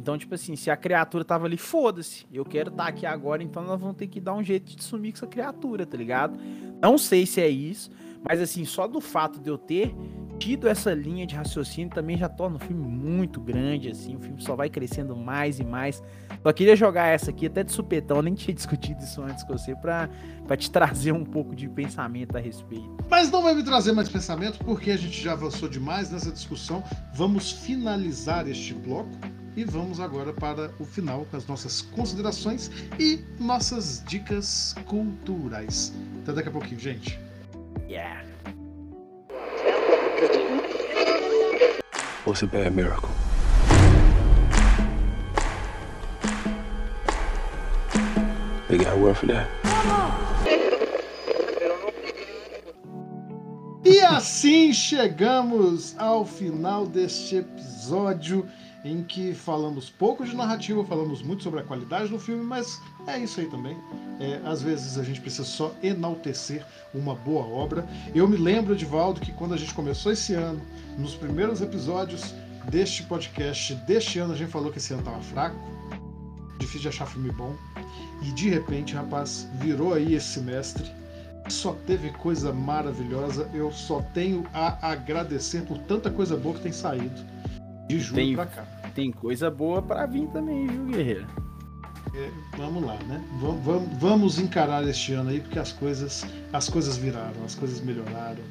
Então, 0.00 0.18
tipo 0.18 0.34
assim, 0.34 0.56
se 0.56 0.68
a 0.68 0.76
criatura 0.76 1.24
tava 1.24 1.46
ali, 1.46 1.56
foda-se, 1.56 2.26
eu 2.32 2.44
quero 2.44 2.70
estar 2.70 2.82
tá 2.82 2.88
aqui 2.88 3.06
agora, 3.06 3.44
então 3.44 3.62
nós 3.62 3.80
vamos 3.80 3.96
ter 3.96 4.08
que 4.08 4.18
dar 4.18 4.34
um 4.34 4.42
jeito 4.42 4.74
de 4.74 4.82
sumir 4.82 5.12
com 5.12 5.18
essa 5.18 5.28
criatura, 5.28 5.86
tá 5.86 5.96
ligado? 5.96 6.40
Não 6.82 6.98
sei 6.98 7.24
se 7.24 7.40
é 7.40 7.48
isso, 7.48 7.88
mas 8.28 8.40
assim, 8.40 8.64
só 8.64 8.86
do 8.86 9.00
fato 9.00 9.40
de 9.40 9.48
eu 9.48 9.58
ter 9.58 9.94
tido 10.38 10.68
essa 10.68 10.92
linha 10.92 11.26
de 11.26 11.34
raciocínio 11.34 11.90
também 11.90 12.16
já 12.16 12.28
torna 12.28 12.56
o 12.56 12.58
filme 12.58 12.86
muito 12.86 13.40
grande, 13.40 13.88
assim, 13.88 14.16
o 14.16 14.20
filme 14.20 14.40
só 14.42 14.54
vai 14.54 14.68
crescendo 14.68 15.16
mais 15.16 15.58
e 15.58 15.64
mais. 15.64 16.02
Só 16.42 16.52
queria 16.52 16.76
jogar 16.76 17.06
essa 17.06 17.30
aqui 17.30 17.46
até 17.46 17.64
de 17.64 17.72
supetão, 17.72 18.22
nem 18.22 18.34
tinha 18.34 18.54
discutido 18.54 19.02
isso 19.02 19.22
antes 19.22 19.42
com 19.44 19.56
você, 19.56 19.74
pra, 19.74 20.08
pra 20.46 20.56
te 20.56 20.70
trazer 20.70 21.12
um 21.12 21.24
pouco 21.24 21.54
de 21.54 21.68
pensamento 21.68 22.36
a 22.36 22.40
respeito. 22.40 22.96
Mas 23.08 23.30
não 23.30 23.42
vai 23.42 23.54
me 23.54 23.62
trazer 23.62 23.92
mais 23.92 24.08
pensamento, 24.08 24.58
porque 24.64 24.90
a 24.90 24.96
gente 24.96 25.20
já 25.20 25.32
avançou 25.32 25.68
demais 25.68 26.10
nessa 26.10 26.30
discussão. 26.30 26.82
Vamos 27.14 27.50
finalizar 27.50 28.48
este 28.48 28.74
bloco 28.74 29.10
e 29.56 29.64
vamos 29.64 30.00
agora 30.00 30.32
para 30.34 30.70
o 30.78 30.84
final 30.84 31.26
com 31.30 31.36
as 31.36 31.46
nossas 31.46 31.80
considerações 31.80 32.70
e 32.98 33.24
nossas 33.40 34.04
dicas 34.06 34.74
culturais. 34.84 35.94
Até 36.22 36.34
daqui 36.34 36.48
a 36.48 36.52
pouquinho, 36.52 36.78
gente. 36.78 37.25
Yeah. 37.88 38.20
What's 42.24 42.42
a 42.42 42.46
bad 42.48 42.74
miracle? 42.74 43.08
They 48.68 48.78
got 48.78 48.98
word 48.98 49.16
for 49.16 49.26
that. 49.26 49.48
E 53.84 54.00
assim 54.00 54.72
chegamos 54.72 55.96
ao 55.96 56.24
final 56.24 56.86
deste 56.86 57.36
episódio 57.36 58.48
em 58.84 59.04
que 59.04 59.32
falamos 59.32 59.88
pouco 59.90 60.24
de 60.24 60.34
narrativa, 60.34 60.84
falamos 60.84 61.22
muito 61.22 61.44
sobre 61.44 61.60
a 61.60 61.62
qualidade 61.62 62.08
do 62.08 62.18
filme, 62.18 62.42
mas 62.42 62.80
é 63.06 63.18
isso 63.18 63.40
aí 63.40 63.46
também. 63.46 63.76
É, 64.18 64.40
às 64.44 64.62
vezes 64.62 64.98
a 64.98 65.02
gente 65.02 65.20
precisa 65.20 65.44
só 65.44 65.74
enaltecer 65.82 66.64
uma 66.94 67.14
boa 67.14 67.44
obra. 67.46 67.86
Eu 68.14 68.26
me 68.26 68.36
lembro, 68.36 68.76
Valdo, 68.86 69.20
que 69.20 69.32
quando 69.32 69.54
a 69.54 69.56
gente 69.56 69.74
começou 69.74 70.12
esse 70.12 70.34
ano, 70.34 70.60
nos 70.98 71.14
primeiros 71.14 71.60
episódios 71.60 72.34
deste 72.70 73.02
podcast 73.04 73.74
deste 73.86 74.18
ano, 74.18 74.32
a 74.32 74.36
gente 74.36 74.50
falou 74.50 74.72
que 74.72 74.78
esse 74.78 74.92
ano 74.92 75.02
estava 75.02 75.20
fraco, 75.22 75.56
difícil 76.58 76.82
de 76.82 76.88
achar 76.88 77.06
filme 77.06 77.30
bom, 77.30 77.54
e 78.22 78.32
de 78.32 78.48
repente, 78.48 78.94
rapaz, 78.94 79.48
virou 79.54 79.94
aí 79.94 80.14
esse 80.14 80.26
semestre. 80.26 80.90
Só 81.48 81.74
teve 81.86 82.10
coisa 82.10 82.52
maravilhosa. 82.52 83.48
Eu 83.54 83.70
só 83.70 84.02
tenho 84.02 84.44
a 84.52 84.90
agradecer 84.90 85.62
por 85.62 85.78
tanta 85.78 86.10
coisa 86.10 86.36
boa 86.36 86.56
que 86.56 86.62
tem 86.62 86.72
saído 86.72 87.24
de 87.86 88.00
julho 88.00 88.16
tem, 88.16 88.34
pra 88.34 88.46
cá. 88.46 88.64
Tem 88.94 89.12
coisa 89.12 89.48
boa 89.48 89.80
para 89.80 90.06
vir 90.06 90.26
também, 90.28 90.66
viu, 90.66 90.86
Guerreiro? 90.86 91.45
Vamos 92.56 92.84
lá, 92.84 92.96
né? 93.06 93.22
Vamos, 93.40 93.64
vamos, 93.64 93.88
vamos, 93.98 94.38
encarar 94.38 94.86
este 94.88 95.12
ano 95.12 95.30
aí, 95.30 95.40
porque 95.40 95.58
as 95.58 95.72
coisas, 95.72 96.26
as 96.52 96.68
coisas 96.68 96.96
viraram, 96.96 97.44
as 97.44 97.54
coisas 97.54 97.80
melhoraram. 97.80 98.42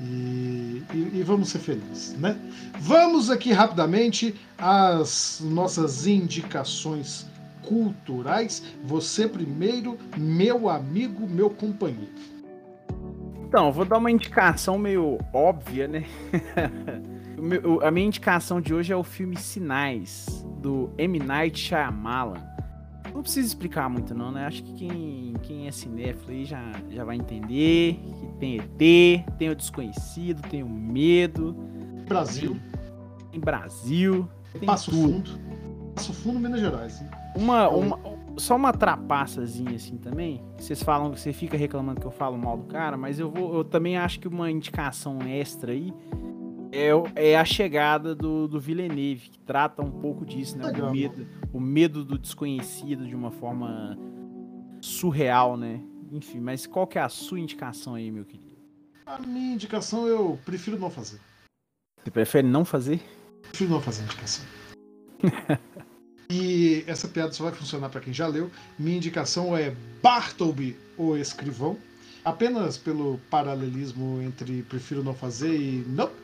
E, 0.00 0.82
e, 0.92 1.10
e 1.14 1.22
vamos 1.24 1.50
ser 1.50 1.60
felizes, 1.60 2.14
né? 2.18 2.36
Vamos 2.80 3.30
aqui 3.30 3.52
rapidamente 3.52 4.34
às 4.58 5.40
nossas 5.42 6.06
indicações 6.06 7.26
culturais. 7.62 8.62
Você 8.84 9.28
primeiro, 9.28 9.96
meu 10.16 10.68
amigo, 10.68 11.26
meu 11.28 11.48
companheiro. 11.48 12.12
Então, 13.46 13.70
vou 13.70 13.84
dar 13.84 13.98
uma 13.98 14.10
indicação 14.10 14.76
meio 14.76 15.18
óbvia, 15.32 15.86
né? 15.86 16.04
a 17.82 17.90
minha 17.90 18.06
indicação 18.06 18.60
de 18.60 18.74
hoje 18.74 18.92
é 18.92 18.96
o 18.96 19.04
filme 19.04 19.36
Sinais, 19.36 20.44
do 20.58 20.90
M. 20.98 21.20
Night 21.20 21.58
Shyamalan. 21.58 22.42
Não 23.14 23.22
precisa 23.22 23.46
explicar 23.46 23.88
muito 23.88 24.12
não, 24.12 24.32
né? 24.32 24.44
Acho 24.44 24.64
que 24.64 24.72
quem, 24.72 25.34
quem 25.44 25.68
é 25.68 25.70
cinéfilo 25.70 26.32
aí 26.32 26.44
já, 26.44 26.72
já 26.90 27.04
vai 27.04 27.14
entender 27.14 28.00
que 28.18 28.26
tem 28.40 28.58
ET, 28.58 29.38
tem 29.38 29.50
o 29.50 29.54
desconhecido, 29.54 30.42
tem 30.48 30.64
o 30.64 30.68
medo. 30.68 31.52
Brasil. 32.08 32.56
Tem 33.30 33.38
Brasil. 33.38 34.28
Tem 34.52 34.66
Passo 34.66 34.90
tudo. 34.90 35.12
Fundo. 35.12 35.40
Passo 35.94 36.12
Fundo, 36.12 36.40
Minas 36.40 36.60
Gerais. 36.60 37.00
Hein? 37.00 37.08
Uma, 37.36 37.68
uma, 37.68 38.00
só 38.36 38.56
uma 38.56 38.72
trapaçazinha 38.72 39.76
assim 39.76 39.96
também. 39.96 40.42
Vocês 40.58 40.82
falam, 40.82 41.14
você 41.14 41.32
fica 41.32 41.56
reclamando 41.56 42.00
que 42.00 42.06
eu 42.08 42.10
falo 42.10 42.36
mal 42.36 42.56
do 42.56 42.64
cara, 42.64 42.96
mas 42.96 43.20
eu 43.20 43.30
vou, 43.30 43.54
eu 43.54 43.64
também 43.64 43.96
acho 43.96 44.18
que 44.18 44.26
uma 44.26 44.50
indicação 44.50 45.20
extra 45.22 45.70
aí 45.70 45.94
é, 46.74 46.90
é 47.14 47.36
a 47.36 47.44
chegada 47.44 48.14
do, 48.14 48.48
do 48.48 48.58
Villeneuve, 48.58 49.30
que 49.30 49.38
trata 49.38 49.80
um 49.80 49.90
pouco 49.90 50.26
disso, 50.26 50.58
né? 50.58 50.70
O 50.72 50.90
medo, 50.90 51.26
o 51.52 51.60
medo 51.60 52.04
do 52.04 52.18
desconhecido 52.18 53.06
de 53.06 53.14
uma 53.14 53.30
forma 53.30 53.96
surreal, 54.80 55.56
né? 55.56 55.80
Enfim, 56.10 56.40
mas 56.40 56.66
qual 56.66 56.86
que 56.86 56.98
é 56.98 57.02
a 57.02 57.08
sua 57.08 57.38
indicação 57.38 57.94
aí, 57.94 58.10
meu 58.10 58.24
querido? 58.24 58.56
A 59.06 59.18
minha 59.20 59.54
indicação 59.54 60.06
eu 60.08 60.38
prefiro 60.44 60.78
não 60.78 60.90
fazer. 60.90 61.20
Você 62.02 62.10
prefere 62.10 62.46
não 62.46 62.64
fazer? 62.64 63.00
Prefiro 63.42 63.70
não 63.70 63.80
fazer 63.80 64.02
indicação. 64.02 64.44
e 66.30 66.84
essa 66.86 67.06
piada 67.08 67.32
só 67.32 67.44
vai 67.44 67.52
funcionar 67.52 67.88
para 67.88 68.00
quem 68.00 68.12
já 68.12 68.26
leu. 68.26 68.50
Minha 68.78 68.96
indicação 68.96 69.56
é 69.56 69.74
Bartleby, 70.02 70.76
o 70.98 71.16
escrivão. 71.16 71.78
Apenas 72.24 72.78
pelo 72.78 73.18
paralelismo 73.30 74.20
entre 74.22 74.62
prefiro 74.62 75.04
não 75.04 75.14
fazer 75.14 75.54
e 75.54 75.84
não 75.86 76.23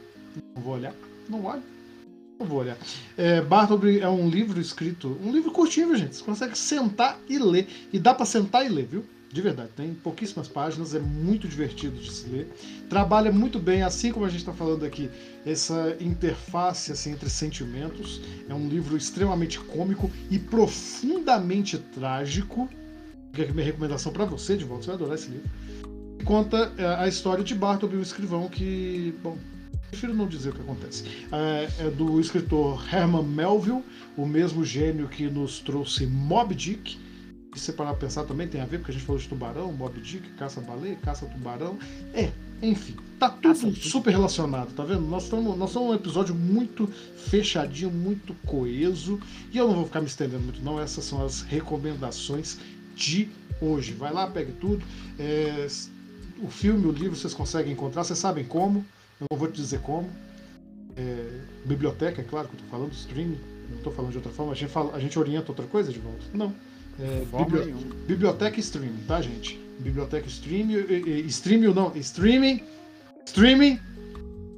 não 0.55 0.63
vou 0.63 0.75
olhar. 0.75 0.95
Não 1.29 1.45
olho. 1.45 1.63
Não 2.39 2.47
vou 2.47 2.61
olhar. 2.61 2.79
É, 3.17 3.41
Bartleby 3.41 4.01
é 4.01 4.09
um 4.09 4.29
livro 4.29 4.61
escrito. 4.61 5.19
Um 5.23 5.31
livro 5.31 5.51
curtinho, 5.51 5.95
gente. 5.97 6.17
Você 6.17 6.25
consegue 6.25 6.57
sentar 6.57 7.19
e 7.29 7.39
ler. 7.39 7.69
E 7.93 7.99
dá 7.99 8.15
para 8.15 8.25
sentar 8.25 8.65
e 8.65 8.69
ler, 8.69 8.87
viu? 8.87 9.05
De 9.33 9.41
verdade, 9.41 9.71
tem 9.77 9.95
pouquíssimas 9.95 10.49
páginas, 10.49 10.93
é 10.93 10.99
muito 10.99 11.47
divertido 11.47 11.97
de 11.97 12.11
se 12.11 12.29
ler. 12.29 12.53
Trabalha 12.89 13.31
muito 13.31 13.61
bem, 13.61 13.81
assim 13.83 14.11
como 14.11 14.27
a 14.27 14.29
gente 14.29 14.41
está 14.41 14.53
falando 14.53 14.85
aqui, 14.85 15.09
essa 15.47 15.97
interface 16.01 16.91
assim, 16.91 17.13
entre 17.13 17.31
sentimentos. 17.31 18.21
É 18.49 18.55
um 18.55 18.69
livro 18.69 18.97
extremamente 18.97 19.61
cômico 19.61 20.11
e 20.29 20.37
profundamente 20.37 21.79
trágico. 21.79 22.69
Que 23.33 23.43
é 23.43 23.49
a 23.49 23.53
minha 23.53 23.65
recomendação 23.65 24.13
para 24.13 24.25
você, 24.25 24.57
de 24.57 24.65
volta, 24.65 24.83
você 24.83 24.87
vai 24.89 24.97
adorar 24.97 25.15
esse 25.15 25.31
livro. 25.31 25.49
Conta 26.25 26.73
é, 26.77 26.85
a 26.97 27.07
história 27.07 27.45
de 27.45 27.55
Bartleby, 27.55 27.99
o 27.99 28.03
escrivão 28.03 28.49
que, 28.49 29.15
bom, 29.23 29.39
prefiro 29.91 30.15
não 30.15 30.27
dizer 30.27 30.51
o 30.51 30.53
que 30.53 30.61
acontece. 30.61 31.05
É, 31.33 31.69
é, 31.81 31.91
do 31.91 32.21
escritor 32.21 32.83
Herman 32.93 33.25
Melville, 33.25 33.83
o 34.17 34.25
mesmo 34.25 34.65
gênio 34.65 35.09
que 35.09 35.29
nos 35.29 35.59
trouxe 35.61 36.07
Mob 36.07 36.55
Dick. 36.55 36.99
Que 37.53 37.59
se 37.59 37.73
parar 37.73 37.95
pensar 37.95 38.23
também 38.25 38.47
tem 38.47 38.61
a 38.61 38.65
ver, 38.65 38.79
porque 38.79 38.93
a 38.93 38.95
gente 38.95 39.05
falou 39.05 39.21
de 39.21 39.29
tubarão, 39.29 39.73
Mob 39.73 40.01
Dick, 40.01 40.29
caça-baleia, 40.35 40.95
caça-tubarão. 41.03 41.79
É, 42.15 42.31
enfim, 42.63 42.95
tá 43.19 43.29
tudo 43.29 43.75
super 43.75 44.11
relacionado, 44.11 44.73
tá 44.73 44.85
vendo? 44.85 45.01
Nós 45.03 45.25
estamos 45.25 45.59
nós 45.59 45.75
um 45.75 45.93
episódio 45.93 46.33
muito 46.33 46.87
fechadinho, 47.29 47.91
muito 47.91 48.35
coeso. 48.47 49.19
E 49.51 49.59
eu 49.59 49.67
não 49.67 49.75
vou 49.75 49.87
ficar 49.87 50.01
me 50.01 50.07
estendendo 50.07 50.45
muito, 50.45 50.63
não. 50.63 50.81
Essas 50.81 51.05
são 51.05 51.25
as 51.25 51.43
recomendações 51.43 52.59
de 52.95 53.29
hoje. 53.61 53.95
Vai 53.95 54.13
lá, 54.13 54.29
pegue 54.29 54.53
tudo. 54.53 54.85
É, 55.19 55.67
o 56.43 56.49
filme, 56.49 56.87
o 56.87 56.93
livro 56.93 57.17
vocês 57.17 57.35
conseguem 57.35 57.73
encontrar, 57.73 58.05
vocês 58.05 58.19
sabem 58.19 58.45
como. 58.45 58.85
Eu 59.21 59.27
não 59.31 59.39
vou 59.39 59.49
te 59.49 59.57
dizer 59.57 59.81
como. 59.81 60.09
É, 60.97 61.41
biblioteca, 61.65 62.21
é 62.21 62.25
claro 62.25 62.49
que 62.49 62.55
eu 62.55 62.59
estou 62.59 62.71
falando, 62.71 62.93
streaming, 62.93 63.39
não 63.69 63.77
estou 63.77 63.93
falando 63.93 64.11
de 64.11 64.17
outra 64.19 64.33
forma. 64.33 64.53
A 64.53 64.55
gente, 64.55 64.71
fala, 64.71 64.95
a 64.95 64.99
gente 64.99 65.19
orienta 65.19 65.53
outra 65.53 65.67
coisa 65.67 65.93
de 65.93 65.99
volta? 65.99 66.25
Não. 66.33 66.53
É, 66.99 67.25
bibli... 67.45 67.73
Biblioteca 68.07 68.57
e 68.57 68.61
streaming, 68.61 69.05
tá, 69.07 69.21
gente? 69.21 69.59
Biblioteca 69.79 70.27
e 70.27 70.29
streaming, 70.29 70.75
streaming 71.27 71.73
não, 71.73 71.93
streaming, 71.97 72.63
streaming, 73.25 73.79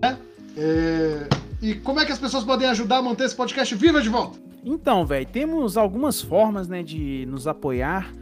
né? 0.00 0.18
É, 0.56 1.28
e 1.60 1.74
como 1.76 2.00
é 2.00 2.06
que 2.06 2.12
as 2.12 2.18
pessoas 2.18 2.44
podem 2.44 2.68
ajudar 2.68 2.98
a 2.98 3.02
manter 3.02 3.24
esse 3.24 3.36
podcast 3.36 3.74
vivo 3.74 4.00
de 4.00 4.08
volta? 4.08 4.38
Então, 4.64 5.04
velho, 5.04 5.26
temos 5.26 5.76
algumas 5.76 6.20
formas, 6.20 6.68
né, 6.68 6.82
de 6.82 7.26
nos 7.26 7.46
apoiar. 7.46 8.12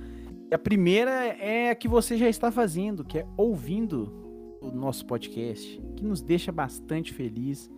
A 0.53 0.59
primeira 0.59 1.11
é 1.11 1.71
a 1.71 1.75
que 1.75 1.87
você 1.87 2.17
já 2.17 2.29
está 2.29 2.51
fazendo, 2.51 3.05
que 3.05 3.19
é 3.19 3.27
ouvindo 3.37 4.30
o 4.61 4.71
nosso 4.71 5.07
podcast, 5.07 5.81
que 5.97 6.05
nos 6.05 6.21
deixa 6.21 6.53
bastante 6.53 7.13
feliz, 7.13 7.71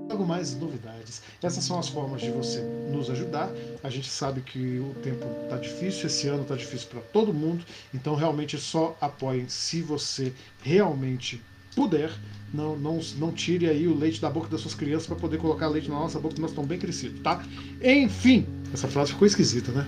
Logo 0.09 0.25
mais 0.25 0.55
novidades. 0.55 1.21
Essas 1.41 1.63
são 1.63 1.79
as 1.79 1.89
formas 1.89 2.21
de 2.21 2.29
você 2.29 2.61
nos 2.91 3.09
ajudar. 3.09 3.51
A 3.83 3.89
gente 3.89 4.09
sabe 4.09 4.41
que 4.41 4.79
o 4.79 4.93
tempo 5.01 5.25
está 5.43 5.57
difícil, 5.57 6.05
esse 6.07 6.27
ano 6.27 6.43
está 6.43 6.55
difícil 6.55 6.87
para 6.89 7.01
todo 7.01 7.33
mundo, 7.33 7.65
então 7.93 8.15
realmente 8.15 8.57
só 8.57 8.95
apoiem 9.01 9.49
se 9.49 9.81
você 9.81 10.31
realmente 10.61 11.41
puder. 11.75 12.11
Não, 12.53 12.77
não, 12.77 12.99
não 13.17 13.31
tire 13.33 13.67
aí 13.67 13.85
o 13.87 13.97
leite 13.97 14.21
da 14.21 14.29
boca 14.29 14.47
das 14.47 14.61
suas 14.61 14.73
crianças 14.73 15.07
para 15.07 15.17
poder 15.17 15.37
colocar 15.39 15.67
leite 15.67 15.89
na 15.89 15.95
nossa 15.95 16.19
boca, 16.19 16.35
que 16.35 16.41
nós 16.41 16.51
estamos 16.51 16.69
bem 16.69 16.79
crescidos, 16.79 17.19
tá? 17.21 17.43
Enfim, 17.83 18.47
essa 18.73 18.87
frase 18.87 19.11
ficou 19.11 19.27
esquisita, 19.27 19.71
né? 19.71 19.85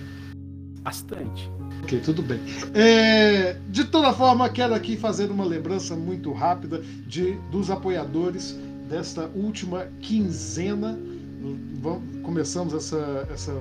Bastante. 0.88 1.50
Ok, 1.82 2.00
tudo 2.00 2.22
bem. 2.22 2.40
É, 2.72 3.58
de 3.68 3.84
toda 3.84 4.10
forma, 4.10 4.48
quero 4.48 4.74
aqui 4.74 4.96
fazer 4.96 5.30
uma 5.30 5.44
lembrança 5.44 5.94
muito 5.94 6.32
rápida 6.32 6.80
de 7.06 7.34
dos 7.50 7.70
apoiadores 7.70 8.56
desta 8.88 9.26
última 9.34 9.86
quinzena. 10.00 10.98
Começamos 12.22 12.72
essa, 12.72 13.28
essa, 13.30 13.52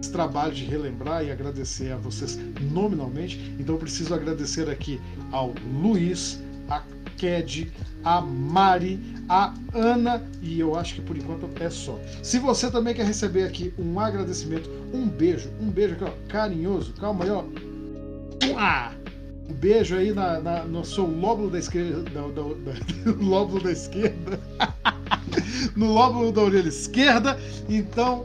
esse 0.00 0.12
trabalho 0.12 0.54
de 0.54 0.64
relembrar 0.64 1.24
e 1.24 1.32
agradecer 1.32 1.90
a 1.90 1.96
vocês 1.96 2.38
nominalmente. 2.72 3.56
Então 3.58 3.76
preciso 3.76 4.14
agradecer 4.14 4.70
aqui 4.70 5.00
ao 5.32 5.52
Luiz, 5.82 6.40
a 6.68 6.80
Ked, 7.16 7.72
a 8.06 8.20
Mari, 8.20 9.00
a 9.28 9.52
Ana 9.74 10.22
e 10.40 10.60
eu 10.60 10.76
acho 10.76 10.94
que 10.94 11.00
por 11.00 11.16
enquanto 11.16 11.50
é 11.60 11.68
só. 11.68 11.98
Se 12.22 12.38
você 12.38 12.70
também 12.70 12.94
quer 12.94 13.04
receber 13.04 13.42
aqui 13.42 13.74
um 13.76 13.98
agradecimento, 13.98 14.70
um 14.94 15.08
beijo, 15.08 15.50
um 15.60 15.68
beijo 15.68 15.94
aqui, 15.94 16.04
ó, 16.04 16.12
carinhoso, 16.28 16.92
calma 16.92 17.24
aí, 17.24 17.30
ó. 17.30 17.42
Um 19.48 19.52
beijo 19.52 19.96
aí 19.96 20.12
na, 20.12 20.38
na, 20.38 20.64
no 20.64 20.84
seu 20.84 21.04
lóbulo 21.04 21.50
da 21.50 21.58
esquerda. 21.58 22.02
Da, 22.10 22.20
da, 22.28 22.42
da, 22.42 23.12
lóbulo 23.20 23.64
da 23.64 23.72
esquerda. 23.72 24.38
no 25.74 25.92
lóbulo 25.92 26.30
da 26.30 26.42
orelha 26.42 26.68
esquerda. 26.68 27.36
Então, 27.68 28.24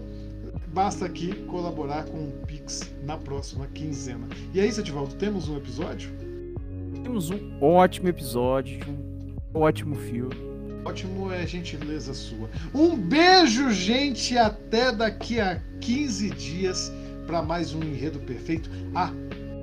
basta 0.68 1.06
aqui 1.06 1.34
colaborar 1.46 2.06
com 2.06 2.18
o 2.18 2.32
Pix 2.46 2.92
na 3.04 3.18
próxima 3.18 3.66
quinzena. 3.74 4.28
E 4.54 4.62
aí, 4.62 4.72
Setivaldo, 4.72 5.16
temos 5.16 5.50
um 5.50 5.58
episódio? 5.58 6.12
Temos 7.02 7.32
um 7.32 7.60
ótimo 7.60 8.10
episódio, 8.10 8.80
um 8.88 9.11
ótimo 9.54 9.95
filme. 9.95 10.36
Ótimo 10.84 11.32
é 11.32 11.45
gentileza 11.45 12.14
sua. 12.14 12.49
Um 12.74 12.97
beijo, 12.97 13.72
gente. 13.72 14.38
Até 14.38 14.91
daqui 14.91 15.39
a 15.39 15.62
15 15.80 16.30
dias 16.32 16.91
para 17.28 17.41
mais 17.41 17.74
um 17.74 17.84
Enredo 17.84 18.20
Perfeito. 18.20 18.70
Ah, 18.95 19.12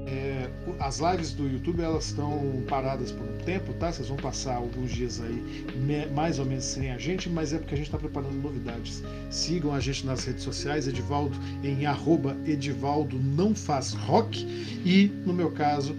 é, 0.07 0.49
as 0.81 1.01
lives 1.01 1.33
do 1.33 1.47
YouTube 1.47 1.83
elas 1.83 2.07
estão 2.07 2.63
paradas 2.67 3.13
por 3.13 3.27
um 3.27 3.37
tempo, 3.45 3.75
tá? 3.75 3.93
Vocês 3.93 4.09
vão 4.09 4.17
passar 4.17 4.55
alguns 4.55 4.91
dias 4.91 5.21
aí 5.21 5.67
mais 6.15 6.39
ou 6.39 6.47
menos 6.47 6.65
sem 6.65 6.91
a 6.91 6.99
gente, 6.99 7.29
mas 7.29 7.53
é 7.53 7.59
porque 7.59 7.75
a 7.75 7.77
gente 7.77 7.89
está 7.89 7.99
preparando 7.99 8.35
novidades. 8.35 9.03
Sigam 9.29 9.75
a 9.75 9.81
gente 9.81 10.07
nas 10.07 10.25
redes 10.25 10.45
sociais, 10.45 10.89
Edivaldo 10.89 11.37
em 11.63 11.85
arroba 11.85 12.37
Edivaldo 12.47 13.19
não 13.19 13.55
faz 13.55 13.93
rock 13.93 14.47
e 14.85 15.11
no 15.27 15.35
meu 15.35 15.51
caso 15.51 15.95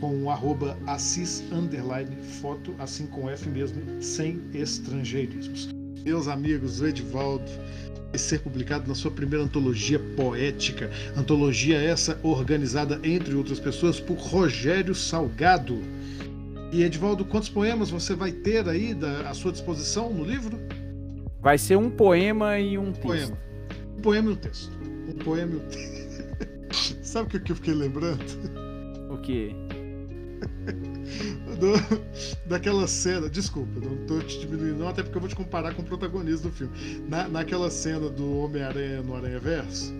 com 0.00 0.24
o 0.24 0.30
arroba 0.30 0.76
Assis 0.86 1.44
underline 1.52 2.16
foto, 2.40 2.74
assim 2.78 3.06
com 3.06 3.28
F 3.28 3.48
mesmo, 3.48 3.80
sem 4.02 4.40
estrangeirismos. 4.54 5.68
Meus 6.04 6.26
amigos, 6.26 6.80
o 6.80 6.86
Edivaldo 6.86 7.44
vai 8.10 8.18
ser 8.18 8.40
publicado 8.40 8.88
na 8.88 8.94
sua 8.94 9.10
primeira 9.10 9.44
antologia 9.44 9.98
poética. 10.16 10.90
Antologia 11.16 11.80
essa 11.80 12.18
organizada, 12.22 12.98
entre 13.04 13.34
outras 13.34 13.60
pessoas, 13.60 14.00
por 14.00 14.16
Rogério 14.16 14.94
Salgado. 14.94 15.78
E 16.72 16.82
Edvaldo, 16.82 17.24
quantos 17.24 17.48
poemas 17.48 17.90
você 17.90 18.14
vai 18.14 18.32
ter 18.32 18.68
aí 18.68 18.94
da, 18.94 19.28
à 19.28 19.34
sua 19.34 19.52
disposição 19.52 20.12
no 20.12 20.24
livro? 20.24 20.58
Vai 21.40 21.58
ser 21.58 21.76
um 21.76 21.90
poema 21.90 22.58
e 22.58 22.78
um 22.78 22.92
texto. 22.92 23.02
Poema. 23.02 23.38
Um 23.96 24.00
poema 24.00 24.30
e 24.30 24.32
um 24.32 24.36
texto. 24.36 24.72
Um 25.08 25.12
poema 25.12 25.52
e 25.52 25.56
um 25.56 25.68
texto. 25.68 26.00
Sabe 27.02 27.36
o 27.36 27.40
que 27.40 27.52
eu 27.52 27.56
fiquei 27.56 27.74
lembrando? 27.74 28.24
O 29.10 29.18
quê? 29.18 29.52
do, 31.58 32.48
daquela 32.48 32.86
cena, 32.86 33.28
desculpa, 33.28 33.80
não 33.80 33.96
tô 34.06 34.20
te 34.20 34.40
diminuindo, 34.40 34.78
não, 34.78 34.88
até 34.88 35.02
porque 35.02 35.16
eu 35.16 35.20
vou 35.20 35.28
te 35.28 35.36
comparar 35.36 35.74
com 35.74 35.82
o 35.82 35.84
protagonista 35.84 36.48
do 36.48 36.54
filme. 36.54 36.72
Na, 37.08 37.28
naquela 37.28 37.70
cena 37.70 38.08
do 38.08 38.38
Homem-Aranha 38.38 39.02
no 39.02 39.14
Aranha 39.14 39.38
Verso. 39.38 39.92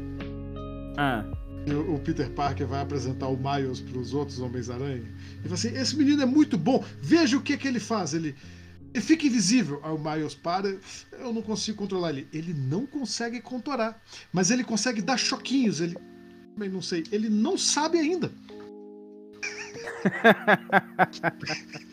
Ah. 0.96 1.24
O, 1.68 1.94
o 1.94 1.98
Peter 1.98 2.30
Parker 2.30 2.66
vai 2.66 2.80
apresentar 2.80 3.28
o 3.28 3.36
Miles 3.36 3.80
para 3.80 3.98
os 3.98 4.14
outros 4.14 4.40
Homens-Aranha. 4.40 5.04
E 5.40 5.42
fala 5.42 5.54
assim: 5.54 5.76
esse 5.76 5.96
menino 5.96 6.22
é 6.22 6.26
muito 6.26 6.56
bom, 6.56 6.84
veja 7.00 7.36
o 7.36 7.42
que, 7.42 7.56
que 7.56 7.68
ele 7.68 7.80
faz. 7.80 8.14
Ele, 8.14 8.34
ele 8.94 9.04
fica 9.04 9.26
invisível. 9.26 9.80
Aí 9.82 9.92
o 9.92 9.98
Miles 9.98 10.34
para, 10.34 10.78
eu 11.12 11.32
não 11.32 11.42
consigo 11.42 11.78
controlar 11.78 12.10
ele. 12.10 12.28
Ele 12.32 12.54
não 12.54 12.86
consegue 12.86 13.40
controlar, 13.40 14.00
mas 14.32 14.50
ele 14.50 14.64
consegue 14.64 15.02
dar 15.02 15.18
choquinhos. 15.18 15.80
Ele, 15.80 15.96
não 16.70 16.82
sei, 16.82 17.04
ele 17.12 17.28
não 17.28 17.56
sabe 17.58 17.98
ainda. 17.98 18.32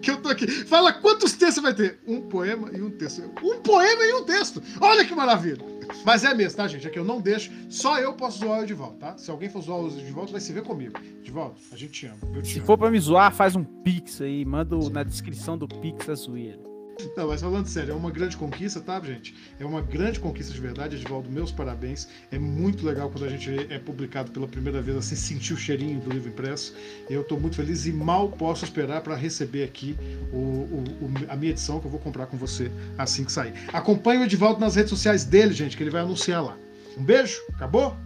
que 0.00 0.10
eu 0.10 0.20
tô 0.20 0.28
aqui. 0.28 0.46
Fala 0.46 0.92
quantos 0.92 1.32
textos 1.32 1.62
vai 1.62 1.74
ter? 1.74 1.98
Um 2.06 2.22
poema 2.22 2.70
e 2.72 2.82
um 2.82 2.90
texto. 2.90 3.22
Um 3.42 3.60
poema 3.60 4.04
e 4.04 4.12
um 4.14 4.24
texto. 4.24 4.62
Olha 4.80 5.04
que 5.04 5.14
maravilha. 5.14 5.64
Mas 6.04 6.24
é 6.24 6.32
mesmo, 6.34 6.56
tá, 6.56 6.68
gente? 6.68 6.86
É 6.86 6.90
que 6.90 6.98
eu 6.98 7.04
não 7.04 7.20
deixo. 7.20 7.50
Só 7.68 7.98
eu 7.98 8.12
posso 8.14 8.38
zoar 8.38 8.60
o 8.60 8.62
Edivaldo, 8.62 8.96
tá? 8.98 9.18
Se 9.18 9.30
alguém 9.30 9.48
for 9.48 9.60
zoar 9.60 9.80
o 9.80 9.88
Edivaldo, 9.88 10.32
vai 10.32 10.40
se 10.40 10.52
ver 10.52 10.62
comigo. 10.62 10.94
Edivaldo, 11.20 11.56
a 11.72 11.76
gente 11.76 11.92
te 11.92 12.06
ama. 12.06 12.18
Se 12.44 12.58
amo. 12.58 12.66
for 12.66 12.78
pra 12.78 12.90
me 12.90 13.00
zoar, 13.00 13.34
faz 13.34 13.56
um 13.56 13.64
pix 13.64 14.20
aí. 14.20 14.44
Manda 14.44 14.76
na 14.90 15.02
descrição 15.02 15.58
do 15.58 15.66
pix 15.66 16.08
a 16.08 16.14
zoeira. 16.14 16.69
Não, 17.16 17.28
mas 17.28 17.40
falando 17.40 17.66
sério, 17.66 17.92
é 17.92 17.94
uma 17.94 18.10
grande 18.10 18.36
conquista, 18.36 18.80
tá, 18.80 19.00
gente? 19.00 19.34
É 19.58 19.64
uma 19.64 19.80
grande 19.80 20.20
conquista 20.20 20.52
de 20.52 20.60
verdade, 20.60 20.96
Edvaldo. 20.96 21.30
Meus 21.30 21.50
parabéns. 21.50 22.08
É 22.30 22.38
muito 22.38 22.84
legal 22.84 23.10
quando 23.10 23.24
a 23.24 23.28
gente 23.28 23.50
é 23.72 23.78
publicado 23.78 24.30
pela 24.30 24.48
primeira 24.48 24.80
vez, 24.80 24.96
assim, 24.96 25.16
sentir 25.16 25.52
o 25.52 25.56
cheirinho 25.56 26.00
do 26.00 26.10
livro 26.10 26.28
impresso. 26.28 26.74
Eu 27.08 27.22
estou 27.22 27.38
muito 27.38 27.56
feliz 27.56 27.86
e 27.86 27.92
mal 27.92 28.28
posso 28.28 28.64
esperar 28.64 29.02
para 29.02 29.14
receber 29.14 29.64
aqui 29.64 29.96
o, 30.32 30.36
o, 30.36 30.84
o, 31.02 31.12
a 31.28 31.36
minha 31.36 31.52
edição 31.52 31.80
que 31.80 31.86
eu 31.86 31.90
vou 31.90 32.00
comprar 32.00 32.26
com 32.26 32.36
você 32.36 32.70
assim 32.96 33.24
que 33.24 33.32
sair. 33.32 33.52
Acompanhe 33.72 34.20
o 34.20 34.24
Edvaldo 34.24 34.60
nas 34.60 34.76
redes 34.76 34.90
sociais 34.90 35.24
dele, 35.24 35.52
gente, 35.52 35.76
que 35.76 35.82
ele 35.82 35.90
vai 35.90 36.02
anunciar 36.02 36.42
lá. 36.42 36.56
Um 36.96 37.04
beijo, 37.04 37.40
acabou? 37.54 37.96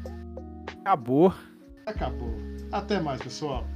Acabou. 0.81 1.35
Acabou. 1.87 2.35
Até 2.71 3.01
mais, 3.01 3.23
pessoal. 3.23 3.67